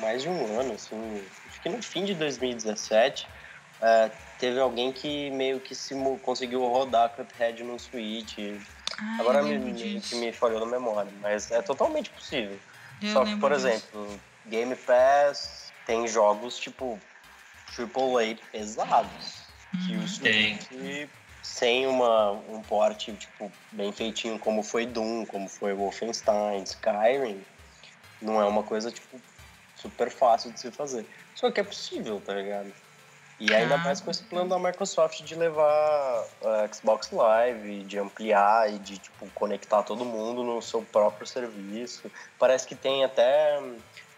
mais 0.00 0.22
de 0.22 0.28
um 0.28 0.58
ano, 0.58 0.74
assim, 0.74 1.22
acho 1.48 1.60
que 1.60 1.68
no 1.68 1.82
fim 1.82 2.04
de 2.04 2.14
2017, 2.14 3.26
é, 3.82 4.10
teve 4.38 4.58
alguém 4.60 4.92
que 4.92 5.30
meio 5.30 5.60
que 5.60 5.74
simu, 5.74 6.18
conseguiu 6.18 6.60
rodar 6.60 7.10
Cuphead 7.10 7.62
no 7.62 7.78
Switch. 7.78 8.38
Ah, 9.00 9.16
Agora 9.20 9.42
me, 9.42 9.58
me, 9.58 10.00
que 10.00 10.14
me 10.16 10.32
falhou 10.32 10.60
na 10.60 10.66
memória, 10.66 11.10
mas 11.20 11.50
é 11.50 11.60
totalmente 11.62 12.10
possível. 12.10 12.58
Eu 13.02 13.12
Só 13.12 13.24
que, 13.24 13.36
por 13.36 13.52
disso. 13.52 13.68
exemplo, 13.68 14.20
Game 14.46 14.74
Pass 14.76 15.72
tem 15.84 16.06
jogos 16.08 16.58
tipo 16.58 16.98
AAA 17.78 18.36
pesados. 18.50 19.44
Que 19.86 19.92
Uhum. 19.96 20.04
o 20.04 20.18
Tem. 20.20 20.58
Switch, 20.60 21.10
sem 21.42 21.86
uma, 21.86 22.32
um 22.32 22.60
porte 22.62 23.12
tipo, 23.14 23.52
bem 23.72 23.92
feitinho, 23.92 24.38
como 24.38 24.62
foi 24.62 24.86
Doom, 24.86 25.26
como 25.26 25.48
foi 25.48 25.74
Wolfenstein, 25.74 26.62
Skyrim, 26.62 27.44
não 28.22 28.40
é 28.40 28.44
uma 28.46 28.62
coisa 28.62 28.90
tipo, 28.90 29.20
super 29.76 30.10
fácil 30.10 30.50
de 30.52 30.60
se 30.60 30.70
fazer. 30.72 31.06
Só 31.34 31.50
que 31.50 31.60
é 31.60 31.64
possível, 31.64 32.20
tá 32.20 32.34
ligado? 32.34 32.72
E 33.38 33.52
ainda 33.52 33.74
Ah. 33.74 33.78
mais 33.78 34.00
com 34.00 34.10
esse 34.10 34.22
plano 34.22 34.48
da 34.48 34.58
Microsoft 34.58 35.22
de 35.22 35.34
levar 35.34 36.24
a 36.42 36.72
Xbox 36.72 37.10
Live, 37.10 37.84
de 37.84 37.98
ampliar 37.98 38.72
e 38.72 38.78
de 38.78 38.98
tipo, 38.98 39.28
conectar 39.34 39.82
todo 39.82 40.04
mundo 40.04 40.42
no 40.42 40.62
seu 40.62 40.82
próprio 40.82 41.26
serviço. 41.26 42.10
Parece 42.38 42.66
que 42.66 42.74
tem 42.74 43.04
até 43.04 43.60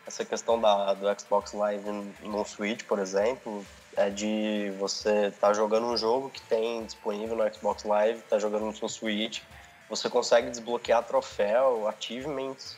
essa 0.07 0.25
questão 0.25 0.61
da, 0.61 0.95
do 0.95 1.21
Xbox 1.21 1.53
Live 1.53 1.91
no 2.23 2.45
Switch, 2.45 2.85
por 2.85 2.99
exemplo, 3.01 3.67
é 3.97 4.09
de 4.09 4.73
você 4.79 5.27
estar 5.27 5.53
jogando 5.53 5.87
um 5.87 5.97
jogo 5.97 6.31
que 6.31 6.41
tem 6.43 6.85
disponível 6.85 7.37
no 7.37 7.55
Xbox 7.55 7.83
Live, 7.83 8.23
tá 8.23 8.39
jogando 8.39 8.67
no 8.67 8.75
seu 8.75 8.89
Switch, 8.89 9.41
você 9.89 10.09
consegue 10.09 10.49
desbloquear 10.51 11.03
troféu, 11.03 11.89
achievements, 11.89 12.77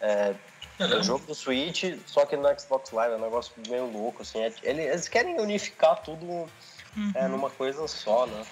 é, 0.00 0.34
é 0.84 0.98
um 0.98 1.02
jogo 1.02 1.26
do 1.26 1.34
Switch, 1.34 1.84
só 2.06 2.24
que 2.26 2.36
no 2.36 2.48
Xbox 2.58 2.90
Live, 2.92 3.14
é 3.14 3.16
um 3.16 3.20
negócio 3.20 3.52
meio 3.68 3.86
louco, 3.90 4.22
assim. 4.22 4.38
é- 4.40 4.52
ele- 4.62 4.82
eles 4.82 5.08
querem 5.08 5.38
unificar 5.40 5.96
tudo 6.02 6.26
Uhum. 6.96 7.12
é, 7.14 7.28
numa 7.28 7.50
coisa 7.50 7.86
só, 7.86 8.26
né? 8.26 8.44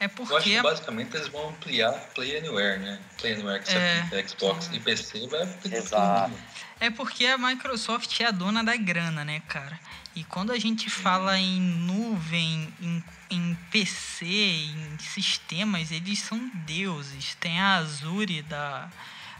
É 0.00 0.04
Eu 0.06 0.08
acho 0.08 0.16
porque 0.26 0.50
que 0.56 0.62
basicamente 0.62 1.16
eles 1.16 1.28
vão 1.28 1.48
ampliar 1.48 1.92
Play 2.14 2.36
Anywhere, 2.36 2.78
né? 2.80 3.00
Play 3.18 3.32
Anywhere 3.34 3.62
que 3.62 3.70
você 3.70 3.78
É. 3.78 4.00
aplica 4.00 4.28
Xbox 4.28 4.68
e 4.72 4.80
PC 4.80 5.26
vai 5.28 5.42
aplicar 5.42 5.76
Exato. 5.78 6.34
É 6.80 6.90
porque 6.90 7.24
a 7.26 7.38
Microsoft 7.38 8.20
é 8.20 8.26
a 8.26 8.30
dona 8.30 8.62
da 8.62 8.76
grana, 8.76 9.24
né, 9.24 9.40
cara? 9.48 9.78
E 10.14 10.22
quando 10.24 10.52
a 10.52 10.58
gente 10.58 10.90
fala 10.90 11.38
em 11.38 11.60
nuvem, 11.60 12.72
em, 12.80 13.04
em 13.30 13.54
PC, 13.70 14.26
em 14.26 14.98
sistemas, 14.98 15.90
eles 15.90 16.18
são 16.20 16.50
deuses. 16.66 17.34
Tem 17.36 17.58
a 17.60 17.76
Azure, 17.76 18.42
da, 18.42 18.88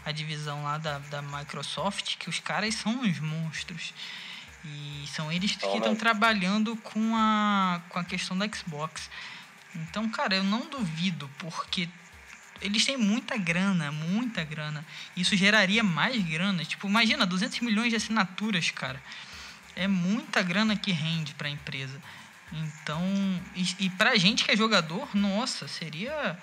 a 0.05 0.11
divisão 0.11 0.63
lá 0.63 0.77
da, 0.77 0.99
da 0.99 1.21
Microsoft, 1.21 2.17
que 2.17 2.29
os 2.29 2.39
caras 2.39 2.75
são 2.75 3.01
uns 3.01 3.19
monstros. 3.19 3.93
E 4.63 5.05
são 5.07 5.31
eles 5.31 5.55
que 5.55 5.65
estão 5.65 5.95
trabalhando 5.95 6.75
com 6.77 7.15
a, 7.15 7.81
com 7.89 7.99
a 7.99 8.03
questão 8.03 8.37
da 8.37 8.47
Xbox. 8.47 9.09
Então, 9.75 10.09
cara, 10.09 10.35
eu 10.35 10.43
não 10.43 10.69
duvido, 10.69 11.29
porque 11.37 11.89
eles 12.61 12.85
têm 12.85 12.97
muita 12.97 13.37
grana, 13.37 13.91
muita 13.91 14.43
grana. 14.43 14.85
Isso 15.15 15.35
geraria 15.35 15.83
mais 15.83 16.23
grana. 16.23 16.63
Tipo, 16.63 16.87
imagina, 16.87 17.25
200 17.25 17.59
milhões 17.59 17.89
de 17.89 17.95
assinaturas, 17.95 18.71
cara. 18.71 19.01
É 19.75 19.87
muita 19.87 20.41
grana 20.41 20.75
que 20.75 20.91
rende 20.91 21.33
para 21.33 21.47
a 21.47 21.51
empresa. 21.51 22.01
Então, 22.51 23.03
e, 23.55 23.85
e 23.85 23.89
pra 23.91 24.15
gente 24.17 24.45
que 24.45 24.51
é 24.51 24.57
jogador, 24.57 25.09
nossa, 25.13 25.67
seria. 25.67 26.39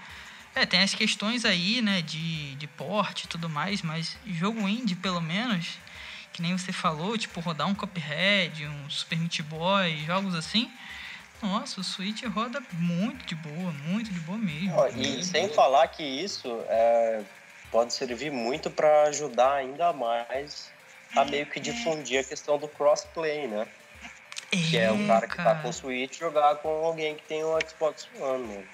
É, 0.55 0.67
tem 0.67 0.81
as 0.81 0.95
questões 0.95 1.45
aí, 1.45 1.81
né, 1.81 2.03
de, 2.03 2.55
de 2.57 2.67
porte 2.67 3.25
e 3.25 3.29
tudo 3.29 3.49
mais, 3.49 3.81
mas 3.81 4.19
jogo 4.27 4.69
indie, 4.69 4.95
pelo 4.95 5.21
menos, 5.21 5.79
que 6.33 6.43
nem 6.43 6.57
você 6.57 6.73
falou, 6.73 7.17
tipo, 7.17 7.41
rodar 7.41 7.67
um 7.67 7.75
Cuphead, 7.75 8.67
um 8.67 8.91
Super 8.91 9.19
Meat 9.19 9.43
Boy, 9.43 10.05
jogos 10.05 10.35
assim. 10.35 10.71
Nossa, 11.43 11.81
o 11.81 11.85
Switch 11.85 12.23
roda 12.25 12.63
muito 12.73 13.25
de 13.27 13.35
boa, 13.35 13.73
muito 13.87 14.13
de 14.13 14.21
boa 14.21 14.39
mesmo. 14.39 14.75
E 14.97 15.25
sem 15.25 15.49
falar 15.49 15.89
que 15.89 16.03
isso 16.03 16.63
é, 16.69 17.23
pode 17.71 17.93
servir 17.95 18.31
muito 18.31 18.71
para 18.71 19.05
ajudar 19.05 19.55
ainda 19.55 19.93
mais 19.93 20.71
a 21.17 21.25
meio 21.25 21.47
que 21.47 21.59
difundir 21.59 22.21
a 22.21 22.25
questão 22.25 22.59
do 22.59 22.69
crossplay, 22.69 23.49
né? 23.49 23.67
Que 24.51 24.77
é 24.79 24.93
o 24.93 25.07
cara 25.07 25.27
que 25.27 25.37
tá 25.37 25.55
com 25.57 25.71
o 25.71 25.73
Switch 25.73 26.19
jogar 26.19 26.57
com 26.57 26.69
alguém 26.69 27.17
que 27.17 27.23
tem 27.23 27.43
um 27.43 27.59
Xbox 27.67 28.07
One, 28.21 28.47
né? 28.47 28.65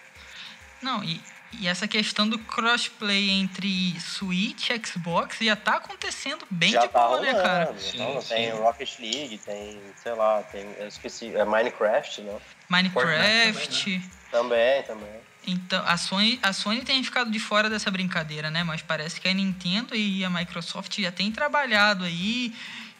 Não, 0.82 1.02
e, 1.02 1.20
e 1.52 1.66
essa 1.66 1.88
questão 1.88 2.28
do 2.28 2.38
crossplay 2.38 3.30
entre 3.30 3.98
Switch 4.00 4.70
e 4.70 4.86
Xbox 4.86 5.38
já 5.40 5.56
tá 5.56 5.76
acontecendo 5.76 6.46
bem 6.50 6.72
já 6.72 6.82
de 6.82 6.88
tá 6.88 7.08
boa, 7.08 7.20
né, 7.20 7.34
cara? 7.34 7.64
rolando. 7.64 7.80
Sim, 7.80 8.02
Então, 8.02 8.20
sim. 8.22 8.28
tem 8.28 8.50
Rocket 8.50 8.98
League, 8.98 9.38
tem, 9.38 9.80
sei 9.96 10.12
lá, 10.12 10.42
tem. 10.42 10.66
Eu 10.78 10.88
esqueci, 10.88 11.34
é 11.34 11.44
Minecraft, 11.44 12.22
né? 12.22 12.38
Minecraft. 12.68 14.02
Também, 14.30 14.82
também. 14.82 15.28
Então, 15.46 15.82
a 15.86 15.96
Sony, 15.96 16.38
a 16.42 16.52
Sony 16.52 16.82
tem 16.82 17.02
ficado 17.02 17.30
de 17.30 17.38
fora 17.38 17.70
dessa 17.70 17.90
brincadeira, 17.90 18.50
né? 18.50 18.62
Mas 18.62 18.82
parece 18.82 19.18
que 19.18 19.26
a 19.26 19.32
Nintendo 19.32 19.94
e 19.94 20.22
a 20.22 20.28
Microsoft 20.28 21.00
já 21.00 21.10
têm 21.10 21.32
trabalhado 21.32 22.04
aí, 22.04 22.54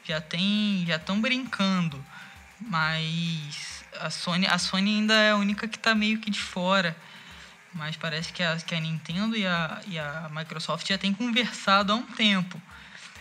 já 0.04 0.20
tem, 0.20 0.84
já 0.86 0.96
estão 0.96 1.20
brincando. 1.20 2.02
Mas 2.58 3.84
a 4.00 4.08
Sony, 4.08 4.46
a 4.46 4.58
Sony 4.58 4.96
ainda 4.96 5.14
é 5.14 5.30
a 5.32 5.36
única 5.36 5.68
que 5.68 5.78
tá 5.78 5.94
meio 5.94 6.18
que 6.18 6.30
de 6.30 6.40
fora. 6.40 6.96
Mas 7.74 7.96
parece 7.96 8.32
que 8.32 8.42
a, 8.42 8.56
que 8.56 8.74
a 8.74 8.80
Nintendo 8.80 9.36
e 9.36 9.46
a, 9.46 9.80
e 9.86 9.98
a 9.98 10.28
Microsoft 10.32 10.86
já 10.88 10.98
têm 10.98 11.12
conversado 11.14 11.92
há 11.92 11.96
um 11.96 12.02
tempo. 12.02 12.60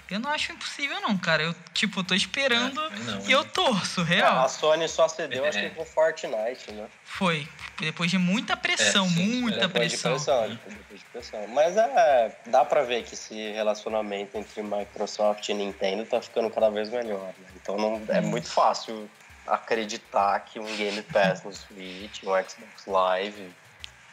Eu 0.10 0.22
não 0.22 0.30
acho 0.32 0.54
impossível, 0.54 1.02
não, 1.02 1.18
cara. 1.18 1.44
Eu, 1.44 1.54
tipo, 1.74 2.02
tô 2.02 2.14
esperando 2.16 2.80
É, 2.80 2.90
não, 3.00 3.22
e 3.28 3.32
eu 3.32 3.44
né? 3.44 3.50
torço, 3.54 4.00
A 4.02 4.04
real. 4.06 4.48
Sony 4.50 4.88
só 4.88 5.06
cedeu, 5.10 5.46
acho 5.46 5.60
que 5.60 5.66
É. 5.66 5.70
com 5.70 5.84
Fortnite, 5.86 6.72
né? 6.72 6.88
Foi. 7.04 7.46
Depois 7.78 8.10
de 8.10 8.18
muita 8.18 8.56
pressão, 8.56 9.06
É, 9.06 9.10
sim, 9.10 9.42
muita 9.42 9.68
Depois 9.68 9.92
de 9.92 9.98
pressão. 9.98 10.12
pressão, 10.14 10.50
depois 10.66 11.00
de 11.02 11.06
pressão. 11.08 11.48
Mas 11.50 11.76
é, 11.76 12.38
dá 12.48 12.64
pra 12.64 12.84
ver 12.84 13.04
que 13.04 13.16
esse 13.16 13.36
relacionamento 13.52 14.38
entre 14.38 14.64
Microsoft 14.64 15.48
e 15.50 15.54
Nintendo 15.54 16.06
tá 16.06 16.22
ficando 16.22 16.50
cada 16.50 16.70
vez 16.70 16.90
melhor. 16.90 17.28
né? 17.38 17.48
Então 17.62 17.76
não, 17.76 18.02
é 18.08 18.22
Hum. 18.22 18.28
muito 18.30 18.48
fácil 18.50 19.12
acreditar 19.46 20.40
que 20.40 20.58
um 20.58 20.76
Game 20.78 21.02
Pass 21.04 21.44
no 21.44 21.54
Switch, 21.54 22.24
um 22.24 22.28
Xbox 22.50 22.86
Live 22.88 23.52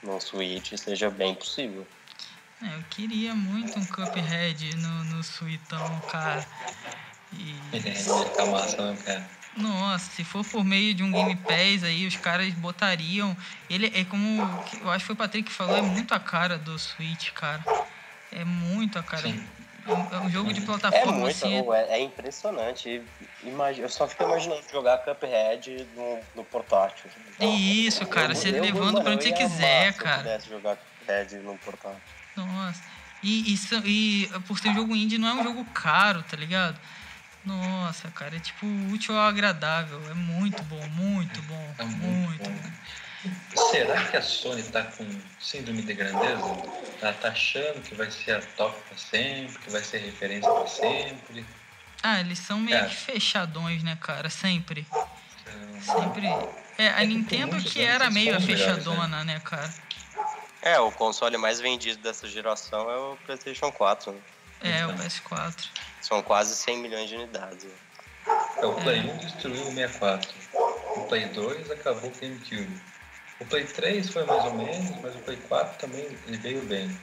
no 0.05 0.21
Switch 0.21 0.73
seja 0.77 1.11
bem 1.11 1.35
possível. 1.35 1.87
É, 2.63 2.77
eu 2.77 2.83
queria 2.91 3.35
muito 3.35 3.79
um 3.79 3.87
Cuphead 3.87 4.77
no, 4.77 5.05
no 5.05 5.23
Suitão, 5.23 6.01
cara. 6.07 6.47
E, 7.33 7.59
É, 7.73 8.31
tá 8.37 8.47
massa, 8.47 8.93
né, 8.93 9.03
cara? 9.03 9.31
nossa, 9.57 10.11
se 10.11 10.25
for 10.25 10.45
por 10.45 10.65
meio 10.65 10.95
de 10.95 11.03
um 11.03 11.11
Game 11.13 11.35
Pass 11.37 11.83
aí, 11.85 12.07
os 12.07 12.17
caras 12.17 12.53
botariam. 12.55 13.37
Ele 13.69 13.87
é 13.95 14.05
como. 14.05 14.59
Eu 14.81 14.91
acho 14.91 15.01
que 15.01 15.07
foi 15.07 15.15
o 15.15 15.19
Patrick 15.19 15.49
que 15.49 15.55
falou, 15.55 15.77
é 15.77 15.83
muito 15.83 16.13
a 16.15 16.21
cara 16.21 16.59
do 16.59 16.79
Switch, 16.79 17.33
cara. 17.33 17.65
É 18.31 18.45
muito 18.45 18.99
a 18.99 19.03
cara. 19.03 19.29
Sim. 19.29 19.45
É 19.87 20.19
um- 20.19 20.27
É 20.27 20.31
jogo 20.31 20.53
de 20.53 20.61
É 20.61 20.65
plataforma 20.65 21.13
muito, 21.13 21.31
assim. 21.31 21.55
é- 21.55 21.93
é, 21.97 21.99
é 21.99 22.01
impressionante. 22.01 23.03
Imagi- 23.45 23.81
Eu 23.83 23.89
só 23.89 24.09
fico 24.09 24.25
imaginando 24.25 24.63
jogar 24.73 24.99
Cuphead 24.99 25.87
no, 25.95 26.19
no 26.35 26.45
portátil. 26.45 27.11
Isso, 27.41 28.07
cara, 28.07 28.33
Eu- 28.33 28.37
você 28.37 28.49
eu, 28.51 28.63
levando 28.63 29.03
pra 29.03 29.13
onde 29.13 29.23
você 29.25 29.31
ia 29.31 29.37
quiser, 29.37 29.83
amar 29.83 29.93
se 29.93 29.99
eu 29.99 30.05
cara. 30.05 30.19
pudesse 30.19 30.49
jogar 30.49 30.77
Cuphead 30.77 31.35
no 31.37 31.59
portátil. 31.59 32.01
Nossa. 32.37 32.83
E, 33.23 33.55
e, 33.55 33.59
e 33.85 34.41
por 34.47 34.59
ser 34.59 34.69
um 34.71 34.75
jogo 34.75 34.95
indie, 34.97 35.19
não 35.19 35.29
é 35.29 35.35
um 35.35 35.43
jogo 35.43 35.65
caro, 35.67 36.23
tá 36.23 36.37
ligado? 36.37 36.79
Nossa, 37.45 38.11
cara, 38.11 38.37
é 38.37 38.41
tipo 38.41 38.67
útil 38.93 39.17
ao 39.17 39.27
agradável. 39.29 40.01
É 40.11 40.15
muito 40.15 40.63
bom, 40.65 40.81
muito 40.89 41.43
bom, 41.43 41.75
É 41.79 41.85
muito 41.85 42.51
bom. 42.51 42.51
bom. 42.51 43.31
Será 43.71 44.05
que 44.05 44.17
a 44.19 44.23
Sony 44.23 44.63
tá 44.65 44.83
com 44.83 45.07
síndrome 45.41 45.83
de 45.83 45.95
grandeza? 45.95 46.43
Ela 47.01 47.13
tá 47.15 47.29
achando 47.29 47.81
que 47.83 47.95
vai 47.95 48.11
ser 48.11 48.33
a 48.37 48.41
top 48.57 48.79
pra 48.89 48.97
sempre, 48.99 49.59
que 49.59 49.71
vai 49.71 49.83
ser 49.83 49.99
referência 49.99 50.51
pra 50.51 50.67
sempre? 50.67 51.45
Ah, 52.07 52.21
eles 52.21 52.39
são 52.39 52.61
meio 52.61 52.77
Cara. 52.77 52.91
que 52.91 52.97
fechadões, 52.97 53.83
né, 53.83 53.97
cara? 53.99 54.29
Sempre. 54.29 54.87
Então, 54.91 56.03
Sempre. 56.03 56.27
É, 56.77 56.89
a 56.91 57.03
É 57.03 57.07
Nintendo 57.07 57.57
que 57.57 57.81
era 57.83 58.11
meio 58.11 58.37
a 58.37 58.41
fechadona, 58.41 59.25
né, 59.25 59.41
cara? 59.41 59.73
É, 60.61 60.79
o 60.79 60.93
console 60.93 61.39
mais 61.39 61.61
vendido 61.61 62.03
dessa 62.03 62.29
geração 62.29 62.91
é 62.91 62.97
o 62.97 63.17
PlayStation 63.25 63.73
4. 63.73 64.13
Né? 64.13 64.19
É, 64.61 64.87
o 64.87 64.91
Então. 64.91 65.07
PS4. 65.07 65.65
São 66.03 66.23
quase 66.23 66.55
100 66.55 66.79
milhões 66.79 67.09
de 67.09 67.15
unidades. 67.17 67.65
né? 67.65 67.71
É, 68.59 68.67
o 68.67 68.75
Play 68.75 69.01
1 69.01 69.17
destruiu 69.17 69.63
o 69.63 69.73
64. 69.75 70.31
O 70.97 71.01
Play 71.09 71.25
2 71.31 71.71
acabou 71.71 72.11
com 72.11 72.19
o 72.19 72.21
GameCube. 72.21 72.81
O 73.41 73.47
Play 73.47 73.65
3 73.65 74.11
foi 74.11 74.25
mais 74.27 74.45
ou 74.45 74.55
menos, 74.55 75.01
mas 75.01 75.15
o 75.15 75.19
Play 75.21 75.39
4 75.49 75.79
também 75.79 76.07
ele 76.27 76.37
veio 76.37 76.63
bem. 76.67 77.01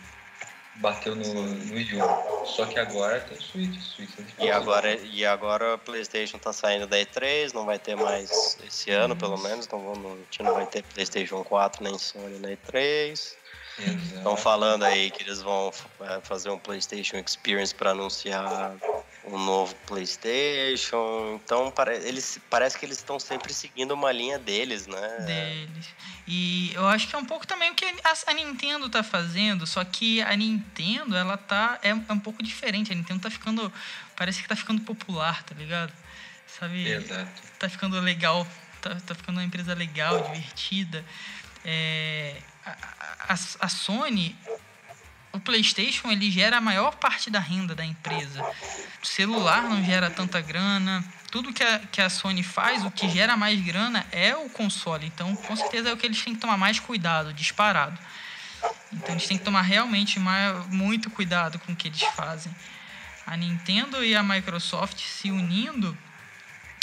Bateu 0.81 1.15
no, 1.15 1.23
no 1.23 1.75
U. 1.75 2.45
Só 2.45 2.65
que 2.65 2.79
agora 2.79 3.21
tem 3.21 3.39
Switch. 3.39 3.79
Switch 3.79 4.09
é 4.17 4.21
difícil. 4.23 4.45
E 4.45 4.51
agora, 4.51 4.95
e 4.95 5.25
agora 5.25 5.75
a 5.75 5.77
PlayStation 5.77 6.37
tá 6.37 6.51
saindo 6.51 6.87
da 6.87 6.97
E3, 6.97 7.53
não 7.53 7.65
vai 7.65 7.77
ter 7.77 7.95
mais 7.95 8.57
esse 8.65 8.91
ano, 8.91 9.15
pelo 9.15 9.37
menos. 9.37 9.65
Então 9.65 9.79
vamos, 9.79 10.13
a 10.13 10.15
gente 10.17 10.43
não 10.43 10.53
vai 10.53 10.65
ter 10.65 10.83
PlayStation 10.83 11.43
4 11.43 11.83
nem 11.83 11.97
Sony 11.97 12.39
na 12.39 12.49
E3. 12.49 13.35
Estão 14.15 14.35
falando 14.35 14.83
aí 14.83 15.09
que 15.09 15.23
eles 15.23 15.41
vão 15.41 15.71
é, 16.01 16.19
fazer 16.21 16.49
um 16.49 16.59
PlayStation 16.59 17.17
Experience 17.17 17.73
para 17.73 17.91
anunciar 17.91 18.75
um 19.31 19.37
novo 19.37 19.73
PlayStation. 19.87 21.39
Então 21.43 21.71
pare, 21.71 21.95
eles, 22.05 22.39
parece 22.49 22.77
que 22.77 22.85
eles 22.85 22.97
estão 22.97 23.19
sempre 23.19 23.53
seguindo 23.53 23.91
uma 23.91 24.11
linha 24.11 24.37
deles, 24.37 24.87
né? 24.87 25.17
Deles. 25.25 25.89
E 26.27 26.71
eu 26.73 26.87
acho 26.87 27.07
que 27.07 27.15
é 27.15 27.17
um 27.17 27.25
pouco 27.25 27.47
também 27.47 27.71
o 27.71 27.75
que 27.75 27.85
a, 27.85 28.31
a 28.31 28.33
Nintendo 28.33 28.89
tá 28.89 29.01
fazendo, 29.01 29.65
só 29.65 29.83
que 29.83 30.21
a 30.21 30.35
Nintendo, 30.35 31.15
ela 31.15 31.37
tá. 31.37 31.79
É, 31.81 31.89
é, 31.89 31.93
um 31.93 32.19
pouco 32.19 32.43
diferente. 32.43 32.91
A 32.91 32.95
Nintendo 32.95 33.21
tá 33.21 33.29
ficando. 33.29 33.71
Parece 34.15 34.41
que 34.41 34.47
tá 34.47 34.55
ficando 34.55 34.81
popular, 34.81 35.43
tá 35.43 35.55
ligado? 35.55 35.93
Sabe? 36.47 36.87
Exato. 36.87 37.41
Tá 37.57 37.69
ficando 37.69 37.99
legal. 37.99 38.45
Tá, 38.81 38.95
tá 39.05 39.15
ficando 39.15 39.37
uma 39.37 39.43
empresa 39.43 39.73
legal, 39.73 40.21
divertida. 40.23 41.05
É, 41.63 42.35
a, 42.65 42.71
a, 43.29 43.33
a 43.33 43.69
Sony, 43.69 44.35
o 45.33 45.39
PlayStation 45.39 46.11
ele 46.11 46.29
gera 46.29 46.57
a 46.57 46.61
maior 46.61 46.95
parte 46.95 47.29
da 47.29 47.39
renda 47.39 47.73
da 47.73 47.85
empresa. 47.85 48.43
O 49.01 49.05
celular 49.05 49.63
não 49.63 49.83
gera 49.83 50.09
tanta 50.09 50.41
grana. 50.41 51.03
Tudo 51.31 51.53
que 51.53 51.63
a, 51.63 51.79
que 51.79 52.01
a 52.01 52.09
Sony 52.09 52.43
faz, 52.43 52.83
o 52.83 52.91
que 52.91 53.09
gera 53.09 53.37
mais 53.37 53.59
grana 53.61 54.05
é 54.11 54.35
o 54.35 54.49
console. 54.49 55.07
Então, 55.07 55.33
com 55.35 55.55
certeza 55.55 55.89
é 55.89 55.93
o 55.93 55.97
que 55.97 56.05
eles 56.05 56.21
têm 56.21 56.35
que 56.35 56.41
tomar 56.41 56.57
mais 56.57 56.79
cuidado, 56.79 57.33
disparado. 57.33 57.97
Então, 58.91 59.15
eles 59.15 59.25
têm 59.25 59.37
que 59.37 59.43
tomar 59.43 59.61
realmente 59.61 60.19
mais, 60.19 60.67
muito 60.67 61.09
cuidado 61.09 61.57
com 61.59 61.71
o 61.71 61.75
que 61.75 61.87
eles 61.87 62.01
fazem. 62.01 62.53
A 63.25 63.37
Nintendo 63.37 64.03
e 64.03 64.13
a 64.13 64.21
Microsoft 64.21 64.99
se 64.99 65.31
unindo, 65.31 65.97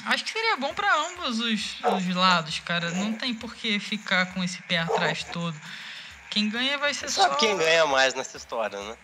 acho 0.06 0.24
que 0.24 0.30
seria 0.30 0.56
bom 0.56 0.72
para 0.72 0.90
ambos 1.08 1.38
os, 1.40 1.76
os 1.96 2.14
lados, 2.14 2.60
cara. 2.60 2.90
Não 2.92 3.12
tem 3.12 3.34
por 3.34 3.54
que 3.54 3.78
ficar 3.78 4.32
com 4.32 4.42
esse 4.42 4.62
pé 4.62 4.78
atrás 4.78 5.24
todo. 5.24 5.54
Quem 6.30 6.48
ganha 6.48 6.78
vai 6.78 6.92
ser 6.94 7.08
Sabe 7.08 7.34
só. 7.34 7.38
quem 7.38 7.56
ganha 7.56 7.86
mais 7.86 8.14
nessa 8.14 8.36
história, 8.36 8.78
né? 8.80 8.96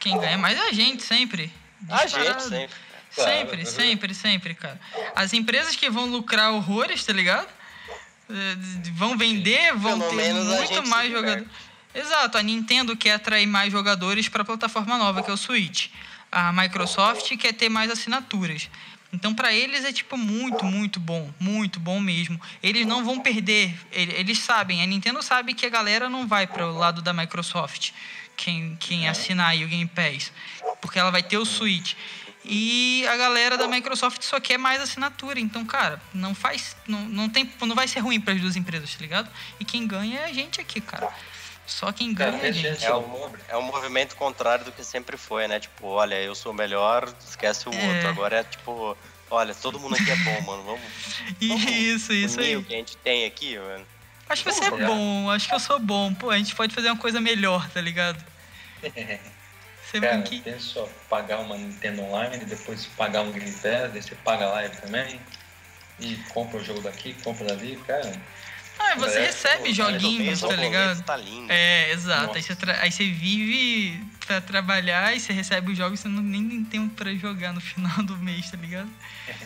Quem 0.00 0.18
ganha 0.18 0.38
mais 0.38 0.58
é 0.58 0.68
a 0.68 0.72
gente, 0.72 1.02
sempre. 1.02 1.52
A 1.88 2.06
gente 2.06 2.42
sempre. 2.42 2.74
Claro, 3.14 3.30
Sempre, 3.30 3.60
é 3.60 3.64
sempre, 3.66 4.14
sempre, 4.14 4.54
cara. 4.54 4.80
As 5.14 5.34
empresas 5.34 5.76
que 5.76 5.90
vão 5.90 6.06
lucrar 6.06 6.50
horrores, 6.52 7.04
tá 7.04 7.12
ligado? 7.12 7.46
Eh, 8.30 8.56
Vão 8.94 9.18
vender, 9.18 9.74
vão 9.74 9.98
Pelo 10.00 10.16
ter 10.16 10.32
muito 10.32 10.88
mais 10.88 11.12
jogadores. 11.12 11.46
Exato, 11.94 12.38
a 12.38 12.42
Nintendo 12.42 12.96
quer 12.96 13.12
atrair 13.12 13.46
mais 13.46 13.70
jogadores 13.70 14.28
para 14.30 14.40
a 14.40 14.44
plataforma 14.46 14.96
nova, 14.96 15.22
que 15.22 15.30
é 15.30 15.32
o 15.32 15.36
Switch. 15.36 15.88
A 16.30 16.50
Microsoft 16.54 17.36
quer 17.36 17.52
ter 17.52 17.68
mais 17.68 17.90
assinaturas. 17.90 18.70
Então, 19.12 19.34
para 19.34 19.52
eles 19.52 19.84
é 19.84 19.92
tipo 19.92 20.16
muito, 20.16 20.64
muito 20.64 20.98
bom, 20.98 21.30
muito 21.38 21.78
bom 21.78 22.00
mesmo. 22.00 22.40
Eles 22.62 22.86
não 22.86 23.04
vão 23.04 23.20
perder, 23.20 23.78
ele- 23.92 24.12
eles 24.14 24.38
sabem, 24.38 24.82
a 24.82 24.86
Nintendo 24.86 25.22
sabe 25.22 25.52
que 25.52 25.66
a 25.66 25.68
galera 25.68 26.08
não 26.08 26.26
vai 26.26 26.46
para 26.46 26.66
o 26.66 26.74
lado 26.78 27.02
da 27.02 27.12
Microsoft, 27.12 27.90
quem, 28.36 28.74
quem 28.80 29.06
assinar 29.08 29.50
aí 29.50 29.64
o 29.64 29.68
Game 29.68 29.86
Pass, 29.86 30.32
porque 30.80 30.98
ela 30.98 31.10
vai 31.10 31.22
ter 31.22 31.36
o 31.36 31.44
Switch. 31.44 31.94
E 32.44 33.06
a 33.06 33.16
galera 33.16 33.56
da 33.56 33.68
Microsoft 33.68 34.22
só 34.24 34.40
quer 34.40 34.58
mais 34.58 34.80
assinatura. 34.80 35.38
Então, 35.38 35.64
cara, 35.64 36.02
não 36.12 36.34
faz. 36.34 36.74
Não, 36.88 37.00
não, 37.08 37.28
tem, 37.28 37.48
não 37.60 37.74
vai 37.76 37.86
ser 37.86 38.00
ruim 38.00 38.20
para 38.20 38.34
as 38.34 38.40
duas 38.40 38.56
empresas, 38.56 38.92
tá 38.94 39.00
ligado? 39.00 39.30
E 39.60 39.64
quem 39.64 39.86
ganha 39.86 40.18
é 40.20 40.24
a 40.24 40.32
gente 40.32 40.60
aqui, 40.60 40.80
cara. 40.80 41.08
Só 41.72 41.90
quem 41.90 42.14
Cara, 42.14 42.32
ganha 42.32 42.44
é 42.44 42.48
a 42.48 42.52
gente. 42.52 42.84
É 42.84 42.94
um, 42.94 43.30
é 43.48 43.56
um 43.56 43.62
movimento 43.62 44.14
contrário 44.14 44.64
do 44.64 44.72
que 44.72 44.84
sempre 44.84 45.16
foi, 45.16 45.48
né? 45.48 45.58
Tipo, 45.58 45.86
olha, 45.86 46.20
eu 46.20 46.34
sou 46.34 46.52
o 46.52 46.54
melhor, 46.54 47.12
esquece 47.26 47.68
o 47.68 47.72
É. 47.72 47.88
outro. 47.88 48.08
Agora 48.10 48.36
é 48.40 48.44
tipo, 48.44 48.96
olha, 49.30 49.54
todo 49.54 49.80
mundo 49.80 49.94
aqui 49.96 50.10
é 50.10 50.16
bom, 50.16 50.40
mano. 50.42 50.62
Vamos 51.42 51.64
Isso, 51.70 52.12
isso 52.12 52.38
unir 52.38 52.46
aí. 52.46 52.56
o 52.56 52.62
que 52.62 52.74
a 52.74 52.76
gente 52.76 52.96
tem 52.98 53.24
aqui, 53.24 53.58
mano. 53.58 53.86
Acho 54.28 54.44
que 54.44 54.52
você 54.52 54.64
é 54.64 54.70
Vamos 54.70 54.86
bom, 54.86 55.30
acho 55.30 55.48
que 55.48 55.54
eu 55.54 55.60
sou 55.60 55.78
bom. 55.78 56.14
Pô, 56.14 56.30
a 56.30 56.38
gente 56.38 56.54
pode 56.54 56.74
fazer 56.74 56.88
uma 56.88 56.98
coisa 56.98 57.20
melhor, 57.20 57.68
tá 57.70 57.80
ligado? 57.80 58.22
Você 59.82 60.00
Cara, 60.00 60.22
tem 60.22 60.58
só 60.58 60.88
pagar 61.10 61.40
uma 61.40 61.58
Nintendo 61.58 62.02
Online, 62.02 62.38
depois 62.46 62.86
pagar 62.86 63.20
um 63.22 63.30
Game 63.30 63.52
Pass, 63.52 63.92
você 63.92 64.14
paga 64.14 64.46
a 64.46 64.52
live 64.52 64.74
também. 64.78 65.20
E 66.00 66.16
compra 66.32 66.58
o 66.58 66.64
jogo 66.64 66.80
daqui, 66.80 67.12
compra 67.22 67.44
dali, 67.48 67.76
cara. 67.86 68.10
Ah, 68.90 68.94
você 68.96 69.18
É, 69.18 69.26
recebe 69.26 69.68
pô, 69.68 69.74
joguinhos, 69.74 70.40
tá 70.40 70.56
ligado? 70.56 71.02
Tá 71.02 71.16
lindo. 71.16 71.50
É, 71.50 71.90
exato. 71.90 72.34
Aí 72.34 72.42
você, 72.42 72.56
aí 72.80 72.92
você 72.92 73.04
vive 73.04 74.04
pra 74.26 74.40
trabalhar 74.40 75.14
e 75.14 75.20
você 75.20 75.32
recebe 75.32 75.72
os 75.72 75.78
jogos 75.78 76.00
e 76.00 76.02
você 76.02 76.08
não, 76.08 76.22
nem 76.22 76.48
tem 76.48 76.64
tempo 76.64 76.94
pra 76.94 77.14
jogar 77.14 77.52
no 77.52 77.60
final 77.62 78.02
do 78.02 78.16
mês, 78.18 78.50
tá 78.50 78.56
ligado? 78.56 78.90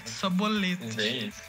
Só 0.05 0.29
boleto. 0.31 0.89
Vê 0.89 1.27
isso. 1.27 1.43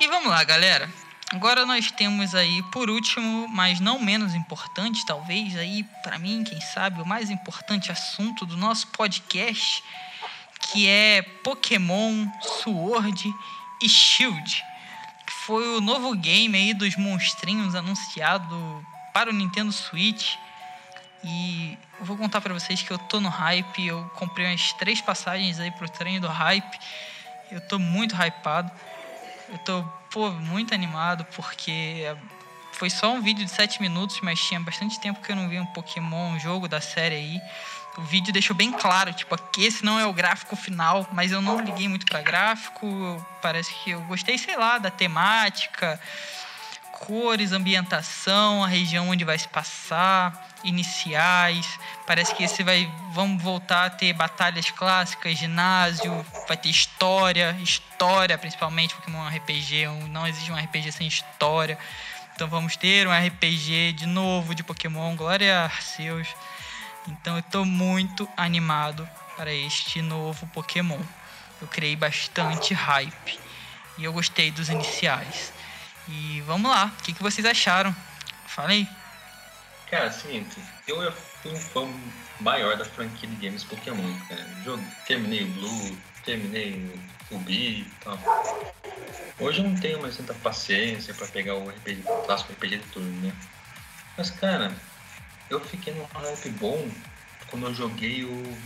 E 0.00 0.08
vamos 0.08 0.30
lá, 0.30 0.42
galera. 0.44 0.88
Agora 1.32 1.64
nós 1.64 1.92
temos 1.92 2.34
aí, 2.34 2.60
por 2.72 2.90
último, 2.90 3.46
mas 3.48 3.78
não 3.78 4.00
menos 4.00 4.34
importante, 4.34 5.06
talvez, 5.06 5.56
aí, 5.56 5.84
pra 6.02 6.18
mim, 6.18 6.42
quem 6.42 6.60
sabe, 6.60 7.00
o 7.00 7.06
mais 7.06 7.30
importante 7.30 7.92
assunto 7.92 8.44
do 8.44 8.56
nosso 8.56 8.88
podcast, 8.88 9.84
que 10.72 10.88
é 10.88 11.22
Pokémon 11.42 12.26
Sword 12.40 13.34
e 13.82 13.88
Shield, 13.88 14.64
que 15.26 15.32
foi 15.32 15.76
o 15.76 15.80
novo 15.80 16.14
game 16.14 16.56
aí 16.56 16.74
dos 16.74 16.96
monstrinhos 16.96 17.74
anunciado 17.74 18.84
para 19.12 19.30
o 19.30 19.32
Nintendo 19.32 19.72
Switch. 19.72 20.36
E 21.22 21.76
eu 21.98 22.04
vou 22.06 22.16
contar 22.16 22.40
pra 22.40 22.54
vocês 22.54 22.82
que 22.82 22.90
eu 22.90 22.98
tô 22.98 23.20
no 23.20 23.28
hype, 23.28 23.86
eu 23.86 24.10
comprei 24.14 24.46
umas 24.46 24.72
três 24.74 25.00
passagens 25.00 25.58
aí 25.58 25.70
pro 25.72 25.88
treino 25.88 26.20
do 26.20 26.28
hype. 26.28 26.78
Eu 27.50 27.60
tô 27.60 27.78
muito 27.78 28.14
hypado. 28.14 28.70
Eu 29.48 29.58
tô, 29.58 29.82
pô, 30.10 30.30
muito 30.30 30.72
animado 30.72 31.24
porque 31.34 32.04
foi 32.72 32.88
só 32.88 33.12
um 33.12 33.20
vídeo 33.20 33.44
de 33.44 33.50
7 33.50 33.82
minutos, 33.82 34.20
mas 34.22 34.40
tinha 34.40 34.60
bastante 34.60 35.00
tempo 35.00 35.20
que 35.20 35.32
eu 35.32 35.36
não 35.36 35.48
vi 35.48 35.58
um 35.58 35.66
Pokémon, 35.66 36.30
um 36.30 36.40
jogo 36.40 36.68
da 36.68 36.80
série 36.80 37.16
aí. 37.16 37.40
O 38.00 38.04
vídeo 38.04 38.32
deixou 38.32 38.56
bem 38.56 38.72
claro, 38.72 39.12
tipo, 39.12 39.36
que 39.52 39.64
esse 39.64 39.84
não 39.84 39.98
é 39.98 40.06
o 40.06 40.12
gráfico 40.12 40.56
final, 40.56 41.06
mas 41.12 41.32
eu 41.32 41.42
não 41.42 41.60
liguei 41.60 41.86
muito 41.86 42.06
pra 42.06 42.22
gráfico. 42.22 42.86
Parece 43.42 43.72
que 43.74 43.90
eu 43.90 44.00
gostei, 44.02 44.38
sei 44.38 44.56
lá, 44.56 44.78
da 44.78 44.90
temática, 44.90 46.00
cores, 46.92 47.52
ambientação, 47.52 48.64
a 48.64 48.68
região 48.68 49.08
onde 49.08 49.24
vai 49.24 49.38
se 49.38 49.48
passar, 49.48 50.48
iniciais. 50.64 51.66
Parece 52.06 52.34
que 52.34 52.44
esse 52.44 52.62
vai 52.62 52.90
vamos 53.12 53.42
voltar 53.42 53.86
a 53.86 53.90
ter 53.90 54.12
batalhas 54.12 54.70
clássicas, 54.70 55.36
ginásio, 55.36 56.24
vai 56.46 56.56
ter 56.56 56.68
história, 56.68 57.56
história 57.62 58.36
principalmente, 58.38 58.94
porque 58.94 59.10
é 59.10 59.14
um 59.14 59.28
RPG, 59.28 59.86
não 60.08 60.26
existe 60.26 60.50
um 60.50 60.56
RPG 60.56 60.92
sem 60.92 61.06
história. 61.06 61.78
Então 62.34 62.48
vamos 62.48 62.76
ter 62.76 63.06
um 63.06 63.12
RPG 63.12 63.92
de 63.92 64.06
novo 64.06 64.54
de 64.54 64.62
Pokémon, 64.62 65.14
glória 65.14 65.60
a 65.60 65.64
Arceus. 65.64 66.28
Então 67.08 67.36
eu 67.36 67.42
tô 67.42 67.64
muito 67.64 68.28
animado 68.36 69.08
para 69.36 69.52
este 69.52 70.02
novo 70.02 70.46
Pokémon. 70.48 71.00
Eu 71.60 71.68
criei 71.68 71.96
bastante 71.96 72.74
hype 72.74 73.40
e 73.98 74.04
eu 74.04 74.12
gostei 74.12 74.50
dos 74.50 74.68
iniciais. 74.68 75.52
E 76.08 76.40
vamos 76.42 76.70
lá, 76.70 76.86
o 76.86 77.02
que, 77.02 77.12
que 77.12 77.22
vocês 77.22 77.46
acharam? 77.46 77.94
Falei? 78.46 78.86
Cara, 79.90 80.06
é 80.06 80.08
o 80.08 80.12
seguinte, 80.12 80.56
eu 80.86 81.12
fui 81.12 81.52
um 81.52 81.56
fã 81.56 81.88
maior 82.40 82.76
da 82.76 82.84
franquia 82.84 83.28
de 83.28 83.36
games 83.36 83.64
Pokémon, 83.64 84.18
cara. 84.28 84.46
Terminei 85.06 85.44
o 85.44 85.48
Blue, 85.48 85.98
terminei 86.24 86.92
o 87.30 87.34
Ruby 87.34 87.80
e 87.80 87.92
tal. 88.04 88.18
Hoje 89.38 89.60
eu 89.60 89.68
não 89.68 89.76
tenho 89.76 90.00
mais 90.00 90.16
tanta 90.16 90.34
paciência 90.34 91.14
pra 91.14 91.26
pegar 91.26 91.54
o 91.54 91.68
RPG, 91.68 92.02
o 92.04 92.22
clássico 92.22 92.52
RPG 92.52 92.78
de 92.78 92.86
turno, 92.88 93.20
né? 93.20 93.32
Mas, 94.16 94.30
cara, 94.30 94.74
eu 95.50 95.60
fiquei 95.60 95.92
num 95.92 96.04
hype 96.04 96.48
bom 96.50 96.88
quando 97.48 97.66
eu 97.66 97.74
joguei 97.74 98.24
o 98.24 98.58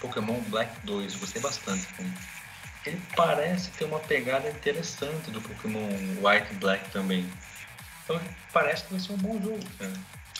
Pokémon 0.00 0.40
Black 0.48 0.74
2. 0.84 1.16
Gostei 1.16 1.40
bastante, 1.40 1.86
cara. 1.88 2.08
Ele 2.86 3.00
parece 3.14 3.70
ter 3.72 3.84
uma 3.84 4.00
pegada 4.00 4.48
interessante 4.48 5.30
do 5.30 5.40
Pokémon 5.42 5.86
White 6.22 6.52
e 6.52 6.56
Black 6.56 6.90
também. 6.90 7.30
Então 8.04 8.18
parece 8.52 8.84
que 8.84 8.92
vai 8.92 9.00
ser 9.00 9.12
um 9.12 9.18
bom 9.18 9.40
jogo, 9.40 9.64
cara. 9.78 9.92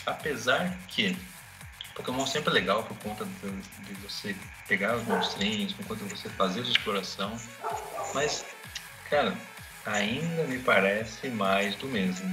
Apesar 0.06 0.74
que 0.88 1.14
Pokémon 1.94 2.26
sempre 2.26 2.50
é 2.50 2.54
legal 2.54 2.82
por 2.82 2.96
conta 2.98 3.26
de, 3.26 3.94
você 4.02 4.34
pegar 4.66 4.96
os 4.96 5.04
monstrinhos, 5.04 5.74
por 5.74 5.86
conta 5.86 6.04
de 6.04 6.14
você 6.14 6.30
fazer 6.30 6.62
sua 6.62 6.72
exploração. 6.72 7.36
Mas, 8.14 8.44
cara, 9.10 9.36
ainda 9.84 10.44
me 10.44 10.58
parece 10.60 11.28
mais 11.28 11.74
do 11.74 11.86
mesmo. 11.86 12.26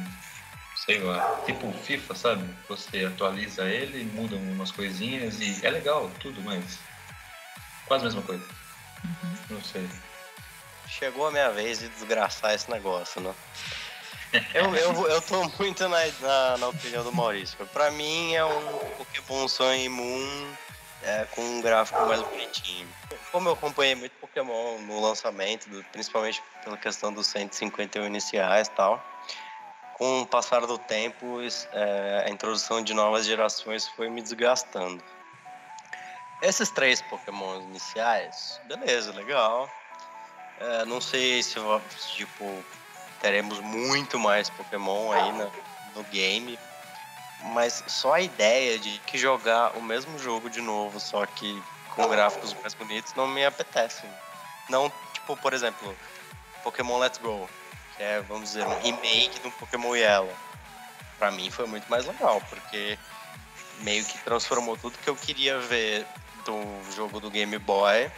Sei 0.88 1.00
lá, 1.00 1.21
tipo 1.45 1.69
FIFA, 1.84 2.15
sabe? 2.15 2.56
Você 2.69 3.04
atualiza 3.04 3.65
ele, 3.69 4.06
muda 4.06 4.38
umas 4.38 4.71
coisinhas 4.71 5.39
e 5.41 5.65
é 5.65 5.69
legal, 5.69 6.10
tudo, 6.21 6.41
mas 6.41 6.80
quase 7.86 8.04
a 8.06 8.08
mesma 8.08 8.21
coisa. 8.21 8.43
Não 9.50 9.62
sei. 9.62 9.86
Chegou 10.88 11.28
a 11.28 11.32
minha 11.32 11.52
vez 11.52 11.80
de 11.80 11.89
desgraçar 11.89 12.54
esse 12.54 12.71
negócio, 12.71 13.19
né? 13.21 13.34
Eu, 14.54 14.76
eu, 14.76 15.08
eu 15.08 15.21
tô 15.21 15.41
muito 15.58 15.88
na, 15.88 16.00
na, 16.21 16.58
na 16.58 16.67
opinião 16.67 17.02
do 17.04 17.13
Maurício. 17.13 17.58
Pra 17.67 17.89
mim 17.91 18.34
é 18.34 18.43
um 18.43 18.78
Pokémon 18.97 19.47
Sun 19.47 19.73
e 19.73 19.88
Moon 19.88 20.54
é, 21.02 21.23
com 21.32 21.41
um 21.41 21.62
gráfico 21.62 22.04
mais 22.06 22.21
bonitinho. 22.23 22.88
Como 23.32 23.47
eu 23.47 23.54
acompanhei 23.54 23.95
muito 23.95 24.12
Pokémon 24.19 24.80
no 24.80 25.00
lançamento, 25.02 25.69
do- 25.69 25.82
principalmente 25.93 26.43
pela 26.62 26.78
questão 26.78 27.13
dos 27.13 27.28
151 27.28 28.06
iniciais 28.06 28.67
e 28.67 28.71
tal, 28.71 29.02
com 29.97 30.21
o 30.21 30.27
passar 30.27 30.65
do 30.67 30.77
tempo, 30.77 31.39
é, 31.71 32.25
a 32.27 32.29
introdução 32.29 32.83
de 32.83 32.93
novas 32.93 33.25
gerações 33.25 33.88
foi 33.88 34.10
me 34.10 34.21
desgastando. 34.21 35.03
Esses 36.39 36.69
três 36.69 37.01
Pokémon 37.01 37.62
iniciais, 37.62 38.62
beleza, 38.65 39.12
legal. 39.12 39.67
É, 40.60 40.86
não 40.86 41.01
sei 41.01 41.41
se, 41.41 41.55
tipo, 42.15 42.63
teremos 43.19 43.60
muito 43.60 44.19
mais 44.19 44.51
Pokémon 44.51 45.12
aí 45.12 45.31
no, 45.31 45.51
no 45.95 46.03
game, 46.12 46.60
mas 47.53 47.83
só 47.88 48.13
a 48.13 48.21
ideia 48.21 48.77
de 48.77 48.99
que 48.99 49.17
jogar 49.17 49.75
o 49.77 49.81
mesmo 49.81 50.19
jogo 50.19 50.47
de 50.47 50.62
novo, 50.62 50.99
só 50.99 51.25
que 51.25 51.63
com 51.95 52.07
gráficos 52.07 52.53
mais 52.62 52.75
bonitos, 52.75 53.15
não 53.15 53.27
me 53.27 53.43
apetece. 53.43 54.03
Não, 54.69 54.91
tipo, 55.12 55.36
por 55.38 55.53
exemplo, 55.53 55.97
Pokémon 56.63 56.99
Let's 56.99 57.17
Go, 57.17 57.49
é, 57.99 58.21
vamos 58.21 58.49
dizer, 58.49 58.65
um 58.65 58.79
remake 58.79 59.39
do 59.39 59.51
Pokémon 59.51 59.95
Yellow. 59.95 60.33
Pra 61.17 61.31
mim 61.31 61.49
foi 61.49 61.65
muito 61.65 61.89
mais 61.89 62.05
legal, 62.05 62.41
porque 62.49 62.97
meio 63.79 64.05
que 64.05 64.17
transformou 64.19 64.77
tudo 64.77 64.97
que 64.97 65.10
eu 65.10 65.15
queria 65.15 65.60
ver 65.60 66.05
do 66.45 66.93
jogo 66.95 67.19
do 67.19 67.29
Game 67.29 67.57
Boy, 67.57 68.12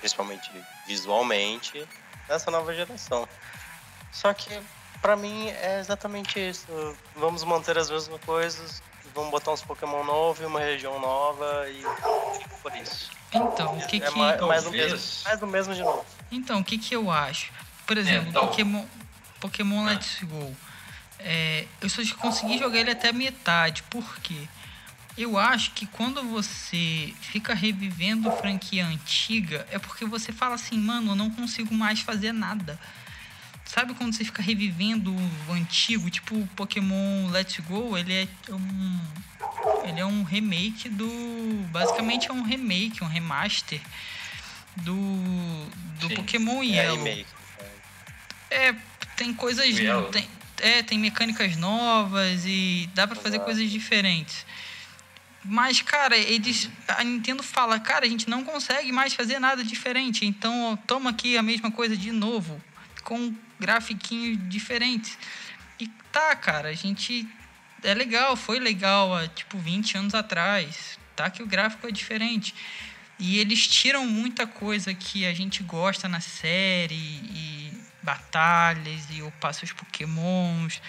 principalmente 0.00 0.50
visualmente, 0.86 1.86
nessa 2.28 2.50
nova 2.50 2.72
geração. 2.74 3.28
Só 4.12 4.32
que 4.32 4.60
para 5.02 5.16
mim 5.16 5.48
é 5.48 5.78
exatamente 5.80 6.38
isso. 6.38 6.66
Vamos 7.14 7.44
manter 7.44 7.76
as 7.76 7.90
mesmas 7.90 8.20
coisas, 8.24 8.82
vamos 9.14 9.30
botar 9.30 9.52
uns 9.52 9.62
Pokémon 9.62 10.04
novos 10.04 10.40
e 10.40 10.44
uma 10.46 10.60
região 10.60 10.98
nova 11.00 11.68
e 11.68 11.82
por 12.62 12.74
isso. 12.76 13.10
Então, 13.32 13.76
o 13.76 13.86
que 13.86 13.96
é 13.96 14.00
que 14.00 14.16
mais, 14.16 14.40
mais, 14.40 14.64
do 14.64 14.70
mesmo, 14.70 15.24
mais 15.24 15.40
do 15.40 15.46
mesmo 15.46 15.74
de 15.74 15.82
novo. 15.82 16.04
Então, 16.30 16.60
o 16.60 16.64
que 16.64 16.78
que 16.78 16.94
eu 16.94 17.10
acho? 17.10 17.52
Por 17.86 17.98
exemplo, 17.98 18.30
Então. 18.30 18.46
Pokémon 18.46 18.84
Pokémon 19.46 19.84
Let's 19.84 20.18
Go. 20.22 20.54
É, 21.18 21.66
eu 21.80 21.88
só 21.88 22.02
consegui 22.16 22.58
jogar 22.58 22.80
ele 22.80 22.90
até 22.90 23.12
metade, 23.12 23.82
por 23.84 24.18
quê? 24.20 24.48
Eu 25.16 25.38
acho 25.38 25.70
que 25.70 25.86
quando 25.86 26.22
você 26.24 27.14
fica 27.20 27.54
revivendo 27.54 28.30
franquia 28.32 28.86
antiga, 28.86 29.66
é 29.70 29.78
porque 29.78 30.04
você 30.04 30.30
fala 30.30 30.56
assim, 30.56 30.78
mano, 30.78 31.12
eu 31.12 31.16
não 31.16 31.30
consigo 31.30 31.74
mais 31.74 32.00
fazer 32.00 32.32
nada. 32.32 32.78
Sabe 33.64 33.94
quando 33.94 34.12
você 34.14 34.24
fica 34.24 34.42
revivendo 34.42 35.14
o 35.48 35.52
antigo, 35.52 36.10
tipo 36.10 36.36
o 36.36 36.46
Pokémon 36.48 37.28
Let's 37.30 37.58
Go, 37.60 37.96
ele 37.96 38.12
é 38.12 38.28
um 38.52 39.00
ele 39.84 40.00
é 40.00 40.06
um 40.06 40.22
remake 40.22 40.88
do 40.88 41.08
basicamente 41.70 42.30
é 42.30 42.32
um 42.32 42.42
remake, 42.42 43.02
um 43.02 43.08
remaster 43.08 43.80
do 44.76 44.94
do 45.98 46.08
Sim. 46.08 46.14
Pokémon 46.14 46.62
É 46.62 46.66
Yellow. 46.66 46.96
remake. 46.98 47.26
É, 48.50 48.74
tem 49.16 49.32
coisas. 49.32 49.66
Tem, 50.12 50.28
é, 50.58 50.82
tem 50.82 50.98
mecânicas 50.98 51.56
novas 51.56 52.44
e 52.46 52.88
dá 52.94 53.06
pra 53.06 53.16
fazer 53.16 53.40
coisas 53.40 53.68
diferentes. 53.70 54.44
Mas, 55.44 55.80
cara, 55.80 56.16
eles. 56.16 56.68
A 56.88 57.02
Nintendo 57.04 57.42
fala, 57.42 57.78
cara, 57.78 58.04
a 58.04 58.08
gente 58.08 58.28
não 58.28 58.44
consegue 58.44 58.92
mais 58.92 59.14
fazer 59.14 59.38
nada 59.38 59.62
diferente. 59.64 60.26
Então, 60.26 60.78
toma 60.86 61.10
aqui 61.10 61.36
a 61.36 61.42
mesma 61.42 61.70
coisa 61.70 61.96
de 61.96 62.10
novo. 62.10 62.60
Com 63.02 63.34
grafiquinhos 63.58 64.38
diferentes. 64.48 65.16
E 65.78 65.86
tá, 66.12 66.34
cara, 66.36 66.68
a 66.68 66.74
gente. 66.74 67.26
É 67.82 67.94
legal, 67.94 68.36
foi 68.36 68.58
legal 68.58 69.14
há 69.14 69.28
tipo 69.28 69.58
20 69.58 69.98
anos 69.98 70.14
atrás. 70.14 70.98
Tá 71.14 71.30
que 71.30 71.42
o 71.42 71.46
gráfico 71.46 71.86
é 71.86 71.90
diferente. 71.90 72.54
E 73.18 73.38
eles 73.38 73.66
tiram 73.66 74.06
muita 74.06 74.46
coisa 74.46 74.92
que 74.92 75.24
a 75.24 75.32
gente 75.32 75.62
gosta 75.62 76.08
na 76.08 76.20
série 76.20 76.94
e 76.94 77.55
batalhas 78.06 79.10
e 79.10 79.18
eu 79.18 79.32
passo 79.40 79.64
os 79.64 79.72
pokémons. 79.72 80.80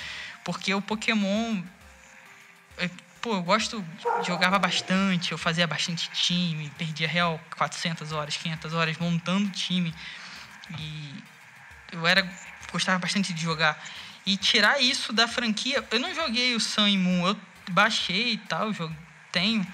Porque 0.46 0.74
o 0.74 0.82
Pokémon. 0.82 1.62
é, 2.78 2.90
Pô, 3.20 3.34
eu 3.34 3.42
gosto. 3.42 3.84
Jogava 4.24 4.60
bastante, 4.60 5.32
eu 5.32 5.38
fazia 5.38 5.66
bastante 5.66 6.10
time, 6.12 6.72
perdia 6.78 7.08
real 7.08 7.42
400 7.58 8.12
horas, 8.12 8.38
500 8.38 8.74
horas 8.74 8.98
montando 8.98 9.50
time. 9.50 9.94
E 10.80 11.24
eu 11.92 12.06
era. 12.06 12.26
Gostava 12.72 13.00
bastante 13.00 13.34
de 13.34 13.42
jogar. 13.42 13.82
E 14.26 14.38
tirar 14.38 14.80
isso 14.80 15.12
da 15.12 15.28
franquia. 15.28 15.84
Eu 15.90 16.00
não 16.00 16.14
joguei 16.14 16.56
o 16.56 16.60
Sun 16.60 16.88
e 16.88 16.98
Moon, 16.98 17.28
eu 17.28 17.38
baixei 17.72 18.34
e 18.34 18.38
tal, 18.38 18.72
jogo, 18.72 18.96
tenho. 19.32 19.66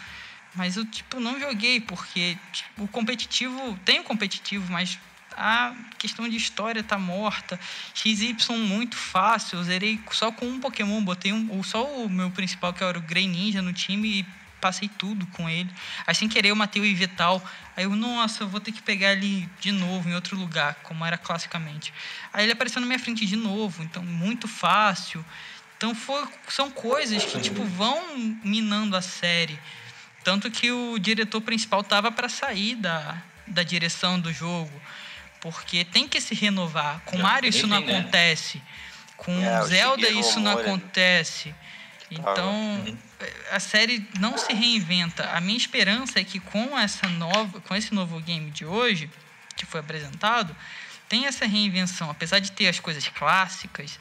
Mas 0.56 0.78
eu, 0.78 0.86
tipo, 0.86 1.20
não 1.20 1.40
joguei, 1.40 1.82
porque 1.82 2.38
tipo, 2.52 2.84
o 2.84 2.88
competitivo. 2.88 3.78
Tem 3.84 4.00
o 4.00 4.04
competitivo, 4.04 4.72
mas 4.72 4.98
a 5.38 5.74
questão 5.98 6.28
de 6.28 6.38
história 6.38 6.84
tá 6.84 6.98
morta. 6.98 7.60
XY 7.94 8.36
muito 8.58 8.96
fácil. 8.96 9.58
Eu 9.58 9.64
zerei 9.64 10.00
só 10.12 10.32
com 10.32 10.46
um 10.46 10.60
Pokémon, 10.60 11.04
botei 11.04 11.34
um, 11.34 11.52
ou 11.52 11.64
só 11.64 11.86
o 11.86 12.10
meu 12.10 12.32
principal, 12.32 12.74
que 12.74 12.84
era 12.84 12.98
o 12.98 13.02
Grey 13.02 13.28
Ninja, 13.28 13.62
no 13.62 13.74
time 13.74 14.20
e 14.20 14.26
passei 14.64 14.88
tudo 14.88 15.28
com 15.28 15.50
ele. 15.50 15.70
Aí 16.08 16.16
sem 16.16 16.30
querer 16.30 16.50
eu 16.50 16.56
matei 16.56 16.82
o 16.82 16.86
Ivetal. 16.86 17.44
Aí 17.76 17.84
eu, 17.84 17.96
nossa, 17.96 18.44
eu 18.44 18.48
vou 18.48 18.62
ter 18.62 18.72
que 18.72 18.82
pegar 18.82 19.12
ele 19.12 19.50
de 19.60 19.74
novo 19.74 20.10
em 20.10 20.16
outro 20.16 20.38
lugar, 20.38 20.76
como 20.84 21.04
era 21.06 21.18
classicamente. 21.18 21.94
Aí 22.32 22.46
ele 22.46 22.54
apareceu 22.54 22.80
na 22.80 22.88
minha 22.88 23.00
frente 23.00 23.26
de 23.26 23.36
novo, 23.36 23.84
então 23.84 24.02
muito 24.02 24.48
fácil. 24.48 25.24
Então 25.76 25.94
foi, 25.94 26.26
são 26.48 26.72
coisas 26.72 27.26
que 27.26 27.42
tipo 27.42 27.64
vão 27.66 28.02
minando 28.42 28.96
a 28.96 29.02
série. 29.02 29.60
Tanto 30.24 30.50
que 30.50 30.72
o 30.72 30.98
diretor 30.98 31.42
principal 31.42 31.84
tava 31.84 32.10
para 32.10 32.30
sair 32.30 32.76
da, 32.76 33.22
da 33.46 33.64
direção 33.64 34.18
do 34.18 34.32
jogo. 34.32 34.72
Porque 35.44 35.84
tem 35.84 36.08
que 36.08 36.22
se 36.22 36.34
renovar. 36.34 37.02
Com 37.06 37.18
Já, 37.18 37.24
Mario 37.24 37.50
isso 37.50 37.68
não 37.68 37.82
né? 37.82 37.98
acontece. 37.98 38.62
Com 39.18 39.38
É, 39.44 39.62
Zelda 39.66 40.10
isso 40.10 40.40
não 40.40 40.56
né? 40.56 40.62
acontece. 40.62 41.54
Então, 42.10 42.50
Uhum. 42.86 42.98
a 43.52 43.60
série 43.60 44.08
não 44.20 44.38
se 44.38 44.54
reinventa. 44.54 45.30
A 45.32 45.42
minha 45.42 45.58
esperança 45.58 46.20
é 46.22 46.24
que 46.24 46.40
com 46.40 46.80
essa 46.80 47.10
nova, 47.10 47.60
com 47.60 47.76
esse 47.76 47.94
novo 47.94 48.22
game 48.22 48.52
de 48.52 48.66
hoje, 48.66 49.10
que 49.58 49.66
foi 49.66 49.82
apresentado, 49.82 50.56
tem 51.10 51.26
essa 51.26 51.46
reinvenção, 51.46 52.10
apesar 52.10 52.40
de 52.40 52.52
ter 52.54 52.70
as 52.70 52.80
coisas 52.80 53.06
clássicas, 53.10 54.00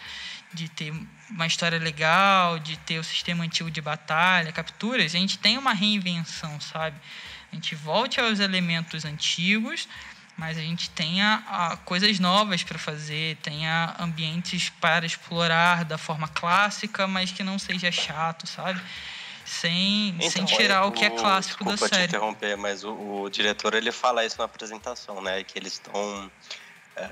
de 0.55 0.69
ter 0.69 0.93
uma 1.29 1.47
história 1.47 1.79
legal, 1.79 2.59
de 2.61 2.77
ter 2.79 2.99
o 3.01 3.05
sistema 3.05 3.43
antigo 3.43 3.69
de 3.71 3.81
batalha, 3.81 4.53
capturas, 4.53 5.13
a 5.13 5.19
gente 5.19 5.39
tem 5.39 5.59
uma 5.59 5.73
reinvenção, 5.73 6.61
sabe? 6.61 6.97
A 7.51 7.55
gente 7.57 7.75
volte 7.75 8.21
aos 8.21 8.39
elementos 8.39 9.05
antigos, 9.05 9.89
mas 10.43 10.59
a 10.59 10.61
gente 10.61 10.91
tenha 10.91 11.41
ah, 11.47 11.77
coisas 11.85 12.19
novas 12.19 12.65
para 12.65 12.77
fazer, 12.77 13.37
tenha 13.45 13.95
ambientes 13.97 14.71
para 14.81 15.07
explorar 15.07 15.85
da 15.85 15.97
forma 15.97 16.27
clássica, 16.27 17.07
mas 17.07 17.31
que 17.31 17.45
não 17.45 17.61
seja 17.61 17.93
chato, 17.93 18.45
sabe? 18.49 18.83
Sem, 19.45 20.19
sem 20.29 20.45
tirar 20.45 20.87
o 20.87 20.91
que 20.91 21.05
é 21.05 21.11
clássico 21.11 21.63
da 21.63 21.75
Então, 21.75 21.75
desculpa 21.75 21.89
te 21.89 21.95
série. 21.95 22.09
interromper, 22.09 22.57
mas 22.57 22.83
o, 22.83 22.93
o 22.93 23.31
diretor 23.31 23.73
ele 23.75 23.93
fala 23.93 24.27
isso 24.27 24.37
na 24.37 24.45
apresentação, 24.45 25.23
né? 25.23 25.45
Que 25.45 25.57
eles 25.61 25.75
estão 25.75 26.29
é, 26.97 27.09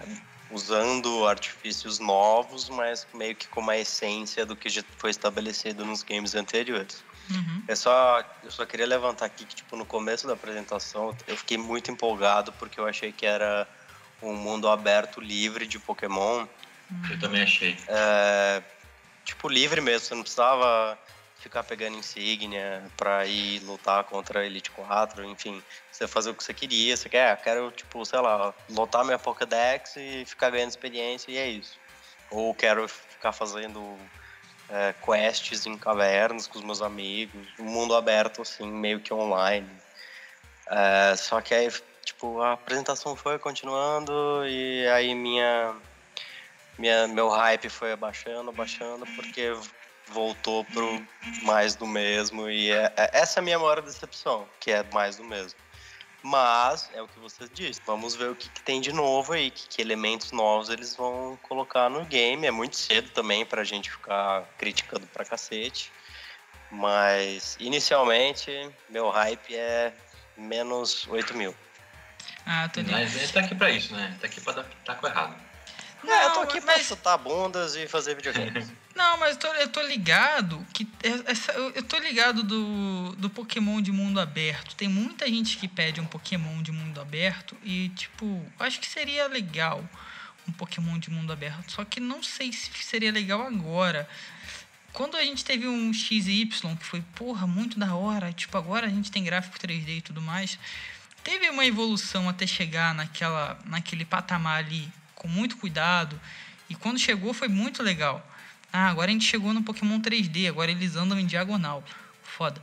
usando 0.51 1.27
artifícios 1.27 1.99
novos, 1.99 2.69
mas 2.69 3.07
meio 3.15 3.35
que 3.35 3.49
com 3.49 3.61
uma 3.61 3.77
essência 3.77 4.45
do 4.45 4.57
que 4.57 4.69
já 4.69 4.83
foi 4.99 5.11
estabelecido 5.11 5.85
nos 5.85 6.03
games 6.03 6.35
anteriores. 6.35 7.03
Uhum. 7.31 7.63
É 7.69 7.77
só, 7.77 8.23
eu 8.43 8.51
só 8.51 8.67
queria 8.67 8.87
levantar 8.87 9.27
aqui 9.27 9.45
que, 9.45 9.55
tipo, 9.55 9.77
no 9.77 9.85
começo 9.85 10.27
da 10.27 10.33
apresentação, 10.33 11.17
eu 11.27 11.37
fiquei 11.37 11.57
muito 11.57 11.91
empolgado 11.91 12.53
porque 12.55 12.81
eu 12.81 12.87
achei 12.87 13.13
que 13.13 13.25
era 13.25 13.69
um 14.21 14.35
mundo 14.35 14.69
aberto, 14.69 15.21
livre 15.21 15.67
de 15.67 15.79
Pokémon. 15.79 16.47
Eu 17.09 17.19
também 17.21 17.43
achei. 17.43 17.77
É, 17.87 18.63
tipo, 19.25 19.49
livre 19.49 19.81
mesmo, 19.81 20.07
você 20.07 20.15
não 20.15 20.23
precisava 20.23 20.99
ficar 21.41 21.65
pegando 21.65 21.97
insígnia 21.97 22.85
pra 22.97 23.27
ir 23.27 23.61
lutar 23.61 24.05
contra 24.05 24.41
a 24.41 24.47
Elite 24.47 24.71
4, 24.71 25.25
enfim. 25.25 25.63
Você 25.91 26.07
fazer 26.07 26.31
o 26.31 26.35
que 26.35 26.45
você 26.45 26.53
queria, 26.53 26.97
você 26.97 27.09
quer, 27.09 27.33
ah, 27.33 27.37
quero, 27.37 27.71
tipo, 27.71 28.05
sei 28.05 28.21
lá, 28.21 28.55
lotar 28.69 29.05
minha 29.05 29.19
Pokédex 29.19 29.97
e 29.97 30.25
ficar 30.27 30.51
ganhando 30.51 30.71
experiência 30.71 31.31
e 31.31 31.39
é 31.39 31.49
isso. 31.49 31.79
Ou 32.31 32.55
quero 32.55 32.87
ficar 32.87 33.33
fazendo 33.33 33.99
é, 34.69 34.95
quests 35.05 35.67
em 35.67 35.77
cavernas 35.79 36.47
com 36.47 36.59
os 36.59 36.65
meus 36.65 36.83
amigos, 36.83 37.49
um 37.59 37.65
mundo 37.65 37.97
aberto, 37.97 38.43
assim, 38.43 38.71
meio 38.71 39.01
que 39.01 39.13
online. 39.13 39.69
É, 40.69 41.17
só 41.17 41.41
que 41.41 41.55
aí, 41.55 41.69
tipo, 42.05 42.41
a 42.43 42.53
apresentação 42.53 43.17
foi 43.17 43.39
continuando 43.39 44.13
e 44.47 44.87
aí 44.89 45.15
minha, 45.15 45.75
minha 46.79 47.09
meu 47.09 47.31
hype 47.31 47.69
foi 47.71 47.93
abaixando, 47.93 48.51
abaixando, 48.51 49.07
porque 49.17 49.53
voltou 50.11 50.65
pro 50.65 51.07
mais 51.43 51.75
do 51.75 51.87
mesmo 51.87 52.49
e 52.51 52.71
é, 52.71 52.93
é- 52.97 53.11
essa 53.15 53.39
é 53.39 53.41
a 53.41 53.45
minha 53.45 53.59
maior 53.59 53.81
decepção, 53.81 54.49
que 54.61 54.71
é 54.71 54.83
mais 54.93 55.17
do 55.17 55.25
mesmo. 55.25 55.59
Mas 56.23 56.91
é 56.93 57.01
o 57.01 57.09
que 57.09 57.19
você 57.19 57.49
disse. 57.49 57.81
Vamos 57.87 58.15
ver 58.15 58.31
o 58.31 58.37
que, 58.37 58.51
que 58.51 58.63
tem 58.63 58.81
de 58.81 58.93
novo 58.93 59.33
aí, 59.33 59.51
que, 59.51 59.67
que 59.69 59.81
elementos 59.81 60.33
novos 60.33 60.69
eles 60.69 60.95
vão 60.95 61.39
colocar 61.43 61.89
no 61.89 62.05
game. 62.05 62.47
É 62.47 62.51
muito 62.51 62.77
cedo 62.77 63.09
também 63.11 63.47
pra 63.47 63.65
gente 63.65 63.91
ficar 63.91 64.45
criticando 64.59 65.07
pra 65.07 65.25
cacete. 65.25 65.91
Mas 66.71 67.57
inicialmente 67.59 68.51
meu 68.89 69.09
hype 69.09 69.57
é 69.57 69.95
menos 70.37 71.07
8 71.09 71.35
mil. 71.35 71.55
Ah, 72.47 72.69
tô 72.69 72.81
ligado. 72.81 73.01
Mas 73.01 73.17
ele 73.17 73.29
tá 73.29 73.41
aqui 73.41 73.55
pra 73.55 73.71
isso, 73.71 73.95
né? 73.95 74.17
Tá 74.21 74.27
aqui 74.27 74.41
pra 74.43 74.53
dar 74.53 74.65
taco 74.85 75.07
errado. 75.07 75.50
É, 76.07 76.27
eu 76.27 76.31
tô 76.33 76.41
aqui 76.41 76.61
pra 76.61 76.77
mas- 76.77 76.87
chutar 76.87 77.17
bundas 77.19 77.75
e 77.77 77.87
fazer 77.87 78.15
videogames. 78.15 78.71
Não, 78.95 79.19
mas 79.19 79.33
eu 79.37 79.37
tô, 79.39 79.47
eu 79.55 79.69
tô 79.69 79.81
ligado 79.83 80.67
que 80.75 80.87
essa, 81.27 81.53
eu, 81.53 81.71
eu 81.71 81.83
tô 81.83 81.97
ligado 81.99 82.43
do, 82.43 83.15
do 83.17 83.31
Pokémon 83.31 83.81
de 83.81 83.91
mundo 83.93 84.21
aberto. 84.21 84.75
Tem 84.75 84.89
muita 84.89 85.27
gente 85.27 85.57
que 85.57 85.67
pede 85.69 86.01
um 86.01 86.05
Pokémon 86.07 86.61
de 86.61 86.71
mundo 86.73 87.01
aberto 87.01 87.57
e, 87.63 87.89
tipo, 87.91 88.45
acho 88.59 88.79
que 88.81 88.87
seria 88.87 89.27
legal 89.29 89.83
um 90.47 90.53
Pokémon 90.53 90.99
de 90.99 91.09
mundo 91.11 91.33
aberto. 91.33 91.71
Só 91.73 91.85
que 91.85 92.01
não 92.01 92.23
sei 92.23 92.53
se 92.53 92.71
seria 92.83 93.13
legal 93.13 93.47
agora. 93.47 94.09
Quando 94.93 95.17
a 95.17 95.23
gente 95.23 95.45
teve 95.45 95.67
um 95.69 95.93
XY, 95.95 96.47
que 96.79 96.85
foi, 96.85 97.01
porra, 97.15 97.47
muito 97.47 97.79
da 97.79 97.95
hora, 97.95 98.33
tipo, 98.33 98.59
agora 98.59 98.87
a 98.87 98.91
gente 98.91 99.11
tem 99.11 99.23
gráfico 99.23 99.57
3D 99.59 99.99
e 99.99 100.01
tudo 100.03 100.21
mais, 100.21 100.59
teve 101.23 101.49
uma 101.49 101.65
evolução 101.65 102.29
até 102.29 102.47
chegar 102.47 102.93
naquela, 102.93 103.59
naquele 103.65 104.05
patamar 104.05 104.59
ali, 104.59 104.89
com 105.21 105.29
muito 105.29 105.59
cuidado, 105.59 106.19
e 106.67 106.75
quando 106.75 106.99
chegou 106.99 107.35
foi 107.35 107.47
muito 107.47 107.83
legal. 107.83 108.27
Ah, 108.73 108.89
agora 108.89 109.11
a 109.11 109.13
gente 109.13 109.27
chegou 109.27 109.53
no 109.53 109.63
Pokémon 109.63 110.01
3D, 110.01 110.49
agora 110.49 110.71
eles 110.71 110.97
andam 110.97 111.21
em 111.21 111.27
diagonal. 111.27 111.85
Foda. 112.23 112.63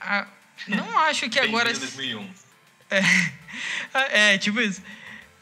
Ah, 0.00 0.26
não 0.66 0.96
acho 1.04 1.28
que 1.28 1.38
agora. 1.38 1.70
Bem-vindo 1.70 1.92
2001. 1.92 2.30
É, 3.92 4.38
tipo 4.38 4.60
isso. 4.60 4.82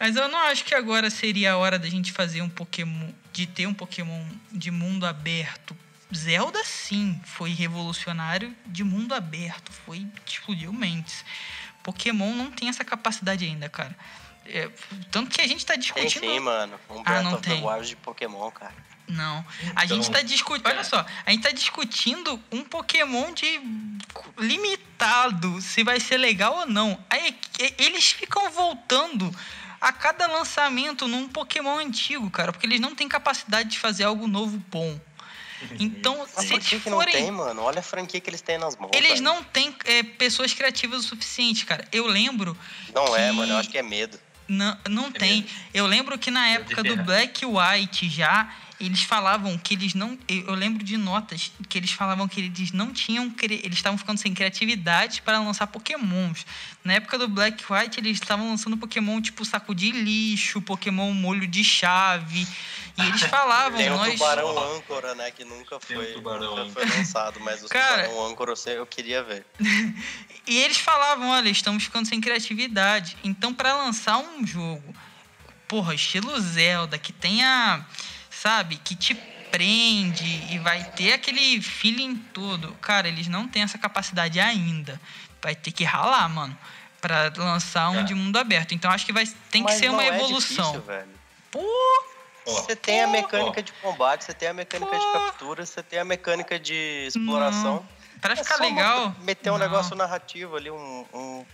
Mas 0.01 0.17
eu 0.17 0.29
não 0.29 0.39
acho 0.39 0.65
que 0.65 0.75
agora 0.75 1.11
seria 1.11 1.53
a 1.53 1.57
hora 1.57 1.79
da 1.79 1.89
gente 1.89 2.11
fazer 2.13 2.43
um 2.43 2.49
Pokémon. 2.49 3.13
De 3.33 3.47
ter 3.47 3.67
um 3.67 3.75
Pokémon 3.75 4.27
de 4.51 4.71
mundo 4.71 5.07
aberto. 5.07 5.77
Zelda, 6.15 6.65
sim, 6.65 7.21
foi 7.25 7.53
revolucionário 7.53 8.55
de 8.67 8.83
mundo 8.83 9.15
aberto. 9.15 9.71
Foi. 9.73 10.07
explodiu 10.27 10.73
mentes. 10.73 11.25
Pokémon 11.83 12.35
não 12.35 12.51
tem 12.51 12.69
essa 12.69 12.85
capacidade 12.85 13.45
ainda, 13.45 13.69
cara. 13.69 13.97
É, 14.49 14.71
tanto 15.11 15.31
que 15.31 15.41
a 15.41 15.47
gente 15.47 15.65
tá 15.67 15.75
Tem 15.75 15.83
discutindo. 15.83 16.21
sim, 16.23 16.41
mano. 16.41 16.79
Um 16.91 17.01
Ah, 17.01 17.03
Breath 17.03 17.25
não 17.25 17.35
of 17.35 17.43
the 17.43 17.51
tem. 17.55 17.65
Wild 17.67 17.89
de 17.89 17.97
Pokémon, 17.97 18.51
cara. 18.51 18.75
Não. 19.09 19.45
A 19.77 19.85
Então, 19.85 19.97
gente 19.97 20.11
tá 20.11 20.21
discutindo. 20.23 20.67
Olha 20.67 20.81
é. 20.81 20.85
só, 20.85 21.05
a 21.25 21.31
gente 21.31 21.43
tá 21.43 21.51
discutindo 21.53 22.43
um 22.51 22.65
Pokémon 22.65 23.33
de 23.33 23.61
limitado, 24.39 25.61
se 25.61 25.83
vai 25.85 26.01
ser 26.01 26.17
legal 26.17 26.55
ou 26.61 26.67
não. 26.67 26.99
Aí 27.11 27.37
eles 27.79 28.11
ficam 28.13 28.51
voltando 28.51 29.33
a 29.81 29.93
cada 29.93 30.27
lançamento 30.27 31.07
num 31.07 31.29
Pokémon 31.29 31.79
antigo, 31.79 32.31
cara, 32.31 32.53
porque 32.53 32.67
eles 32.67 32.81
não 32.81 32.95
têm 32.95 33.09
capacidade 33.09 33.71
de 33.71 33.79
fazer 33.79 34.05
algo 34.05 34.27
novo 34.27 34.59
bom. 34.71 34.99
Então, 35.81 36.19
Mas 36.19 36.29
se 36.31 36.49
por 36.49 36.55
eles 36.55 36.69
que, 36.69 36.81
que 36.81 36.91
não 36.91 36.99
forem. 36.99 37.13
tem, 37.15 37.31
mano? 37.31 37.63
Olha 37.63 37.81
a 37.81 37.83
franquia 37.83 38.21
que 38.21 38.29
eles 38.29 38.43
têm 38.43 38.59
nas 38.59 38.77
mãos. 38.77 38.91
Eles 38.93 39.13
velho. 39.13 39.23
não 39.23 39.43
têm 39.43 39.75
é, 39.87 40.03
pessoas 40.03 40.53
criativas 40.53 41.01
o 41.01 41.03
suficiente, 41.09 41.65
cara. 41.65 41.87
Eu 41.91 42.07
lembro 42.07 42.57
Não 42.95 43.17
é, 43.17 43.29
que- 43.29 43.33
mano. 43.37 43.53
Eu 43.53 43.57
acho 43.59 43.71
que 43.71 43.79
é 43.79 43.83
medo. 43.83 44.19
Não, 44.49 44.77
não 44.89 45.13
tem. 45.13 45.43
mesmo. 45.43 45.57
Eu 45.75 45.87
lembro 45.87 46.19
que 46.19 46.31
na 46.31 46.49
época 46.49 46.83
do. 46.83 46.97
Black 46.97 47.45
White 47.45 48.09
já, 48.09 48.49
eles 48.79 49.03
falavam 49.03 49.57
que 49.57 49.75
eles 49.75 49.95
não. 49.95 50.19
Eu 50.29 50.55
lembro 50.55 50.85
de 50.85 50.97
notas 50.97 51.51
que 51.69 51.79
eles 51.79 51.91
falavam 51.91 52.29
que 52.29 52.41
eles 52.41 52.73
não 52.73 52.93
tinham. 52.93 53.33
Eles 53.43 53.77
estavam 53.79 53.97
ficando 53.99 54.19
sem 54.19 54.35
criatividade 54.35 55.23
para 55.23 55.39
lançar 55.41 55.67
Pokémons. 55.67 56.45
Na 56.85 56.95
época 56.95 57.19
do 57.19 57.27
Black 57.29 57.63
e 57.63 57.73
White, 57.73 57.99
eles 58.01 58.21
estavam 58.21 58.49
lançando 58.49 58.77
Pokémon 58.77 59.21
tipo 59.21 59.45
saco 59.45 59.75
de 59.75 59.91
lixo, 59.91 60.61
Pokémon 60.61 61.13
molho 61.13 61.47
de 61.47 61.65
chave. 61.65 62.47
E 62.99 63.03
eles 63.03 63.23
falavam, 63.29 63.79
Tem 63.79 63.91
o 63.91 63.97
nós. 63.97 64.13
tubarão 64.13 64.75
âncora, 64.77 65.15
né? 65.15 65.31
Que 65.31 65.45
nunca 65.45 65.81
foi, 65.81 66.07
tubarão 66.13 66.57
nunca 66.57 66.73
foi 66.81 66.85
lançado, 66.97 67.41
mas 67.41 67.63
o 67.65 67.69
Cara- 67.69 68.05
tubarão 68.05 68.27
âncora 68.27 68.53
eu 68.53 68.57
sei- 68.57 68.79
eu 68.79 68.87
queria 68.87 69.23
ver. 69.23 69.45
E 70.49 70.59
eles 70.59 70.77
falavam, 70.77 71.31
olha, 71.31 71.49
estamos 71.49 71.83
ficando 71.83 72.07
sem 72.07 72.21
criatividade. 72.21 73.17
Então, 73.25 73.53
para 73.53 73.75
lançar 73.79 74.19
um 74.19 74.47
jogo, 74.47 74.95
porra, 75.67 75.93
estilo 75.93 76.39
Zelda, 76.41 76.97
que 76.99 77.13
tenha, 77.13 77.85
sabe, 78.41 78.77
que 78.77 78.95
te 78.95 79.15
prende 79.51 80.25
e 80.53 80.59
vai 80.59 80.85
ter 80.93 81.15
aquele 81.15 81.61
feeling 81.63 82.17
todo, 82.35 82.73
cara, 82.75 83.09
eles 83.09 83.27
não 83.27 83.49
têm 83.49 83.63
essa 83.63 83.79
capacidade 83.79 84.39
ainda. 84.39 85.01
Vai 85.43 85.55
ter 85.55 85.71
que 85.71 85.85
ralar, 85.85 86.29
mano, 86.29 86.57
para 87.01 87.33
lançar 87.37 87.89
um 87.91 87.95
Cara. 87.95 88.05
de 88.05 88.15
mundo 88.15 88.37
aberto. 88.37 88.75
Então, 88.75 88.91
acho 88.91 89.07
que 89.07 89.13
vai 89.13 89.25
tem 89.51 89.63
que 89.65 89.71
Mas 89.71 89.79
ser 89.79 89.87
não 89.87 89.95
uma 89.95 90.05
é 90.05 90.09
evolução. 90.09 90.73
difícil, 90.73 90.83
velho. 90.83 91.09
Pô, 91.51 91.65
Você 92.47 92.77
tem 92.77 93.03
a 93.03 93.07
mecânica 93.07 93.63
de 93.63 93.73
combate, 93.75 94.25
você 94.25 94.35
tem 94.35 94.49
a 94.49 94.55
mecânica 94.55 94.99
de 94.99 95.13
captura, 95.13 95.65
você 95.65 95.83
tem 95.83 95.99
a 95.99 96.05
mecânica 96.05 96.59
de 96.59 97.07
exploração. 97.07 97.87
para 98.21 98.35
É 98.35 98.37
ficar 98.37 98.57
só 98.57 98.63
legal. 98.65 99.15
Meter 99.21 99.51
um 99.51 99.59
não, 99.59 99.61
negócio 99.61 99.97
narrativo 99.97 100.57
ali, 100.57 100.71
um, 100.71 101.07
um 101.15 101.47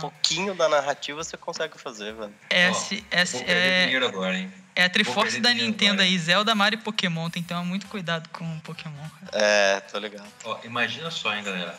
pouquinho 0.00 0.54
da 0.54 0.68
narrativa 0.68 1.22
você 1.22 1.36
consegue 1.36 1.78
fazer, 1.78 2.14
velho. 2.14 2.34
Esse, 2.50 3.04
esse 3.10 3.36
vou 3.36 3.44
perder 3.44 3.68
é, 3.72 3.84
dinheiro 3.84 4.06
agora, 4.06 4.36
hein? 4.38 4.52
É 4.76 4.84
a 4.84 4.90
Triforce 4.90 5.40
da 5.40 5.52
Nintendo 5.52 5.94
agora. 5.94 6.04
aí, 6.04 6.18
Zelda, 6.18 6.54
Mario 6.54 6.78
e 6.78 6.82
Pokémon. 6.82 7.28
Tem 7.30 7.42
que 7.42 7.48
tomar 7.48 7.64
muito 7.64 7.86
cuidado 7.88 8.28
com 8.28 8.44
o 8.56 8.60
Pokémon, 8.60 9.08
cara. 9.20 9.30
É, 9.32 9.80
tô 9.80 9.98
ligado. 9.98 10.28
Ó, 10.44 10.58
imagina 10.64 11.10
só, 11.10 11.34
hein, 11.34 11.42
galera. 11.42 11.76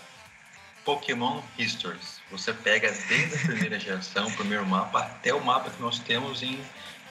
Pokémon 0.84 1.42
Histories. 1.58 2.22
Você 2.32 2.54
pega 2.54 2.92
desde 3.08 3.36
a 3.36 3.40
primeira 3.40 3.80
geração, 3.80 4.28
o 4.28 4.32
primeiro 4.34 4.66
mapa, 4.66 5.00
até 5.02 5.34
o 5.34 5.44
mapa 5.44 5.70
que 5.70 5.82
nós 5.82 6.00
temos 6.00 6.42
em 6.44 6.60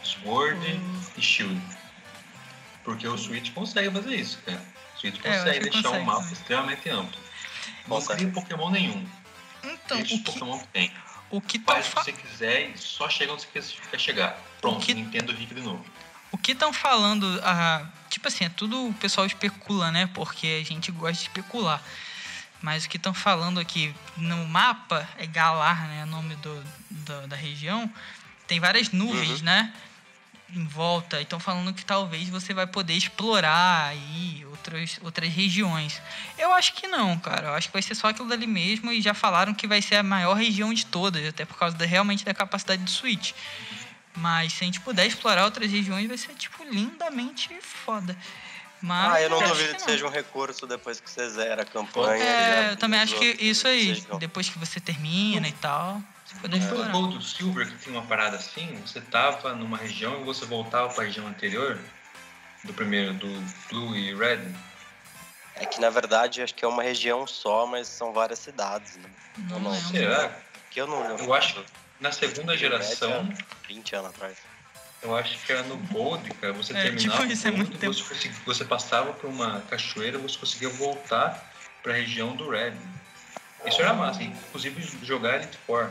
Sword 0.03 0.59
Hum. 0.66 1.01
e 1.16 1.22
Shield. 1.22 1.61
Porque 2.84 3.07
o 3.07 3.18
Switch 3.18 3.53
consegue 3.53 3.91
fazer 3.91 4.14
isso, 4.14 4.39
cara. 4.47 4.62
O 4.97 5.01
Switch 5.01 5.18
É, 5.24 5.39
consegue 5.39 5.59
que 5.59 5.64
deixar 5.70 5.82
consegue 5.82 6.03
um 6.03 6.07
mapa 6.07 6.32
extremamente 6.32 6.89
amplo. 6.89 7.20
Não 7.89 8.01
cria 8.05 8.28
Pokémon 8.28 8.70
nenhum. 8.70 9.07
Então, 9.62 9.97
Deixa 9.99 10.14
o 10.14 10.18
que, 10.18 10.24
Pokémon 10.24 10.59
que 10.59 10.66
tem. 10.68 10.93
o 11.30 11.41
que 11.41 11.57
estão 11.59 11.74
Faz 11.74 11.87
o 11.89 11.95
que 11.97 12.03
você 12.05 12.12
quiser 12.12 12.70
e 12.70 12.78
só 12.78 13.09
chega 13.09 13.32
onde 13.32 13.43
você 13.53 13.74
quer 13.91 13.99
chegar. 14.01 14.39
Pronto, 14.61 14.85
que- 14.85 14.95
Nintendo 14.95 15.33
rico 15.33 15.55
de 15.55 15.61
novo. 15.63 15.85
o 16.33 16.39
que 16.39 16.53
estão 16.53 16.73
falando, 16.73 17.41
ah, 17.45 17.87
tipo 18.11 18.29
assim, 18.29 18.45
é 18.45 18.49
tudo 18.49 18.89
o 18.89 18.95
pessoal 18.95 19.27
especula, 19.27 19.91
né? 19.91 20.09
Porque 20.15 20.59
a 20.61 20.65
gente 20.65 20.91
gosta 20.93 21.15
de 21.15 21.23
especular. 21.23 21.83
Mas 22.63 22.85
o 22.85 22.89
que 22.89 22.97
estão 22.97 23.13
falando 23.15 23.61
aqui 23.61 23.95
no 24.17 24.47
mapa 24.47 25.09
é 25.19 25.27
Galar, 25.27 25.87
né? 25.89 26.05
O 26.05 26.07
nome 26.07 26.35
do, 26.37 26.65
do- 26.91 27.27
da 27.29 27.37
região. 27.37 27.91
Tem 28.47 28.59
várias 28.59 28.91
nuvens, 28.91 29.41
Uhum. 29.41 29.45
né? 29.45 29.73
Em 30.55 30.65
volta. 30.65 31.19
E 31.19 31.23
estão 31.23 31.39
falando 31.39 31.73
que 31.75 31.85
talvez 31.85 32.29
você 32.29 32.55
vai 32.55 32.67
poder 32.67 32.95
explorar 32.95 33.89
aí 33.89 34.45
outras, 34.47 34.99
outras 35.03 35.31
regiões. 35.33 36.01
Eu 36.39 36.53
acho 36.55 36.73
que 36.73 36.87
não, 36.89 37.19
cara. 37.19 37.49
Eu 37.49 37.55
acho 37.55 37.69
que 37.69 37.73
vai 37.75 37.83
ser 37.83 37.95
só 37.95 38.09
aquilo 38.09 38.29
dali 38.29 38.47
mesmo. 38.47 38.91
E 38.91 39.03
já 39.03 39.13
falaram 39.13 39.53
que 39.53 39.67
vai 39.67 39.83
ser 39.83 39.97
a 39.97 40.03
maior 40.03 40.35
região 40.35 40.73
de 40.73 40.87
todas, 40.87 41.27
até 41.27 41.45
por 41.45 41.59
causa 41.59 41.77
da, 41.77 41.85
realmente 41.85 42.25
da 42.25 42.33
capacidade 42.33 42.83
do 42.83 42.91
Switch. 42.91 43.33
Mas 44.17 44.53
se 44.55 44.64
a 44.64 44.67
gente 44.67 44.81
puder 44.81 45.07
explorar 45.07 45.45
outras 45.45 45.71
regiões, 45.71 46.09
vai 46.09 46.17
ser, 46.17 46.35
tipo, 46.35 46.64
lindamente 46.64 47.59
foda. 47.61 48.17
Mas 48.81 49.12
Ah, 49.14 49.23
eu 49.23 49.31
não 49.31 49.43
duvido 49.43 49.75
que 49.75 49.81
não. 49.81 49.89
seja 49.89 50.07
um 50.07 50.11
recurso 50.11 50.67
depois 50.67 51.01
que 51.01 51.11
você 51.11 51.29
zera 51.31 51.62
a 51.62 51.64
campanha. 51.64 52.23
É, 52.23 52.73
eu 52.73 52.77
também 52.77 53.01
acho 53.01 53.19
que 53.19 53.25
isso 53.41 53.67
aí, 53.67 54.03
depois 54.19 54.49
que 54.49 54.59
você 54.59 54.79
termina 54.81 55.49
e 55.49 55.53
tal, 55.53 55.95
Não 55.95 56.41
foi 56.41 56.51
o 56.51 56.57
explorar. 56.57 56.93
Gold 56.93 57.25
Silver 57.27 57.69
que 57.69 57.79
tinha 57.79 57.99
uma 57.99 58.07
parada 58.07 58.37
assim? 58.37 58.79
Você 58.87 59.01
tava 59.01 59.55
numa 59.55 59.77
região 59.77 60.21
e 60.21 60.25
você 60.25 60.45
voltava 60.45 60.93
pra 60.93 61.05
região 61.05 61.27
anterior? 61.27 61.79
Do 62.64 62.75
primeiro, 62.75 63.14
do 63.14 63.29
Blue 63.69 63.97
e 63.97 64.14
Red? 64.14 64.41
É 65.55 65.64
que 65.64 65.81
na 65.81 65.89
verdade 65.89 66.43
acho 66.43 66.55
que 66.55 66.64
é 66.64 66.69
uma 66.69 66.83
região 66.83 67.27
só, 67.27 67.67
mas 67.67 67.89
são 67.89 68.12
várias 68.12 68.39
cidades, 68.41 68.97
né? 68.99 69.09
Não 69.39 69.57
Eu 69.57 69.62
não 69.62 69.71
lembro. 69.71 69.89
Será? 69.89 70.37
Que 70.71 70.81
eu 70.81 70.87
não 70.87 71.03
Eu 71.17 71.33
acho 71.33 71.55
que 71.55 71.64
na 72.01 72.12
segunda 72.12 72.57
geração, 72.57 73.32
20 73.68 73.94
anos 73.97 74.11
atrás. 74.11 74.38
eu 75.03 75.14
acho 75.16 75.38
que 75.44 75.53
era 75.53 75.62
no 75.64 75.76
Gold, 75.88 76.28
cara, 76.34 76.53
você 76.53 76.72
É, 76.76 76.82
terminava 76.82 77.20
tipo, 77.22 77.32
isso 77.32 77.49
é 77.49 77.51
o 77.51 77.57
muito 77.57 77.78
tempo. 77.78 77.92
você, 77.92 78.28
você 78.44 78.64
passava 78.64 79.12
por 79.12 79.28
uma 79.30 79.61
cachoeira, 79.62 80.18
você 80.18 80.38
conseguia 80.38 80.68
voltar 80.70 81.51
pra 81.82 81.92
região 81.94 82.34
do 82.36 82.49
Red. 82.51 82.74
Isso 83.64 83.80
era 83.80 83.92
massa, 83.94 84.22
inclusive 84.22 84.80
jogar 85.05 85.36
Elite 85.36 85.59
Four. 85.66 85.90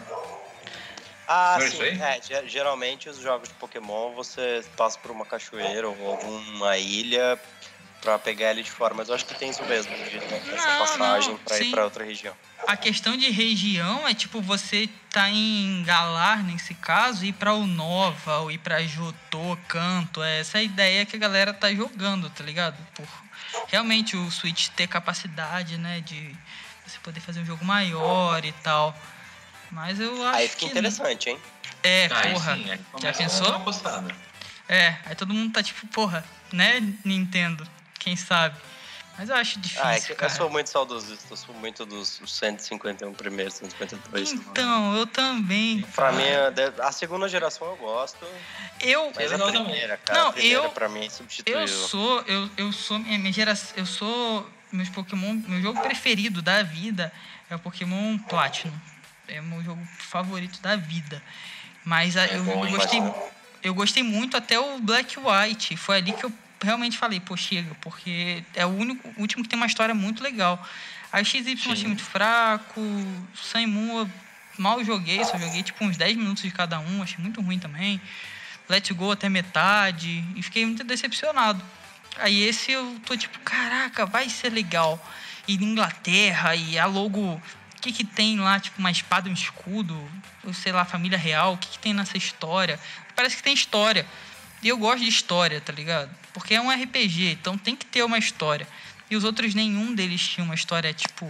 Ah, 1.28 1.58
Não 1.60 1.66
é 1.66 1.70
sim. 1.70 2.02
É, 2.02 2.22
ge- 2.22 2.48
geralmente 2.48 3.10
os 3.10 3.18
jogos 3.18 3.50
de 3.50 3.56
Pokémon 3.56 4.14
você 4.14 4.64
passa 4.78 5.00
por 5.00 5.10
uma 5.12 5.26
cachoeira 5.26 5.90
ou 5.90 6.12
alguma 6.12 6.78
ilha 6.78 7.40
pra 8.06 8.20
pegar 8.20 8.52
ele 8.52 8.62
de 8.62 8.70
fora, 8.70 8.94
mas 8.94 9.10
eu 9.10 9.16
acho 9.16 9.26
que 9.26 9.34
tem 9.34 9.50
isso 9.50 9.66
mesmo, 9.66 9.92
de 9.96 10.18
essa 10.54 10.70
Não, 10.70 10.78
passagem 10.78 11.40
sim. 11.48 11.64
ir 11.64 11.72
pra 11.72 11.84
outra 11.84 12.06
região. 12.06 12.36
A 12.68 12.78
questão 12.78 13.18
de 13.18 13.30
região 13.32 14.08
é 14.08 14.14
tipo 14.14 14.42
você 14.42 14.88
tá 15.10 15.30
em 15.30 15.84
Galar, 15.84 16.44
nesse 16.44 16.74
caso, 16.76 17.26
e 17.26 17.30
ir 17.30 17.34
pra 17.34 17.54
Unova, 17.56 18.38
ou 18.40 18.52
ir 18.52 18.60
pra 18.60 18.82
Jotô, 18.84 19.58
Canto. 19.68 20.22
É 20.22 20.40
essa 20.40 20.60
a 20.60 20.64
ideia 20.64 21.06
que 21.06 21.16
a 21.16 21.20
galera 21.20 21.54
tá 21.54 21.74
jogando, 21.74 22.30
tá 22.30 22.44
ligado? 22.44 22.78
Por 22.94 23.08
realmente 23.68 24.16
o 24.16 24.30
Switch 24.32 24.70
ter 24.70 24.88
capacidade, 24.88 25.78
né, 25.78 26.02
de 26.02 26.36
você 26.86 27.00
poder 27.00 27.20
fazer 27.20 27.40
um 27.40 27.46
jogo 27.46 27.66
maior 27.66 28.46
e 28.46 28.52
tal. 28.52 28.96
Mas 29.72 30.00
eu 30.00 30.24
acho 30.28 30.38
Aí 30.38 30.48
fica 30.48 30.60
que 30.60 30.66
interessante, 30.68 31.30
hein? 31.30 31.40
É, 31.82 32.08
Aí 32.12 32.34
porra. 32.34 32.56
sim, 32.56 32.72
aí 32.72 32.80
Já 33.02 33.14
pensou? 33.14 33.66
É, 34.68 34.96
aí 35.06 35.16
todo 35.16 35.34
mundo 35.34 35.54
tá 35.54 35.62
tipo, 35.62 35.86
porra, 35.88 36.24
né, 36.52 36.82
Nintendo? 37.04 37.68
Quem 38.06 38.16
sabe? 38.16 38.56
Mas 39.18 39.30
eu 39.30 39.36
acho 39.36 39.58
difícil, 39.60 39.84
Ah, 39.84 39.96
é 39.96 40.00
que 40.00 40.12
eu 40.12 40.16
cara. 40.16 40.32
sou 40.32 40.48
muito 40.48 40.70
saudosista, 40.70 41.26
eu 41.34 41.38
sou 41.38 41.56
muito 41.56 41.86
dos 41.88 42.22
151 42.28 43.14
primeiros, 43.14 43.56
152. 43.56 44.34
Então, 44.34 44.96
eu 44.96 45.08
também. 45.08 45.82
Pra 45.96 46.12
mim, 46.12 46.24
a 46.84 46.92
segunda 46.92 47.28
geração 47.28 47.66
eu 47.68 47.78
gosto, 47.78 48.24
Eu, 48.80 49.12
mas 49.16 49.32
legal 49.32 49.48
a 49.48 49.52
primeira, 49.52 49.98
cara, 49.98 50.20
Não, 50.20 50.30
a 50.30 50.34
primeira 50.34 50.64
eu- 50.66 50.70
pra 50.70 50.88
mim 50.90 51.00
é 51.08 51.10
eu 51.50 51.68
sou, 51.68 52.22
eu, 52.28 52.50
eu 52.58 52.72
sou 52.72 53.00
minha, 53.00 53.18
minha 53.18 53.34
geração, 53.34 53.74
eu 53.76 53.86
sou 53.88 54.48
meus 54.72 54.90
Pokémon, 54.90 55.34
meu 55.48 55.62
jogo 55.64 55.82
preferido 55.82 56.42
da 56.44 56.62
vida 56.62 57.12
é 57.50 57.56
o 57.56 57.60
Pokémon 57.60 58.20
Platinum. 58.20 58.78
É 59.28 59.40
o 59.40 59.44
meu 59.44 59.64
jogo 59.64 59.84
favorito 59.98 60.60
da 60.62 60.76
vida. 60.76 61.24
Mas 61.84 62.16
a- 62.18 62.26
É 62.26 62.36
eu, 62.38 62.44
bom, 62.44 62.64
eu 62.66 62.70
gostei, 62.72 63.02
eu 63.64 63.74
gostei 63.74 64.04
muito 64.04 64.38
até 64.38 64.60
o 64.60 64.78
Black 64.80 65.16
White. 65.18 65.76
Foi 65.78 65.98
ali 65.98 66.12
que 66.12 66.24
eu 66.26 66.32
realmente 66.62 66.98
falei, 66.98 67.20
pô, 67.20 67.36
chega, 67.36 67.76
porque 67.82 68.44
é 68.54 68.66
o 68.66 68.70
único, 68.70 69.08
o 69.18 69.22
último 69.22 69.44
que 69.44 69.50
tem 69.50 69.58
uma 69.58 69.66
história 69.66 69.94
muito 69.94 70.24
legal. 70.24 70.64
A 71.12 71.24
XY 71.24 71.52
eu 71.52 71.54
achei 71.72 71.76
Sim. 71.76 71.88
muito 71.88 72.04
fraco, 72.04 72.82
eu 72.82 74.10
mal 74.58 74.84
joguei, 74.84 75.24
só 75.24 75.38
joguei 75.38 75.64
tipo 75.64 75.84
uns 75.84 75.98
10 75.98 76.18
minutos 76.18 76.44
de 76.44 76.52
cada 76.52 76.80
um, 76.80 77.02
achei 77.04 77.18
muito 77.20 77.42
ruim 77.42 77.60
também. 77.60 78.02
Let's 78.68 78.90
Go 78.92 79.12
até 79.12 79.30
metade 79.30 80.24
e 80.36 80.42
fiquei 80.42 80.66
muito 80.66 80.84
decepcionado. 80.84 81.64
Aí 82.18 82.44
esse 82.44 82.72
eu 82.72 83.00
tô 83.06 83.16
tipo, 83.16 83.38
caraca, 83.40 84.06
vai 84.06 84.30
ser 84.30 84.50
legal. 84.50 85.00
E 85.48 85.56
Inglaterra 85.56 86.56
e 86.56 86.78
a 86.78 86.86
logo, 86.86 87.20
o 87.22 87.42
que 87.82 87.92
que 87.92 88.04
tem 88.04 88.40
lá, 88.40 88.60
tipo 88.60 88.80
uma 88.80 88.90
espada 88.90 89.28
e 89.28 89.32
um 89.32 89.34
escudo, 89.34 89.96
sei 90.54 90.72
lá, 90.72 90.84
família 90.86 91.18
real, 91.18 91.54
o 91.54 91.58
que 91.58 91.70
que 91.70 91.80
tem 91.80 91.94
nessa 91.94 92.18
história? 92.18 92.80
Parece 93.16 93.38
que 93.38 93.44
tem 93.44 93.54
história. 93.54 94.06
E 94.66 94.70
eu 94.70 94.80
gosto 94.80 95.04
de 95.04 95.10
história, 95.10 95.62
tá 95.62 95.72
ligado? 95.72 96.10
Porque 96.34 96.56
é 96.56 96.60
um 96.60 96.72
RPG, 96.72 97.34
então 97.34 97.56
tem 97.56 97.76
que 97.76 97.86
ter 97.86 98.02
uma 98.02 98.18
história. 98.18 98.68
E 99.12 99.16
os 99.16 99.24
outros 99.24 99.54
nenhum 99.54 99.94
deles 99.94 100.28
tinha 100.28 100.44
uma 100.44 100.56
história 100.56 100.92
tipo 100.92 101.28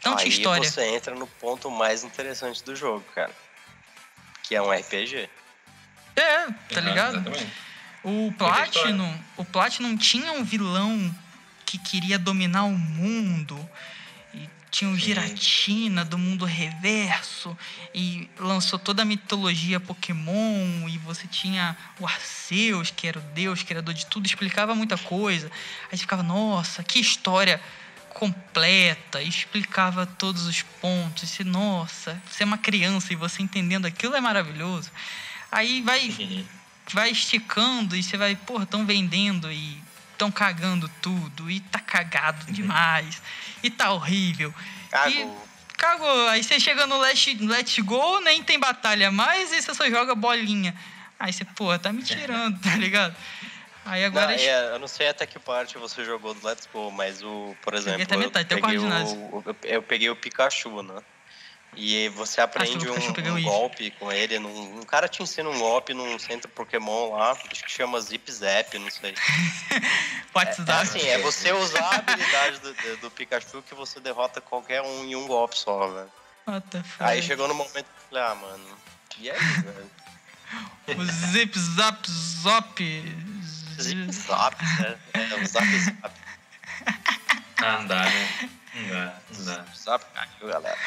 tinha 0.00 0.16
Aí 0.16 0.28
história. 0.28 0.62
você 0.70 0.84
entra 0.84 1.12
no 1.12 1.26
ponto 1.26 1.68
mais 1.72 2.04
interessante 2.04 2.62
do 2.62 2.76
jogo, 2.76 3.04
cara. 3.16 3.32
Que 4.44 4.54
é 4.54 4.62
um 4.62 4.70
RPG. 4.70 5.28
É, 6.14 6.46
tá 6.72 6.80
ligado? 6.80 7.16
Exatamente. 7.16 7.52
O 8.04 8.32
Platinum, 8.38 9.18
o 9.36 9.44
Platinum 9.44 9.96
tinha 9.96 10.30
um 10.30 10.44
vilão 10.44 11.12
que 11.66 11.78
queria 11.78 12.16
dominar 12.16 12.62
o 12.62 12.78
mundo 12.78 13.68
tinha 14.70 14.90
o. 14.90 14.96
Giratina 14.96 16.04
do 16.04 16.18
mundo 16.18 16.44
reverso 16.44 17.56
e 17.94 18.28
lançou 18.38 18.78
toda 18.78 19.02
a 19.02 19.04
mitologia 19.04 19.80
Pokémon 19.80 20.88
e 20.88 20.98
você 20.98 21.26
tinha 21.26 21.76
o 21.98 22.06
Arceus, 22.06 22.90
que 22.90 23.06
era 23.06 23.18
o 23.18 23.22
deus 23.22 23.62
criador 23.62 23.94
de 23.94 24.06
tudo, 24.06 24.26
explicava 24.26 24.74
muita 24.74 24.98
coisa. 24.98 25.50
Aí 25.90 25.96
você 25.96 26.02
ficava, 26.02 26.22
nossa, 26.22 26.82
que 26.82 26.98
história 26.98 27.60
completa, 28.10 29.22
explicava 29.22 30.04
todos 30.04 30.46
os 30.46 30.62
pontos. 30.62 31.38
E 31.38 31.44
nossa, 31.44 32.20
você 32.28 32.42
é 32.42 32.46
uma 32.46 32.58
criança 32.58 33.12
e 33.12 33.16
você 33.16 33.42
entendendo 33.42 33.86
aquilo 33.86 34.16
é 34.16 34.20
maravilhoso. 34.20 34.90
Aí 35.50 35.80
vai 35.82 36.46
vai 36.92 37.10
esticando 37.10 37.94
e 37.94 38.02
você 38.02 38.16
vai, 38.16 38.34
porra, 38.34 38.64
tão 38.66 38.86
vendendo 38.86 39.50
e 39.52 39.78
tão 40.18 40.30
cagando 40.30 40.90
tudo 41.00 41.48
e 41.48 41.60
tá 41.60 41.78
cagado 41.78 42.52
demais 42.52 43.22
e 43.62 43.70
tá 43.70 43.92
horrível. 43.92 44.52
Cagou. 44.90 45.48
Cagou. 45.76 46.28
Aí 46.28 46.42
você 46.42 46.58
chega 46.58 46.86
no 46.86 46.98
Let's, 46.98 47.24
Let's 47.40 47.78
Go, 47.78 48.20
nem 48.20 48.42
tem 48.42 48.58
batalha 48.58 49.12
mais 49.12 49.52
e 49.52 49.62
você 49.62 49.72
só 49.72 49.88
joga 49.88 50.14
bolinha. 50.14 50.74
Aí 51.18 51.32
você, 51.32 51.44
porra, 51.44 51.78
tá 51.78 51.92
me 51.92 52.02
tirando, 52.02 52.58
tá 52.60 52.76
ligado? 52.76 53.14
Aí 53.84 54.04
agora. 54.04 54.26
Não, 54.26 54.42
é, 54.42 54.74
eu 54.74 54.78
não 54.78 54.88
sei 54.88 55.08
até 55.08 55.24
que 55.24 55.38
parte 55.38 55.78
você 55.78 56.04
jogou 56.04 56.34
do 56.34 56.46
Let's 56.46 56.68
Go, 56.72 56.90
mas 56.90 57.22
o, 57.22 57.56
por 57.62 57.74
exemplo, 57.74 58.02
até 58.02 58.16
metade, 58.16 58.52
eu, 58.52 58.60
peguei 58.60 58.78
o, 58.78 59.44
eu, 59.46 59.56
eu 59.62 59.82
peguei 59.82 60.10
o 60.10 60.16
Pikachu, 60.16 60.82
né? 60.82 61.00
E 61.80 62.08
você 62.08 62.40
aprende 62.40 62.88
o 62.88 62.94
Pikachu 62.94 63.30
um, 63.30 63.36
um 63.36 63.42
golpe 63.44 63.92
com 63.92 64.10
ele. 64.10 64.40
Num, 64.40 64.80
um 64.80 64.82
cara 64.82 65.06
te 65.06 65.22
ensina 65.22 65.48
um 65.48 65.58
golpe 65.60 65.94
num 65.94 66.18
centro 66.18 66.50
Pokémon 66.50 67.12
lá, 67.12 67.30
acho 67.30 67.64
que 67.64 67.70
chama 67.70 68.00
Zip 68.00 68.30
Zap, 68.32 68.76
não 68.78 68.90
sei. 68.90 69.14
É 70.34 70.40
WhatsApp. 70.40 70.70
assim, 70.70 71.00
é 71.00 71.18
você 71.18 71.50
usar 71.50 71.82
a 71.82 71.96
habilidade 71.96 72.60
do, 72.60 72.72
do, 72.72 72.96
do 72.98 73.10
Pikachu 73.10 73.60
que 73.62 73.74
você 73.74 73.98
derrota 73.98 74.40
qualquer 74.40 74.82
um 74.82 75.04
em 75.04 75.16
um 75.16 75.26
golpe 75.26 75.58
só, 75.58 75.88
velho. 75.88 76.12
What 76.46 76.68
the 76.68 76.82
fuck? 76.82 77.02
Aí 77.02 77.20
chegou 77.20 77.48
no 77.48 77.54
momento 77.54 77.72
que 77.72 77.80
eu 77.80 78.08
falei, 78.08 78.24
ah, 78.24 78.34
mano, 78.36 78.78
e 79.18 79.30
aí, 79.30 79.38
velho? 79.62 79.90
O 81.00 81.04
zip, 81.04 81.58
zap, 81.58 82.08
zop. 82.08 83.16
Zip 83.80 84.12
Zap, 84.12 84.64
né? 84.64 84.98
É, 85.12 85.34
o 85.34 85.46
Zap 85.46 85.78
Zap. 85.78 86.10
Ah, 87.56 87.78
não 87.78 87.86
dá, 87.86 88.04
né? 88.04 88.50
Não 88.74 88.88
dá, 88.88 89.20
não 89.30 89.44
dá. 89.44 89.64
Zap 89.74 90.04
caiu, 90.14 90.48
galera. 90.48 90.78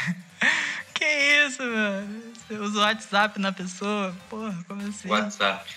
Que 1.02 1.48
isso, 1.48 1.64
mano? 1.64 2.24
Você 2.36 2.54
usa 2.54 2.78
o 2.78 2.82
WhatsApp 2.82 3.40
na 3.40 3.52
pessoa? 3.52 4.16
Porra, 4.30 4.64
como 4.68 4.88
assim? 4.88 5.10
WhatsApp. 5.10 5.68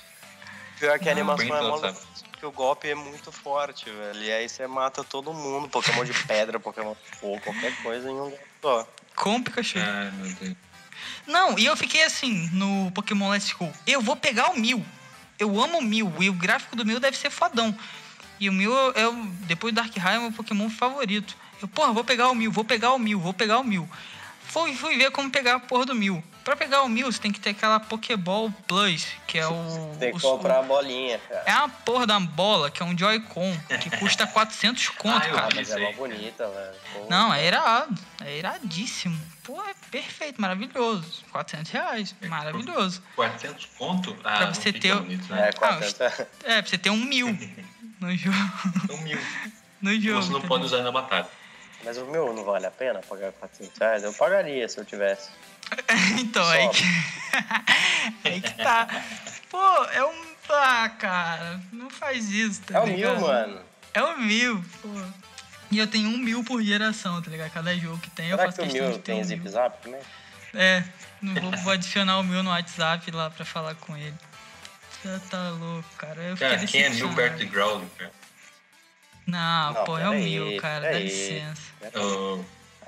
Pior 0.79 0.99
que 0.99 1.09
a 1.09 1.12
animação 1.12 1.47
é 1.47 1.62
WhatsApp. 1.62 1.99
que 2.39 2.45
o 2.45 2.53
golpe 2.53 2.91
é 2.91 2.95
muito 2.95 3.33
forte, 3.33 3.89
velho. 3.89 4.22
E 4.22 4.31
aí 4.31 4.47
você 4.47 4.66
mata 4.66 5.03
todo 5.03 5.33
mundo, 5.33 5.66
Pokémon 5.70 6.05
de 6.05 6.12
pedra, 6.12 6.61
Pokémon 6.61 6.93
de 6.93 7.16
fogo, 7.16 7.41
qualquer 7.41 7.75
coisa 7.83 8.11
em 8.11 8.12
um 8.12 8.29
golpe 8.29 8.39
só. 8.61 8.87
Com 9.16 9.37
o 9.37 9.43
Pikachu. 9.43 9.79
Ai, 9.79 10.11
meu 10.11 10.35
Deus. 10.35 10.57
Não, 11.27 11.59
e 11.59 11.64
eu 11.64 11.75
fiquei 11.75 12.03
assim 12.03 12.51
no 12.53 12.91
Pokémon 12.91 13.31
Let's 13.31 13.51
Go. 13.55 13.72
Eu 13.87 14.03
vou 14.03 14.16
pegar 14.16 14.51
o 14.51 14.59
Mil. 14.59 14.85
Eu 15.39 15.59
amo 15.59 15.79
o 15.79 15.83
Mil. 15.83 16.12
E 16.20 16.29
o 16.29 16.35
gráfico 16.35 16.77
do 16.77 16.85
Mil 16.85 17.01
deve 17.01 17.16
ser 17.16 17.31
fodão. 17.31 17.75
E 18.39 18.51
o 18.51 18.53
Mil 18.53 18.75
é 18.95 19.09
o. 19.09 19.14
Depois 19.47 19.72
do 19.72 19.77
Darkrai 19.81 20.16
é 20.16 20.18
o 20.18 20.22
meu 20.22 20.33
Pokémon 20.33 20.68
favorito. 20.68 21.35
Eu, 21.62 21.68
porra, 21.68 21.95
vou 21.95 22.05
pegar 22.05 22.29
o 22.29 22.35
Mil, 22.35 22.53
vou 22.53 22.62
pegar 22.62 22.93
o 22.93 22.99
Mil, 22.99 23.18
vou 23.18 23.33
pegar 23.33 23.59
o 23.59 23.64
Mil. 23.64 23.89
Fui, 24.55 24.72
fui 24.76 24.96
ver 24.96 25.11
como 25.11 25.28
pegar 25.32 25.57
a 25.57 25.59
porra 25.59 25.84
do 25.84 25.96
Mil. 25.96 26.22
Pra 26.44 26.55
pegar 26.55 26.82
o 26.82 26.88
Mil, 26.88 27.11
você 27.11 27.18
tem 27.18 27.32
que 27.32 27.40
ter 27.40 27.50
aquela 27.50 27.80
Pokéball 27.80 28.52
Plus, 28.68 29.05
que 29.26 29.36
é 29.36 29.46
o. 29.48 29.96
Tem 29.98 30.12
que 30.12 30.18
o- 30.18 30.20
comprar 30.20 30.61
a 30.61 30.62
bolinha, 30.62 31.18
cara. 31.18 31.42
É 31.44 31.55
uma 31.57 31.68
porra 31.68 32.07
da 32.07 32.20
bola, 32.20 32.70
que 32.70 32.80
é 32.80 32.86
um 32.86 32.96
Joy-Con, 32.96 33.59
que 33.80 33.90
custa 33.98 34.28
400 34.28 34.90
conto, 34.96 35.16
Ah, 35.16 35.20
cara. 35.30 35.46
Ah, 35.46 35.48
mas 35.57 35.70
é 35.72 35.74
aí. 35.86 35.92
bonita, 35.94 36.46
velho. 36.48 37.09
Não, 37.11 37.34
é 37.34 37.44
irado. 37.44 38.00
É 38.24 38.38
iradíssimo. 38.38 39.20
Pô, 39.42 39.61
é 39.61 39.74
perfeito, 39.90 40.40
maravilhoso. 40.40 41.24
400 41.32 41.72
reais, 41.72 42.14
maravilhoso. 42.28 43.02
400 43.16 43.66
conto? 43.76 44.16
Ah, 44.22 44.36
Pra 44.38 44.55
você 44.55 44.72
ter 44.72 44.92
o- 44.94 45.00
bonito, 45.00 45.34
né? 45.34 45.48
É, 45.48 45.52
400. 45.52 46.00
É, 46.44 46.62
pra 46.62 46.70
você 46.70 46.78
ter 46.78 46.90
um 46.90 46.96
mil 47.05 47.26
no 48.00 48.16
jogo. 48.16 48.36
Um 48.90 48.98
mil. 48.98 49.18
No 49.82 49.92
jogo. 50.00 50.22
Você 50.22 50.28
não 50.30 50.38
entendeu? 50.38 50.40
pode 50.48 50.64
usar 50.64 50.82
na 50.82 50.92
batalha. 50.92 51.26
Mas 51.85 51.99
o 51.99 52.07
meu 52.07 52.32
não 52.32 52.45
vale 52.45 52.66
a 52.66 52.70
pena 52.70 53.01
pagar 53.01 53.32
400 53.32 53.78
reais? 53.78 54.03
Eu 54.03 54.12
pagaria 54.14 54.68
se 54.68 54.78
eu 54.78 54.85
tivesse. 54.85 55.30
então, 56.18 56.47
aí 56.49 56.68
que... 56.70 56.82
aí 58.28 58.41
que 58.41 58.53
tá. 58.55 58.87
Pô, 59.51 59.85
é 59.93 60.05
um. 60.05 60.35
Ah, 60.49 60.89
cara, 60.99 61.61
não 61.72 61.89
faz 61.91 62.28
isso, 62.30 62.61
tá 62.62 62.78
É 62.78 62.80
o 62.80 62.87
ligado? 62.87 63.16
mil, 63.16 63.26
mano. 63.26 63.61
É 63.95 64.03
o 64.03 64.18
mil, 64.18 64.64
pô. 64.82 64.89
E 65.70 65.78
eu 65.78 65.87
tenho 65.87 66.09
um 66.09 66.18
mil 66.18 66.45
por 66.45 66.62
geração, 66.62 67.20
tá 67.22 67.30
ligado? 67.30 67.51
Cada 67.51 67.74
jogo 67.76 67.99
que 67.99 68.11
tem, 68.11 68.28
eu 68.28 68.37
Será 68.37 68.47
faço 68.53 68.61
que 68.61 68.66
o 68.68 68.70
questão 68.70 68.89
mil 68.89 68.93
de 68.97 68.99
ter 69.03 69.12
tem 69.12 69.20
um 69.20 69.24
zip 69.24 69.43
mil. 69.43 69.51
zap 69.53 69.82
também? 69.82 70.01
É, 70.53 70.85
não 71.20 71.35
vou, 71.35 71.51
vou 71.62 71.72
adicionar 71.72 72.18
o 72.18 72.22
mil 72.22 72.43
no 72.43 72.51
WhatsApp 72.51 73.11
lá 73.11 73.30
pra 73.30 73.45
falar 73.45 73.74
com 73.74 73.97
ele. 73.97 74.14
Você 75.03 75.18
tá 75.30 75.51
louco, 75.51 75.89
cara. 75.99 76.20
Eu 76.22 76.37
Cara, 76.37 76.59
quem 76.66 76.82
é 76.82 76.91
mil 76.91 77.09
decepcionado. 77.09 77.16
perto 77.16 77.37
de 77.39 77.47
Growling, 77.47 77.89
cara? 77.99 78.12
Não, 79.27 79.72
Não, 79.72 79.85
pô, 79.85 79.99
é 79.99 80.07
o 80.07 80.11
peraí, 80.12 80.25
mil, 80.25 80.61
cara. 80.61 80.81
Dá 80.81 80.87
peraí. 80.89 81.03
licença. 81.05 81.62
O, 81.97 82.45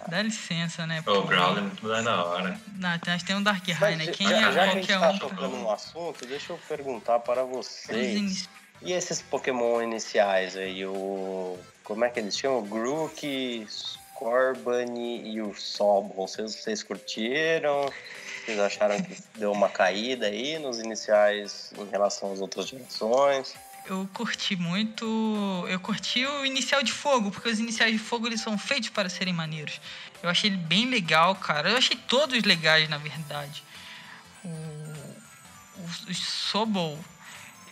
Dá 0.09 0.22
licença, 0.22 0.87
né? 0.87 1.03
o 1.07 1.22
Growling 1.22 1.59
é 1.59 1.61
muito 1.62 1.87
mais 1.87 2.05
da 2.05 2.24
hora. 2.24 2.61
Não, 2.76 2.99
tem- 2.99 3.12
nós 3.14 3.22
temos 3.24 3.41
um 3.41 3.45
Dark 3.45 3.66
High, 3.68 3.97
né? 3.97 4.07
Quem 4.09 4.28
já, 4.28 4.37
é 4.37 4.41
já 4.41 4.51
que 4.53 4.59
a 4.59 4.66
gente 4.74 4.87
qualquer 4.87 5.01
tá 5.01 5.11
um. 5.12 5.18
tocando 5.18 5.57
no 5.57 5.70
assunto, 5.70 6.26
deixa 6.26 6.53
eu 6.53 6.61
perguntar 6.68 7.18
para 7.20 7.43
vocês. 7.43 8.16
in- 8.16 8.47
E 8.82 8.93
esses 8.93 9.22
Pokémon 9.22 9.80
iniciais 9.82 10.57
aí, 10.57 10.84
o. 10.87 11.59
Como 11.82 12.05
é 12.05 12.11
que 12.11 12.20
eles 12.20 12.37
chamam? 12.39 12.59
O 12.59 12.62
Grook, 12.62 13.66
Scorbunny 13.68 15.28
e 15.30 15.41
o 15.41 15.55
Sobol. 15.55 16.28
Vocês, 16.28 16.55
vocês 16.55 16.82
curtiram? 16.82 17.91
Vocês 18.45 18.59
acharam 18.61 19.01
que 19.03 19.16
deu 19.37 19.51
uma 19.51 19.68
caída 19.68 20.26
aí 20.26 20.59
nos 20.59 20.78
iniciais 20.78 21.72
em 21.76 21.91
relação 21.91 22.32
às 22.32 22.41
outras 22.41 22.68
gerações? 22.68 23.55
Eu 23.89 24.09
curti 24.12 24.57
muito. 24.57 25.64
Eu 25.68 25.78
curti 25.78 26.24
o 26.26 26.45
inicial 26.45 26.82
de 26.82 26.93
fogo, 26.93 27.30
porque 27.30 27.49
os 27.49 27.61
iniciais 27.61 27.93
de 27.93 27.99
fogo 27.99 28.26
eles 28.26 28.41
são 28.41 28.59
feitos 28.59 28.89
para 28.89 29.09
serem 29.09 29.32
maneiros. 29.32 29.80
Eu 30.22 30.28
achei 30.28 30.51
ele 30.51 30.57
bem 30.57 30.87
legal, 30.91 31.37
cara. 31.37 31.70
Eu 31.70 31.76
achei 31.76 31.97
todos 31.97 32.43
legais, 32.43 32.89
na 32.89 32.99
verdade. 32.99 33.62
O, 34.45 34.49
o, 34.49 35.84
o 36.09 36.14
Sobol, 36.14 36.99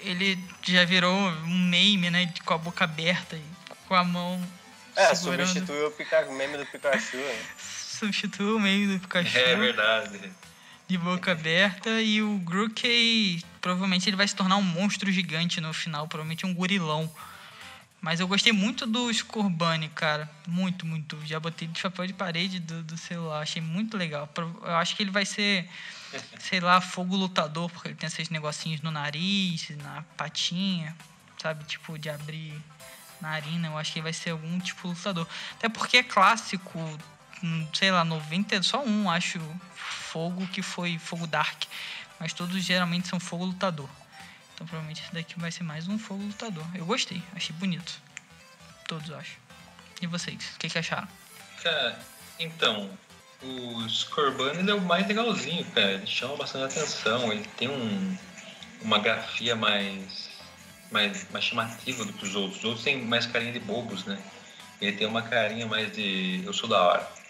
ele 0.01 0.39
já 0.63 0.85
virou 0.85 1.13
um 1.13 1.59
meme, 1.69 2.11
né? 2.11 2.33
Com 2.45 2.55
a 2.55 2.59
boca 2.59 2.85
aberta 2.85 3.37
e 3.37 3.43
com 3.89 3.95
a 3.97 4.05
mão. 4.05 4.41
É, 4.95 5.13
segurando- 5.17 5.49
substituiu 5.49 5.89
o, 6.29 6.35
meme 6.35 6.57
do 6.59 6.67
Pikachu, 6.67 7.17
né? 7.17 7.45
Substituiu 7.59 8.57
o 8.57 8.61
meme 8.61 8.95
do 8.95 9.01
Pikachu. 9.01 9.37
É 9.37 9.57
verdade. 9.57 10.33
De 10.87 10.99
boca 10.99 11.33
aberta 11.33 12.01
e 12.01 12.23
o 12.23 12.39
Grookey 12.39 13.43
provavelmente 13.61 14.09
ele 14.09 14.17
vai 14.17 14.29
se 14.29 14.37
tornar 14.37 14.57
um 14.57 14.63
monstro 14.63 15.11
gigante 15.11 15.61
no 15.61 15.73
final, 15.73 16.07
provavelmente 16.07 16.45
um 16.45 16.55
gorilão. 16.55 17.11
Mas 18.05 18.21
eu 18.21 18.29
gostei 18.29 18.53
muito 18.53 18.87
do 18.87 19.11
Scorbunny, 19.11 19.89
cara. 19.89 20.31
Muito, 20.47 20.85
muito. 20.85 21.19
Já 21.25 21.41
botei 21.41 21.67
de 21.67 21.79
chapéu 21.81 22.07
de 22.07 22.13
parede 22.13 22.61
do, 22.61 22.83
do 22.83 22.99
celular. 22.99 23.41
Achei 23.41 23.63
muito 23.63 23.97
legal. 23.97 24.29
Eu 24.63 24.77
acho 24.77 24.95
que 24.95 25.03
ele 25.03 25.11
vai 25.11 25.25
ser, 25.25 25.67
sei 26.39 26.61
lá, 26.61 26.83
fogo 26.83 27.17
lutador, 27.17 27.71
porque 27.71 27.89
ele 27.89 27.95
tem 27.95 28.07
esses 28.07 28.29
negocinhos 28.29 28.83
no 28.83 28.91
nariz, 28.91 29.71
na 29.83 30.05
patinha, 30.19 30.95
sabe? 31.41 31.65
Tipo, 31.65 31.99
de 31.99 32.11
abrir 32.11 32.53
narina. 33.23 33.69
Eu 33.69 33.79
acho 33.79 33.91
que 33.91 34.01
ele 34.01 34.05
vai 34.05 34.13
ser 34.13 34.31
algum 34.33 34.61
tipo 34.61 34.87
lutador. 34.87 35.27
Até 35.53 35.71
porque 35.71 35.97
é 35.97 36.03
clássico, 36.03 36.79
hum, 37.43 37.67
sei 37.73 37.91
lá, 37.91 38.05
90, 38.05 38.63
só 38.63 38.85
um, 38.85 39.09
acho, 39.09 39.41
fogo 40.15 40.47
que 40.47 40.63
foi 40.63 40.97
fogo 40.97 41.27
dark. 41.27 41.65
Mas 42.21 42.33
todos 42.33 42.63
geralmente 42.63 43.09
são 43.09 43.19
fogo 43.19 43.47
lutador. 43.47 43.91
Então 44.55 44.65
provavelmente 44.65 45.03
esse 45.03 45.13
daqui 45.13 45.39
vai 45.41 45.51
ser 45.51 45.65
mais 45.65 45.89
um 45.89 45.99
fogo 45.99 46.23
lutador. 46.23 46.65
Eu 46.73 46.87
gostei, 46.87 47.21
achei 47.35 47.55
bonito. 47.57 48.01
Todos, 48.87 49.11
acho. 49.11 49.37
E 50.01 50.07
vocês, 50.07 50.37
o 50.55 50.59
que, 50.61 50.69
que 50.69 50.79
acharam? 50.79 51.09
Cara, 51.61 51.99
então, 52.39 52.89
o 53.43 53.89
Scorban 53.89 54.53
ele 54.53 54.71
é 54.71 54.75
o 54.75 54.81
mais 54.81 55.05
legalzinho, 55.09 55.65
cara. 55.73 55.95
Ele 55.95 56.07
chama 56.07 56.37
bastante 56.37 56.79
atenção. 56.79 57.33
Ele 57.33 57.45
tem 57.57 57.69
um, 57.69 58.17
uma 58.83 59.01
grafia 59.01 59.57
mais, 59.57 60.31
mais, 60.93 61.29
mais 61.33 61.45
chamativa 61.45 62.05
do 62.05 62.13
que 62.13 62.25
os 62.25 62.37
outros. 62.37 62.59
Os 62.59 62.65
outros 62.65 62.85
têm 62.85 63.05
mais 63.05 63.27
carinha 63.27 63.53
de 63.53 63.59
bobos, 63.61 64.05
né? 64.05 64.23
Ele 64.81 64.97
tem 64.97 65.09
uma 65.09 65.23
carinha 65.23 65.67
mais 65.67 65.91
de 65.91 66.43
eu 66.45 66.53
sou 66.53 66.69
da 66.69 66.81
hora. 66.81 67.24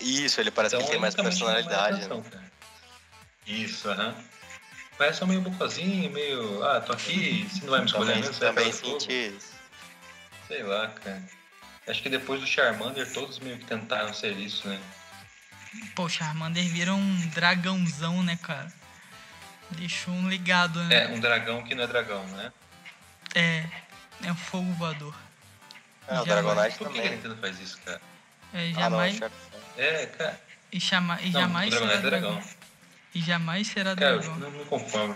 Isso, 0.00 0.40
ele 0.40 0.50
parece 0.50 0.74
então, 0.74 0.86
que 0.86 0.92
tem 0.92 1.00
mais 1.00 1.14
personalidade. 1.14 2.06
Né? 2.08 2.22
Isso, 3.46 3.88
aham. 3.88 4.14
Parece 4.98 5.24
meio 5.26 5.42
bocozinho, 5.42 6.10
meio. 6.10 6.64
Ah, 6.64 6.80
tô 6.80 6.92
aqui, 6.92 7.46
você 7.50 7.60
não 7.64 7.70
vai 7.70 7.80
me 7.80 7.86
escolher 7.86 8.06
também, 8.06 8.22
mesmo? 8.22 8.40
Também 8.40 8.72
senti 8.72 9.36
isso. 9.36 9.54
Sei 10.48 10.62
lá, 10.62 10.88
cara. 10.88 11.22
Acho 11.86 12.02
que 12.02 12.08
depois 12.08 12.40
do 12.40 12.46
Charmander, 12.46 13.12
todos 13.12 13.38
meio 13.38 13.58
que 13.58 13.66
tentaram 13.66 14.12
ser 14.12 14.32
isso, 14.38 14.66
né? 14.66 14.80
Pô, 15.94 16.04
o 16.04 16.08
Charmander 16.08 16.64
vira 16.64 16.94
um 16.94 17.28
dragãozão, 17.28 18.22
né, 18.22 18.38
cara? 18.42 18.72
Deixou 19.72 20.14
um 20.14 20.28
ligado, 20.28 20.82
né? 20.84 21.04
É, 21.04 21.08
um 21.08 21.20
dragão 21.20 21.62
que 21.62 21.74
não 21.74 21.84
é 21.84 21.86
dragão, 21.86 22.24
né? 22.28 22.52
É, 23.34 23.64
é 24.24 24.32
um 24.32 24.36
fogo 24.36 24.72
voador. 24.74 25.14
É, 26.08 26.20
o 26.20 26.24
Dragonite 26.24 26.78
Por 26.78 26.88
que 26.88 26.94
também. 26.94 27.12
a 27.12 27.16
Nintendo 27.16 27.36
faz 27.36 27.60
isso, 27.60 27.78
cara? 27.84 28.00
É, 28.54 28.72
jamais... 28.72 29.20
Ah, 29.20 29.28
não, 29.28 29.65
é, 29.76 30.06
cara... 30.06 30.40
E, 30.72 30.80
chama... 30.80 31.20
e 31.22 31.30
não, 31.30 31.40
jamais... 31.40 31.70
Dragonite 31.70 31.98
é 31.98 32.00
dragão. 32.00 32.34
dragão. 32.34 32.50
E 33.14 33.22
jamais 33.22 33.66
será 33.68 33.96
cara, 33.96 34.18
dragão. 34.18 34.38
Cara, 34.38 34.50
não 34.50 34.58
me 34.58 34.64
conformo. 34.66 35.14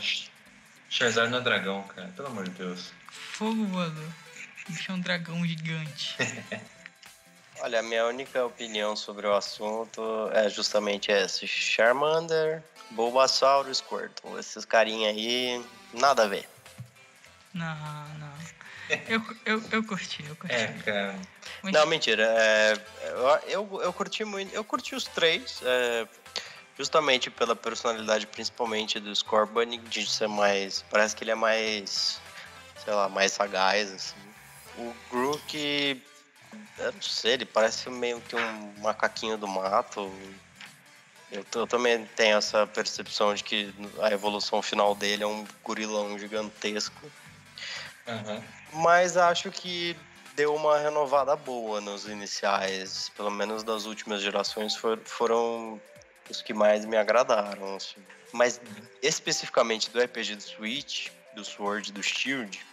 Charizard 0.89 1.31
não 1.31 1.39
é 1.39 1.41
dragão, 1.43 1.83
cara. 1.85 2.09
Pelo 2.17 2.29
amor 2.29 2.45
de 2.45 2.51
Deus. 2.51 2.93
Fogo 3.11 3.67
voador. 3.67 4.09
Bicho 4.69 4.91
é 4.91 4.95
um 4.95 5.01
dragão 5.01 5.47
gigante. 5.47 6.17
Olha, 7.61 7.81
a 7.81 7.83
minha 7.83 8.07
única 8.07 8.45
opinião 8.45 8.97
sobre 8.97 9.27
o 9.27 9.35
assunto 9.35 10.31
é 10.33 10.49
justamente 10.49 11.13
essa. 11.13 11.47
Charmander, 11.47 12.63
Bulbasaur 12.91 13.69
e 13.69 13.75
Squirtle. 13.75 14.39
Esses 14.39 14.65
carinha 14.65 15.11
aí, 15.11 15.63
nada 15.93 16.25
a 16.25 16.27
ver. 16.27 16.49
Não, 17.53 17.77
não. 18.19 18.33
Eu, 19.09 19.23
eu, 19.45 19.63
eu 19.73 19.85
curti, 19.85 20.25
eu 20.27 20.37
curti. 20.37 20.55
É, 20.55 20.69
cara. 20.85 21.15
Não, 21.63 21.87
mentira. 21.87 22.25
É, 22.25 22.81
eu, 23.03 23.29
eu, 23.47 23.83
eu 23.83 23.93
curti 23.93 24.25
muito. 24.25 24.53
Eu 24.55 24.65
curti 24.65 24.95
os 24.95 25.05
três. 25.05 25.61
É, 25.63 26.07
justamente 26.77 27.31
pela 27.31 27.55
personalidade, 27.55 28.27
principalmente 28.27 28.99
do 28.99 29.15
Scorbunny, 29.15 29.79
de 29.79 30.07
ser 30.07 30.29
mais. 30.29 30.83
Parece 30.91 31.15
que 31.15 31.25
ele 31.25 31.31
é 31.31 31.35
mais. 31.35 32.19
sei 32.83 32.95
lá, 32.95 33.09
mais 33.09 33.33
sagaz, 33.33 33.93
assim. 33.93 34.21
O 34.79 34.95
Grook. 35.11 36.03
Eu 36.79 36.93
não 36.93 37.03
sei, 37.03 37.35
ele 37.35 37.45
parece 37.45 37.89
meio 37.91 38.21
que 38.23 38.35
um 38.35 38.75
macaquinho 38.79 39.37
do 39.37 39.47
mato. 39.47 40.11
Eu, 41.31 41.45
eu, 41.55 41.67
também 41.67 42.05
tenho 42.17 42.39
essa 42.39 42.67
percepção 42.67 43.35
de 43.35 43.45
que 43.45 43.73
a 44.01 44.11
evolução 44.11 44.61
final 44.61 44.95
dele 44.95 45.23
é 45.23 45.27
um 45.27 45.47
gorilão 45.63 46.19
gigantesco. 46.19 47.13
Uhum. 48.07 48.43
Mas 48.83 49.17
acho 49.17 49.51
que 49.51 49.97
deu 50.37 50.55
uma 50.55 50.79
renovada 50.79 51.37
boa 51.37 51.81
nos 51.81 52.07
iniciais, 52.07 53.11
pelo 53.17 53.31
menos 53.31 53.63
das 53.63 53.85
últimas 53.85 54.23
gerações 54.23 54.77
for, 54.77 54.99
foram 55.05 55.81
os 56.31 56.41
que 56.41 56.55
mais 56.55 56.85
me 56.85 56.97
agradaram. 56.97 57.77
Assim. 57.77 58.03
Mas 58.33 58.61
especificamente 59.03 59.91
do 59.91 60.01
RPG 60.01 60.37
do 60.37 60.43
Switch, 60.43 61.09
do 61.35 61.45
Sword 61.45 61.93
do 61.93 62.03
Shield, 62.03 62.65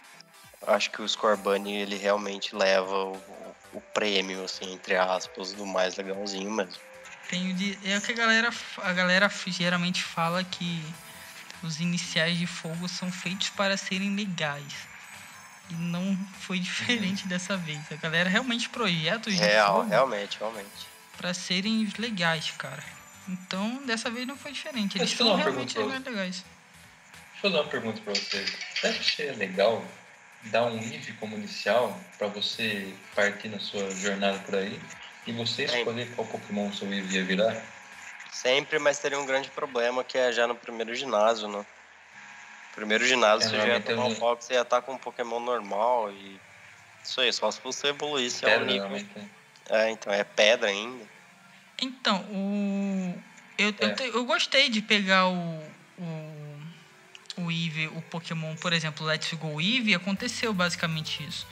acho 0.66 0.90
que 0.90 1.02
o 1.02 1.08
Scorbunny 1.08 1.76
ele 1.76 1.96
realmente 1.96 2.54
leva 2.54 3.04
o, 3.04 3.54
o, 3.72 3.80
prêmio, 3.92 4.44
assim, 4.44 4.72
entre 4.72 4.96
aspas, 4.96 5.52
do 5.52 5.66
mais 5.66 5.96
legalzinho 5.96 6.50
mesmo. 6.50 6.80
Tenho 7.28 7.54
de, 7.54 7.78
é 7.84 7.98
o 7.98 8.00
que 8.00 8.12
a 8.12 8.14
galera, 8.14 8.50
a 8.78 8.92
galera 8.92 9.30
geralmente 9.48 10.02
fala 10.02 10.42
que 10.42 10.82
os 11.62 11.80
iniciais 11.80 12.38
de 12.38 12.46
fogo 12.46 12.88
são 12.88 13.10
feitos 13.10 13.50
para 13.50 13.76
serem 13.76 14.14
legais. 14.14 14.87
E 15.70 15.74
não 15.74 16.16
foi 16.40 16.58
diferente 16.58 17.24
uhum. 17.24 17.28
dessa 17.28 17.56
vez. 17.56 17.80
A 17.90 17.96
galera 17.96 18.28
realmente 18.28 18.68
projeta 18.68 19.28
os 19.28 19.36
Real, 19.36 19.86
realmente, 19.86 20.38
realmente. 20.38 20.88
Para 21.16 21.34
serem 21.34 21.90
legais, 21.98 22.50
cara. 22.52 22.82
Então, 23.28 23.84
dessa 23.84 24.10
vez 24.10 24.26
não 24.26 24.36
foi 24.36 24.52
diferente. 24.52 24.96
Eles 24.96 25.10
são 25.10 25.36
realmente 25.36 25.78
legais. 25.78 26.44
Deixa 26.44 27.46
eu 27.46 27.50
fazer 27.50 27.56
uma 27.56 27.64
pergunta 27.64 28.00
pra 28.00 28.14
você. 28.14 28.44
Você 28.74 28.86
acha 28.86 28.98
que 28.98 29.16
seria 29.16 29.34
legal 29.34 29.84
dar 30.44 30.64
um 30.64 30.78
IV 30.78 31.12
como 31.14 31.36
inicial 31.36 31.98
para 32.16 32.28
você 32.28 32.92
partir 33.14 33.48
na 33.48 33.58
sua 33.58 33.90
jornada 33.90 34.38
por 34.40 34.54
aí 34.54 34.80
e 35.26 35.32
você 35.32 35.64
escolher 35.64 36.10
qual 36.14 36.26
Pokémon 36.26 36.72
seu 36.72 36.92
IV 36.92 37.14
ia 37.14 37.24
virar? 37.24 37.62
Sempre, 38.30 38.78
mas 38.78 38.98
teria 38.98 39.18
um 39.18 39.26
grande 39.26 39.50
problema 39.50 40.04
que 40.04 40.16
é 40.16 40.32
já 40.32 40.46
no 40.46 40.54
primeiro 40.54 40.94
ginásio, 40.94 41.48
né? 41.48 41.64
Primeiro 42.78 43.04
ginásio 43.04 43.48
é, 43.48 43.50
você 43.50 43.56
já 43.56 43.66
ia 43.66 43.80
tomar 43.80 44.06
um 44.06 44.14
foco, 44.14 44.40
você 44.40 44.54
ia 44.54 44.62
estar 44.62 44.80
com 44.82 44.92
um 44.92 44.98
Pokémon 44.98 45.40
normal 45.40 46.12
e. 46.12 46.40
Isso 47.02 47.20
aí, 47.20 47.32
só 47.32 47.50
se 47.50 47.60
você 47.60 47.88
evoluísse 47.88 48.42
pedra, 48.42 48.60
ao 48.60 48.64
nível. 48.64 49.24
É, 49.68 49.90
então, 49.90 50.12
é 50.12 50.22
pedra 50.22 50.68
ainda. 50.68 51.04
Então, 51.82 52.20
o. 52.30 53.20
Eu, 53.58 53.70
é. 53.70 53.74
eu, 53.80 53.94
te, 53.96 54.02
eu 54.04 54.24
gostei 54.24 54.68
de 54.68 54.80
pegar 54.80 55.26
o, 55.26 55.60
o, 55.98 56.60
o 57.38 57.50
Eevee, 57.50 57.88
o 57.88 58.00
Pokémon, 58.02 58.54
por 58.56 58.72
exemplo, 58.72 59.04
Let's 59.04 59.32
Go 59.32 59.60
Eevee, 59.60 59.96
aconteceu 59.96 60.54
basicamente 60.54 61.24
isso. 61.26 61.44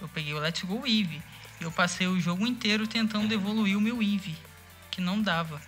Eu 0.00 0.08
peguei 0.08 0.32
o 0.32 0.38
Let's 0.38 0.62
Go 0.62 0.86
Eevee 0.86 1.20
e 1.60 1.64
eu 1.64 1.70
passei 1.70 2.06
o 2.06 2.18
jogo 2.18 2.46
inteiro 2.46 2.86
tentando 2.86 3.30
evoluir 3.34 3.76
o 3.76 3.80
meu 3.80 4.02
Eevee, 4.02 4.38
que 4.90 5.02
não 5.02 5.20
dava. 5.20 5.60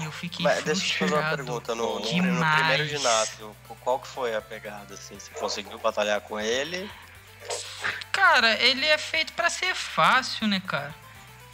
E 0.00 0.04
eu 0.04 0.12
fiquei 0.12 0.44
Mas, 0.44 0.62
Deixa 0.62 0.82
eu 0.82 0.86
te 0.86 0.98
fazer 0.98 1.14
uma 1.14 1.30
pergunta. 1.30 1.74
No, 1.74 2.00
no, 2.00 2.06
primeiro 2.06 2.86
ginásio, 2.86 3.56
qual 3.80 3.98
que 3.98 4.08
foi 4.08 4.34
a 4.34 4.42
pegada? 4.42 4.94
Assim? 4.94 5.18
Você 5.18 5.30
conseguiu 5.32 5.78
batalhar 5.78 6.20
com 6.20 6.38
ele? 6.38 6.90
Cara, 8.12 8.54
ele 8.62 8.84
é 8.84 8.98
feito 8.98 9.32
para 9.32 9.48
ser 9.48 9.74
fácil, 9.74 10.46
né, 10.46 10.60
cara? 10.66 10.94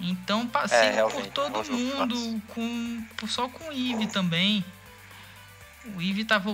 Então 0.00 0.46
passei 0.48 0.78
é, 0.78 1.02
por 1.02 1.26
todo 1.28 1.60
é 1.60 1.70
mundo, 1.70 2.42
com, 2.48 3.06
só 3.28 3.48
com 3.48 3.68
o 3.68 3.72
Ive 3.72 4.08
também. 4.08 4.64
O 5.94 6.02
Ive 6.02 6.24
tava 6.24 6.50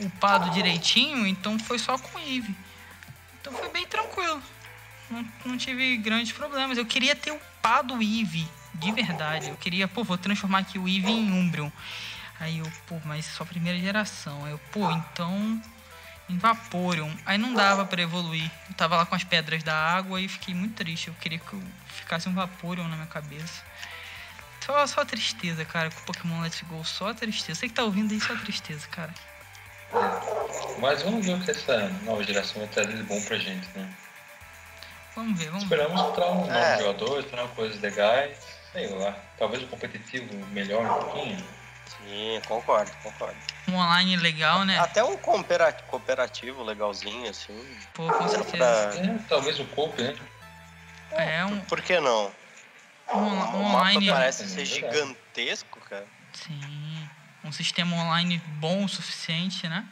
upado 0.00 0.50
direitinho, 0.50 1.26
então 1.26 1.58
foi 1.58 1.78
só 1.78 1.96
com 1.96 2.18
o 2.18 2.20
Ive. 2.20 2.56
Então 3.40 3.52
foi 3.52 3.68
bem 3.68 3.86
tranquilo. 3.86 4.42
Não, 5.44 5.56
tive 5.56 5.96
grandes 5.98 6.32
problemas. 6.32 6.78
Eu 6.78 6.86
queria 6.86 7.14
ter 7.14 7.30
upado 7.30 7.94
o 7.94 8.02
Ive, 8.02 8.48
de 8.74 8.92
verdade. 8.92 9.50
Eu 9.50 9.56
queria, 9.56 9.86
pô, 9.86 10.02
vou 10.02 10.16
transformar 10.16 10.58
aqui 10.58 10.78
o 10.78 10.88
Ive 10.88 11.12
em 11.12 11.32
Umbreon. 11.32 11.70
Aí 12.40 12.58
eu, 12.58 12.72
pô, 12.86 13.00
mas 13.04 13.26
só 13.26 13.44
primeira 13.44 13.78
geração. 13.78 14.44
Aí 14.44 14.52
eu, 14.52 14.58
pô, 14.72 14.90
então 14.90 15.60
em 16.28 16.38
Vaporeon. 16.38 17.10
Aí 17.26 17.38
não 17.38 17.54
dava 17.54 17.84
para 17.84 18.02
evoluir. 18.02 18.50
Eu 18.68 18.74
tava 18.74 18.96
lá 18.96 19.06
com 19.06 19.14
as 19.14 19.24
pedras 19.24 19.62
da 19.62 19.74
água 19.74 20.20
e 20.20 20.28
fiquei 20.28 20.54
muito 20.54 20.74
triste. 20.74 21.08
Eu 21.08 21.14
queria 21.20 21.38
que 21.38 21.52
eu 21.52 21.62
ficasse 21.88 22.28
um 22.28 22.34
Vaporeon 22.34 22.88
na 22.88 22.96
minha 22.96 23.06
cabeça. 23.06 23.62
Só, 24.64 24.86
só 24.86 25.04
tristeza, 25.04 25.64
cara, 25.64 25.90
com 25.90 26.00
o 26.00 26.04
Pokémon 26.04 26.40
Let's 26.40 26.62
Go. 26.62 26.84
Só 26.84 27.12
tristeza. 27.12 27.60
Você 27.60 27.68
que 27.68 27.74
tá 27.74 27.84
ouvindo 27.84 28.12
aí, 28.12 28.20
só 28.20 28.34
tristeza, 28.36 28.86
cara. 28.88 29.12
Mas 30.78 31.02
vamos 31.02 31.24
ver 31.26 31.34
o 31.34 31.40
que 31.40 31.50
essa 31.50 31.88
nova 32.04 32.24
geração 32.24 32.60
vai 32.60 32.68
trazer 32.68 32.96
de 32.96 33.02
bom 33.02 33.20
pra 33.22 33.36
gente, 33.36 33.68
né? 33.76 33.92
Vamos 35.14 35.38
ver, 35.38 35.46
vamos 35.46 35.62
Esperamos 35.64 36.00
ver. 36.00 36.08
entrar 36.08 36.30
um 36.32 36.52
é. 36.52 36.70
novo 36.70 36.82
jogador, 36.82 37.20
entrar 37.20 37.48
coisas 37.48 37.80
legais. 37.80 38.38
Sei 38.72 38.88
lá. 38.88 39.14
Talvez 39.38 39.62
o 39.62 39.66
competitivo 39.66 40.34
melhor 40.48 40.84
um 40.84 41.04
pouquinho. 41.04 41.44
Sim, 41.86 42.40
concordo, 42.46 42.90
concordo. 43.02 43.36
Um 43.68 43.74
online 43.74 44.16
legal, 44.16 44.64
né? 44.64 44.78
Até 44.78 45.04
um 45.04 45.16
cooperativo 45.16 46.62
legalzinho, 46.62 47.28
assim. 47.28 47.78
Pô, 47.92 48.10
com 48.10 48.28
certeza. 48.28 48.56
Pra... 48.56 48.66
É, 48.66 49.18
talvez 49.28 49.58
o 49.60 49.64
coop, 49.66 50.00
né? 50.00 50.16
É, 51.12 51.44
um... 51.44 51.60
Por, 51.60 51.82
que 51.82 52.00
não? 52.00 52.32
Um, 53.12 53.18
um 53.18 53.64
online... 53.66 54.08
parece 54.08 54.48
ser 54.48 54.64
gigantesco, 54.64 55.78
cara. 55.80 56.06
Sim. 56.32 57.08
Um 57.44 57.52
sistema 57.52 57.94
online 57.96 58.38
bom 58.58 58.84
o 58.84 58.88
suficiente, 58.88 59.68
né? 59.68 59.86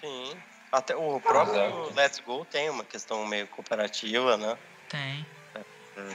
Sim. 0.00 0.36
Até 0.74 0.96
o 0.96 1.20
próprio 1.20 1.94
Let's 1.94 2.18
Go 2.26 2.44
tem 2.44 2.68
uma 2.68 2.84
questão 2.84 3.24
meio 3.26 3.46
cooperativa, 3.46 4.36
né? 4.36 4.58
Tem. 4.88 5.24
Hum. 5.96 6.14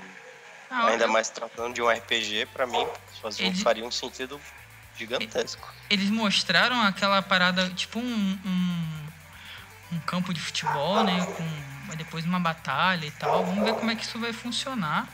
Ah, 0.69 0.87
Ainda 0.87 1.05
eu- 1.05 1.09
mais 1.09 1.29
tratando 1.29 1.73
de 1.73 1.81
um 1.81 1.89
RPG, 1.89 2.45
pra 2.47 2.67
mim, 2.67 2.85
fazia, 3.21 3.47
Ele- 3.47 3.55
faria 3.63 3.85
um 3.85 3.91
sentido 3.91 4.39
gigantesco. 4.97 5.65
Eles 5.89 6.09
mostraram 6.09 6.81
aquela 6.81 7.21
parada, 7.21 7.69
tipo 7.69 7.99
um, 7.99 8.03
um, 8.45 9.07
um 9.93 9.99
campo 10.01 10.33
de 10.33 10.41
futebol, 10.41 11.01
né? 11.03 11.25
Com 11.37 11.95
depois 11.95 12.25
uma 12.25 12.39
batalha 12.39 13.05
e 13.05 13.11
tal. 13.11 13.43
Vamos 13.45 13.63
ver 13.63 13.73
como 13.75 13.89
é 13.91 13.95
que 13.95 14.03
isso 14.03 14.19
vai 14.19 14.33
funcionar. 14.33 15.07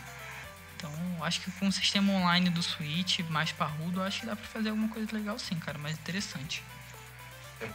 Então, 0.75 0.91
acho 1.23 1.39
que 1.41 1.51
com 1.51 1.67
o 1.67 1.71
sistema 1.71 2.11
online 2.13 2.49
do 2.49 2.63
Switch 2.63 3.19
mais 3.29 3.51
parrudo, 3.51 4.01
acho 4.01 4.21
que 4.21 4.25
dá 4.25 4.35
pra 4.35 4.45
fazer 4.45 4.69
alguma 4.69 4.89
coisa 4.89 5.07
legal 5.15 5.37
sim, 5.37 5.57
cara. 5.59 5.77
Mais 5.77 5.97
interessante. 5.97 6.63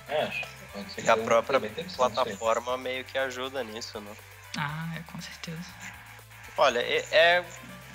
Eu 0.09 0.27
acho. 0.29 0.43
E 1.03 1.09
a 1.09 1.17
própria 1.17 1.61
plataforma 1.97 2.77
meio 2.77 3.05
que 3.05 3.17
ajuda 3.19 3.63
nisso, 3.65 4.01
né? 4.01 4.13
Ah, 4.57 4.93
é, 4.97 5.03
com 5.13 5.21
certeza. 5.21 5.59
Olha, 6.57 6.81
é, 6.81 7.05
é- 7.11 7.45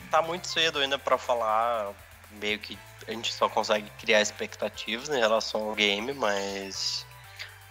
tá 0.09 0.21
muito 0.21 0.47
cedo 0.47 0.79
ainda 0.79 0.97
pra 0.97 1.17
falar, 1.17 1.93
meio 2.31 2.57
que 2.59 2.77
a 3.07 3.11
gente 3.11 3.31
só 3.33 3.47
consegue 3.49 3.89
criar 3.99 4.21
expectativas 4.21 5.09
em 5.09 5.19
relação 5.19 5.61
ao 5.69 5.75
game, 5.75 6.13
mas 6.13 7.05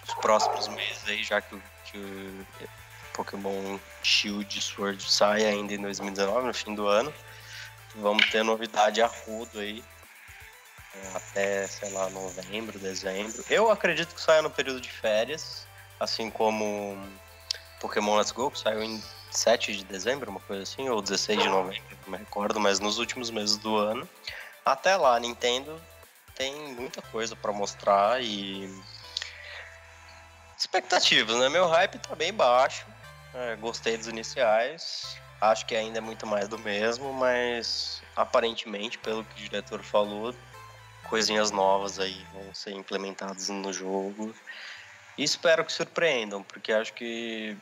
os 0.07 0.15
próximos 0.15 0.69
meses 0.69 1.05
aí, 1.09 1.25
já 1.25 1.41
que, 1.41 1.55
o- 1.55 1.63
que 1.85 1.97
o 1.99 2.47
Pokémon 3.13 3.79
Shield 4.03 4.61
Sword 4.61 5.11
sai 5.11 5.45
ainda 5.47 5.75
em 5.75 5.81
2019, 5.81 6.47
no 6.47 6.55
fim 6.55 6.75
do 6.75 6.87
ano, 6.87 7.13
vamos 7.97 8.29
ter 8.29 8.45
novidade 8.45 9.01
a 9.03 9.07
rodo 9.07 9.59
aí. 9.59 9.83
Até, 11.15 11.67
sei 11.69 11.91
lá, 11.91 12.09
novembro, 12.11 12.79
dezembro. 12.79 13.45
Eu 13.49 13.71
acredito 13.71 14.15
que 14.15 14.21
saia 14.21 14.43
no 14.43 14.51
período 14.51 14.81
de 14.81 14.91
férias, 14.91 15.67
assim 15.99 16.31
como 16.31 16.97
Pokémon 17.81 18.17
Let's 18.17 18.33
Go, 18.33 18.51
que 18.51 18.59
saiu 18.59 18.83
em 18.83 19.03
7 19.31 19.77
de 19.77 19.85
dezembro, 19.85 20.31
uma 20.31 20.41
coisa 20.41 20.63
assim, 20.63 20.89
ou 20.89 21.03
16 21.03 21.43
de 21.43 21.49
novembro, 21.49 21.99
não 22.07 22.13
me 22.13 22.19
recordo, 22.19 22.61
mas 22.61 22.81
nos 22.81 22.99
últimos 22.99 23.31
meses 23.31 23.57
do 23.57 23.77
ano. 23.77 24.09
Até 24.65 24.97
lá, 24.97 25.17
a 25.17 25.21
Nintendo 25.21 25.81
tem 26.35 26.55
muita 26.75 27.03
coisa 27.03 27.37
pra 27.37 27.53
mostrar 27.53 28.23
e. 28.23 28.69
Expectativas, 30.57 31.37
né? 31.37 31.49
Meu 31.49 31.67
hype 31.69 31.99
tá 31.99 32.15
bem 32.15 32.33
baixo. 32.33 32.87
É, 33.35 33.57
gostei 33.57 33.97
dos 33.97 34.07
iniciais. 34.07 35.17
Acho 35.41 35.67
que 35.67 35.77
ainda 35.77 35.99
é 35.99 36.01
muito 36.01 36.27
mais 36.27 36.49
do 36.49 36.59
mesmo, 36.59 37.13
mas 37.13 38.03
aparentemente, 38.17 38.97
pelo 38.99 39.25
que 39.25 39.35
o 39.35 39.45
diretor 39.45 39.83
falou, 39.83 40.35
coisinhas 41.05 41.51
novas 41.51 41.99
aí 41.99 42.27
vão 42.33 42.53
ser 42.55 42.73
implementadas 42.73 43.49
no 43.49 43.73
jogo. 43.73 44.35
E 45.17 45.23
espero 45.23 45.65
que 45.65 45.73
surpreendam, 45.73 46.43
porque 46.43 46.73
acho 46.73 46.93
que 46.95 47.57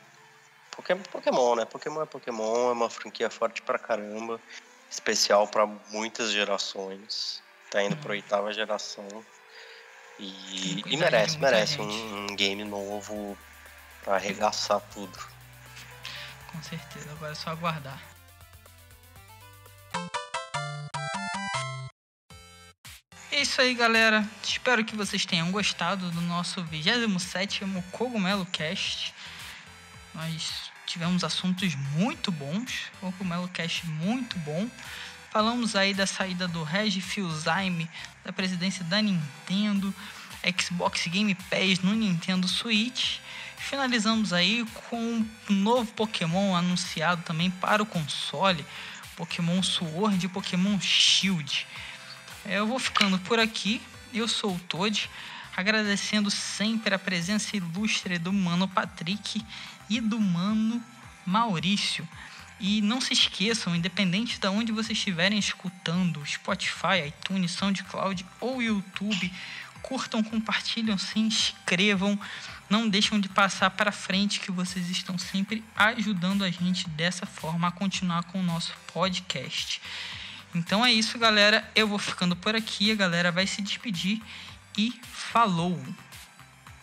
Poké- 0.75 0.95
Pokémon, 0.95 1.55
né? 1.55 1.65
Pokémon 1.65 2.01
é 2.01 2.05
Pokémon, 2.05 2.69
é 2.69 2.73
uma 2.73 2.89
franquia 2.89 3.29
forte 3.29 3.61
pra 3.61 3.77
caramba, 3.77 4.41
especial 4.89 5.47
pra 5.47 5.67
muitas 5.67 6.31
gerações. 6.31 7.43
Tá 7.69 7.83
indo 7.83 7.95
pra 7.97 8.11
oitava 8.11 8.51
geração. 8.51 9.07
E, 10.19 10.81
e 10.87 10.97
merece, 10.97 11.37
muita 11.37 11.51
merece 11.51 11.81
um, 11.81 12.25
um 12.31 12.35
game 12.35 12.63
novo 12.63 13.37
pra 14.03 14.15
arregaçar 14.15 14.79
tudo. 14.81 15.17
Com 16.51 16.61
certeza. 16.61 17.11
Agora 17.11 17.31
é 17.31 17.35
só 17.35 17.49
aguardar. 17.51 18.12
Isso 23.43 23.59
aí, 23.59 23.73
galera. 23.73 24.25
Espero 24.41 24.85
que 24.85 24.95
vocês 24.95 25.25
tenham 25.25 25.51
gostado 25.51 26.09
do 26.11 26.21
nosso 26.21 26.63
27º 26.63 27.83
Cogumelo 27.91 28.45
Cast. 28.45 29.13
Nós 30.15 30.71
tivemos 30.85 31.25
assuntos 31.25 31.75
muito 31.75 32.31
bons. 32.31 32.89
Cogumelo 33.01 33.49
Cast 33.49 33.85
muito 33.85 34.39
bom. 34.39 34.69
Falamos 35.29 35.75
aí 35.75 35.93
da 35.93 36.07
saída 36.07 36.47
do 36.47 36.63
Regi 36.63 37.01
Filzheim 37.01 37.89
da 38.23 38.31
presidência 38.31 38.81
da 38.85 39.01
Nintendo, 39.01 39.93
Xbox 40.57 41.05
Game 41.07 41.35
Pass 41.35 41.79
no 41.83 41.93
Nintendo 41.93 42.47
Switch. 42.47 43.17
Finalizamos 43.57 44.31
aí 44.31 44.65
com 44.89 44.97
um 44.97 45.27
novo 45.49 45.91
Pokémon 45.91 46.55
anunciado 46.55 47.23
também 47.23 47.51
para 47.51 47.83
o 47.83 47.85
console, 47.85 48.65
Pokémon 49.17 49.61
Sword 49.61 50.25
e 50.25 50.29
Pokémon 50.29 50.79
Shield. 50.79 51.67
É, 52.45 52.59
Eu 52.59 52.67
vou 52.67 52.79
ficando 52.79 53.17
por 53.19 53.39
aqui. 53.39 53.81
Eu 54.13 54.27
sou 54.27 54.55
o 54.55 54.59
Toad, 54.59 55.09
agradecendo 55.55 56.29
sempre 56.29 56.93
a 56.93 56.99
presença 56.99 57.55
ilustre 57.55 58.19
do 58.19 58.33
Mano 58.33 58.67
Patrick 58.67 59.43
e 59.89 60.01
do 60.01 60.19
Mano 60.19 60.83
Maurício. 61.25 62.07
E 62.59 62.81
não 62.81 63.01
se 63.01 63.13
esqueçam, 63.13 63.75
independente 63.75 64.39
de 64.39 64.47
onde 64.47 64.71
vocês 64.71 64.97
estiverem 64.97 65.39
escutando, 65.39 66.25
Spotify, 66.25 67.07
iTunes, 67.07 67.51
SoundCloud 67.51 68.25
ou 68.39 68.61
YouTube, 68.61 69.33
curtam, 69.81 70.23
compartilham, 70.23 70.97
se 70.97 71.19
inscrevam, 71.19 72.19
não 72.69 72.87
deixam 72.87 73.19
de 73.19 73.27
passar 73.29 73.69
para 73.71 73.91
frente 73.91 74.39
que 74.39 74.51
vocês 74.51 74.89
estão 74.89 75.17
sempre 75.17 75.63
ajudando 75.75 76.43
a 76.43 76.49
gente 76.49 76.87
dessa 76.89 77.25
forma 77.25 77.67
a 77.67 77.71
continuar 77.71 78.23
com 78.23 78.39
o 78.39 78.43
nosso 78.43 78.73
podcast. 78.93 79.81
Então 80.55 80.85
é 80.85 80.91
isso, 80.91 81.17
galera. 81.17 81.67
Eu 81.75 81.87
vou 81.87 81.99
ficando 81.99 82.35
por 82.35 82.55
aqui, 82.55 82.91
a 82.91 82.95
galera 82.95 83.31
vai 83.31 83.47
se 83.47 83.61
despedir 83.61 84.21
e 84.77 84.91
falou. 85.03 85.77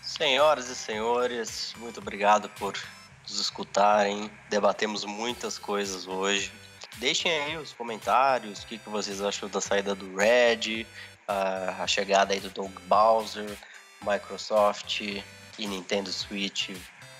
Senhoras 0.02 0.68
e 0.68 0.74
senhores, 0.74 1.74
muito 1.78 2.00
obrigado 2.00 2.48
por 2.50 2.76
nos 3.22 3.38
escutarem. 3.38 4.30
Debatemos 4.48 5.04
muitas 5.04 5.58
coisas 5.58 6.06
hoje. 6.06 6.52
Deixem 6.96 7.30
aí 7.30 7.56
os 7.56 7.72
comentários, 7.72 8.62
o 8.62 8.66
que, 8.66 8.78
que 8.78 8.88
vocês 8.88 9.22
acham 9.22 9.48
da 9.48 9.60
saída 9.60 9.94
do 9.94 10.16
Red, 10.16 10.86
a, 11.26 11.82
a 11.84 11.86
chegada 11.86 12.34
aí 12.34 12.40
do 12.40 12.50
Doug 12.50 12.72
Bowser, 12.86 13.56
Microsoft 14.02 15.00
e 15.00 15.66
Nintendo 15.66 16.12
Switch 16.12 16.70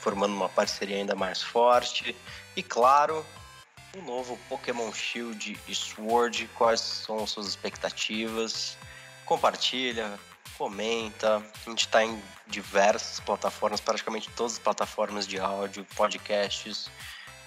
formando 0.01 0.35
uma 0.35 0.49
parceria 0.49 0.97
ainda 0.97 1.15
mais 1.15 1.43
forte. 1.43 2.17
E 2.57 2.63
claro, 2.63 3.25
o 3.97 4.03
novo 4.03 4.39
Pokémon 4.49 4.93
Shield 4.93 5.59
e 5.67 5.75
Sword, 5.75 6.49
quais 6.55 6.81
são 6.81 7.27
suas 7.27 7.47
expectativas? 7.47 8.77
Compartilha, 9.25 10.19
comenta. 10.57 11.43
A 11.67 11.71
gente 11.71 11.87
está 11.87 12.05
em 12.05 12.21
diversas 12.47 13.21
plataformas, 13.21 13.81
praticamente 13.81 14.29
todas 14.37 14.55
as 14.55 14.59
plataformas 14.59 15.27
de 15.27 15.39
áudio, 15.39 15.87
podcasts. 15.97 16.91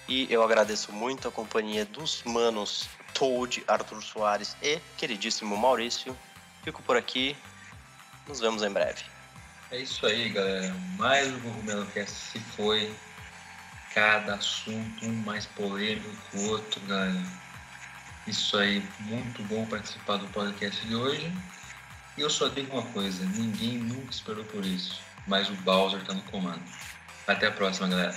E 0.08 0.26
eu 0.30 0.42
agradeço 0.42 0.92
muito 0.92 1.28
a 1.28 1.30
companhia 1.30 1.84
dos 1.84 2.22
manos 2.24 2.88
Toad, 3.14 3.64
Arthur 3.66 4.02
Soares 4.02 4.56
e 4.62 4.78
queridíssimo 4.98 5.56
Maurício. 5.56 6.16
Fico 6.62 6.82
por 6.82 6.96
aqui. 6.96 7.36
Nos 8.26 8.40
vemos 8.40 8.62
em 8.62 8.70
breve. 8.70 9.02
É 9.70 9.78
isso 9.78 10.06
aí, 10.06 10.28
galera. 10.28 10.74
Mais 10.98 11.28
um 11.28 11.86
Cast 11.86 12.14
se 12.14 12.38
foi. 12.38 12.94
Cada 13.94 14.34
assunto, 14.34 15.06
um 15.06 15.14
mais 15.22 15.46
polêmico 15.46 16.10
que 16.30 16.36
o 16.38 16.50
outro, 16.50 16.80
galera. 16.80 17.22
Isso 18.26 18.56
aí, 18.56 18.84
muito 18.98 19.40
bom 19.44 19.64
participar 19.66 20.16
do 20.16 20.26
podcast 20.28 20.84
de 20.84 20.96
hoje. 20.96 21.32
E 22.18 22.20
eu 22.20 22.28
só 22.28 22.48
digo 22.48 22.72
uma 22.72 22.90
coisa: 22.90 23.24
ninguém 23.24 23.78
nunca 23.78 24.10
esperou 24.10 24.44
por 24.46 24.66
isso. 24.66 25.00
Mas 25.28 25.48
o 25.48 25.54
Bowser 25.54 26.02
tá 26.02 26.12
no 26.12 26.22
comando. 26.22 26.62
Até 27.26 27.46
a 27.46 27.52
próxima, 27.52 27.86
galera. 27.86 28.14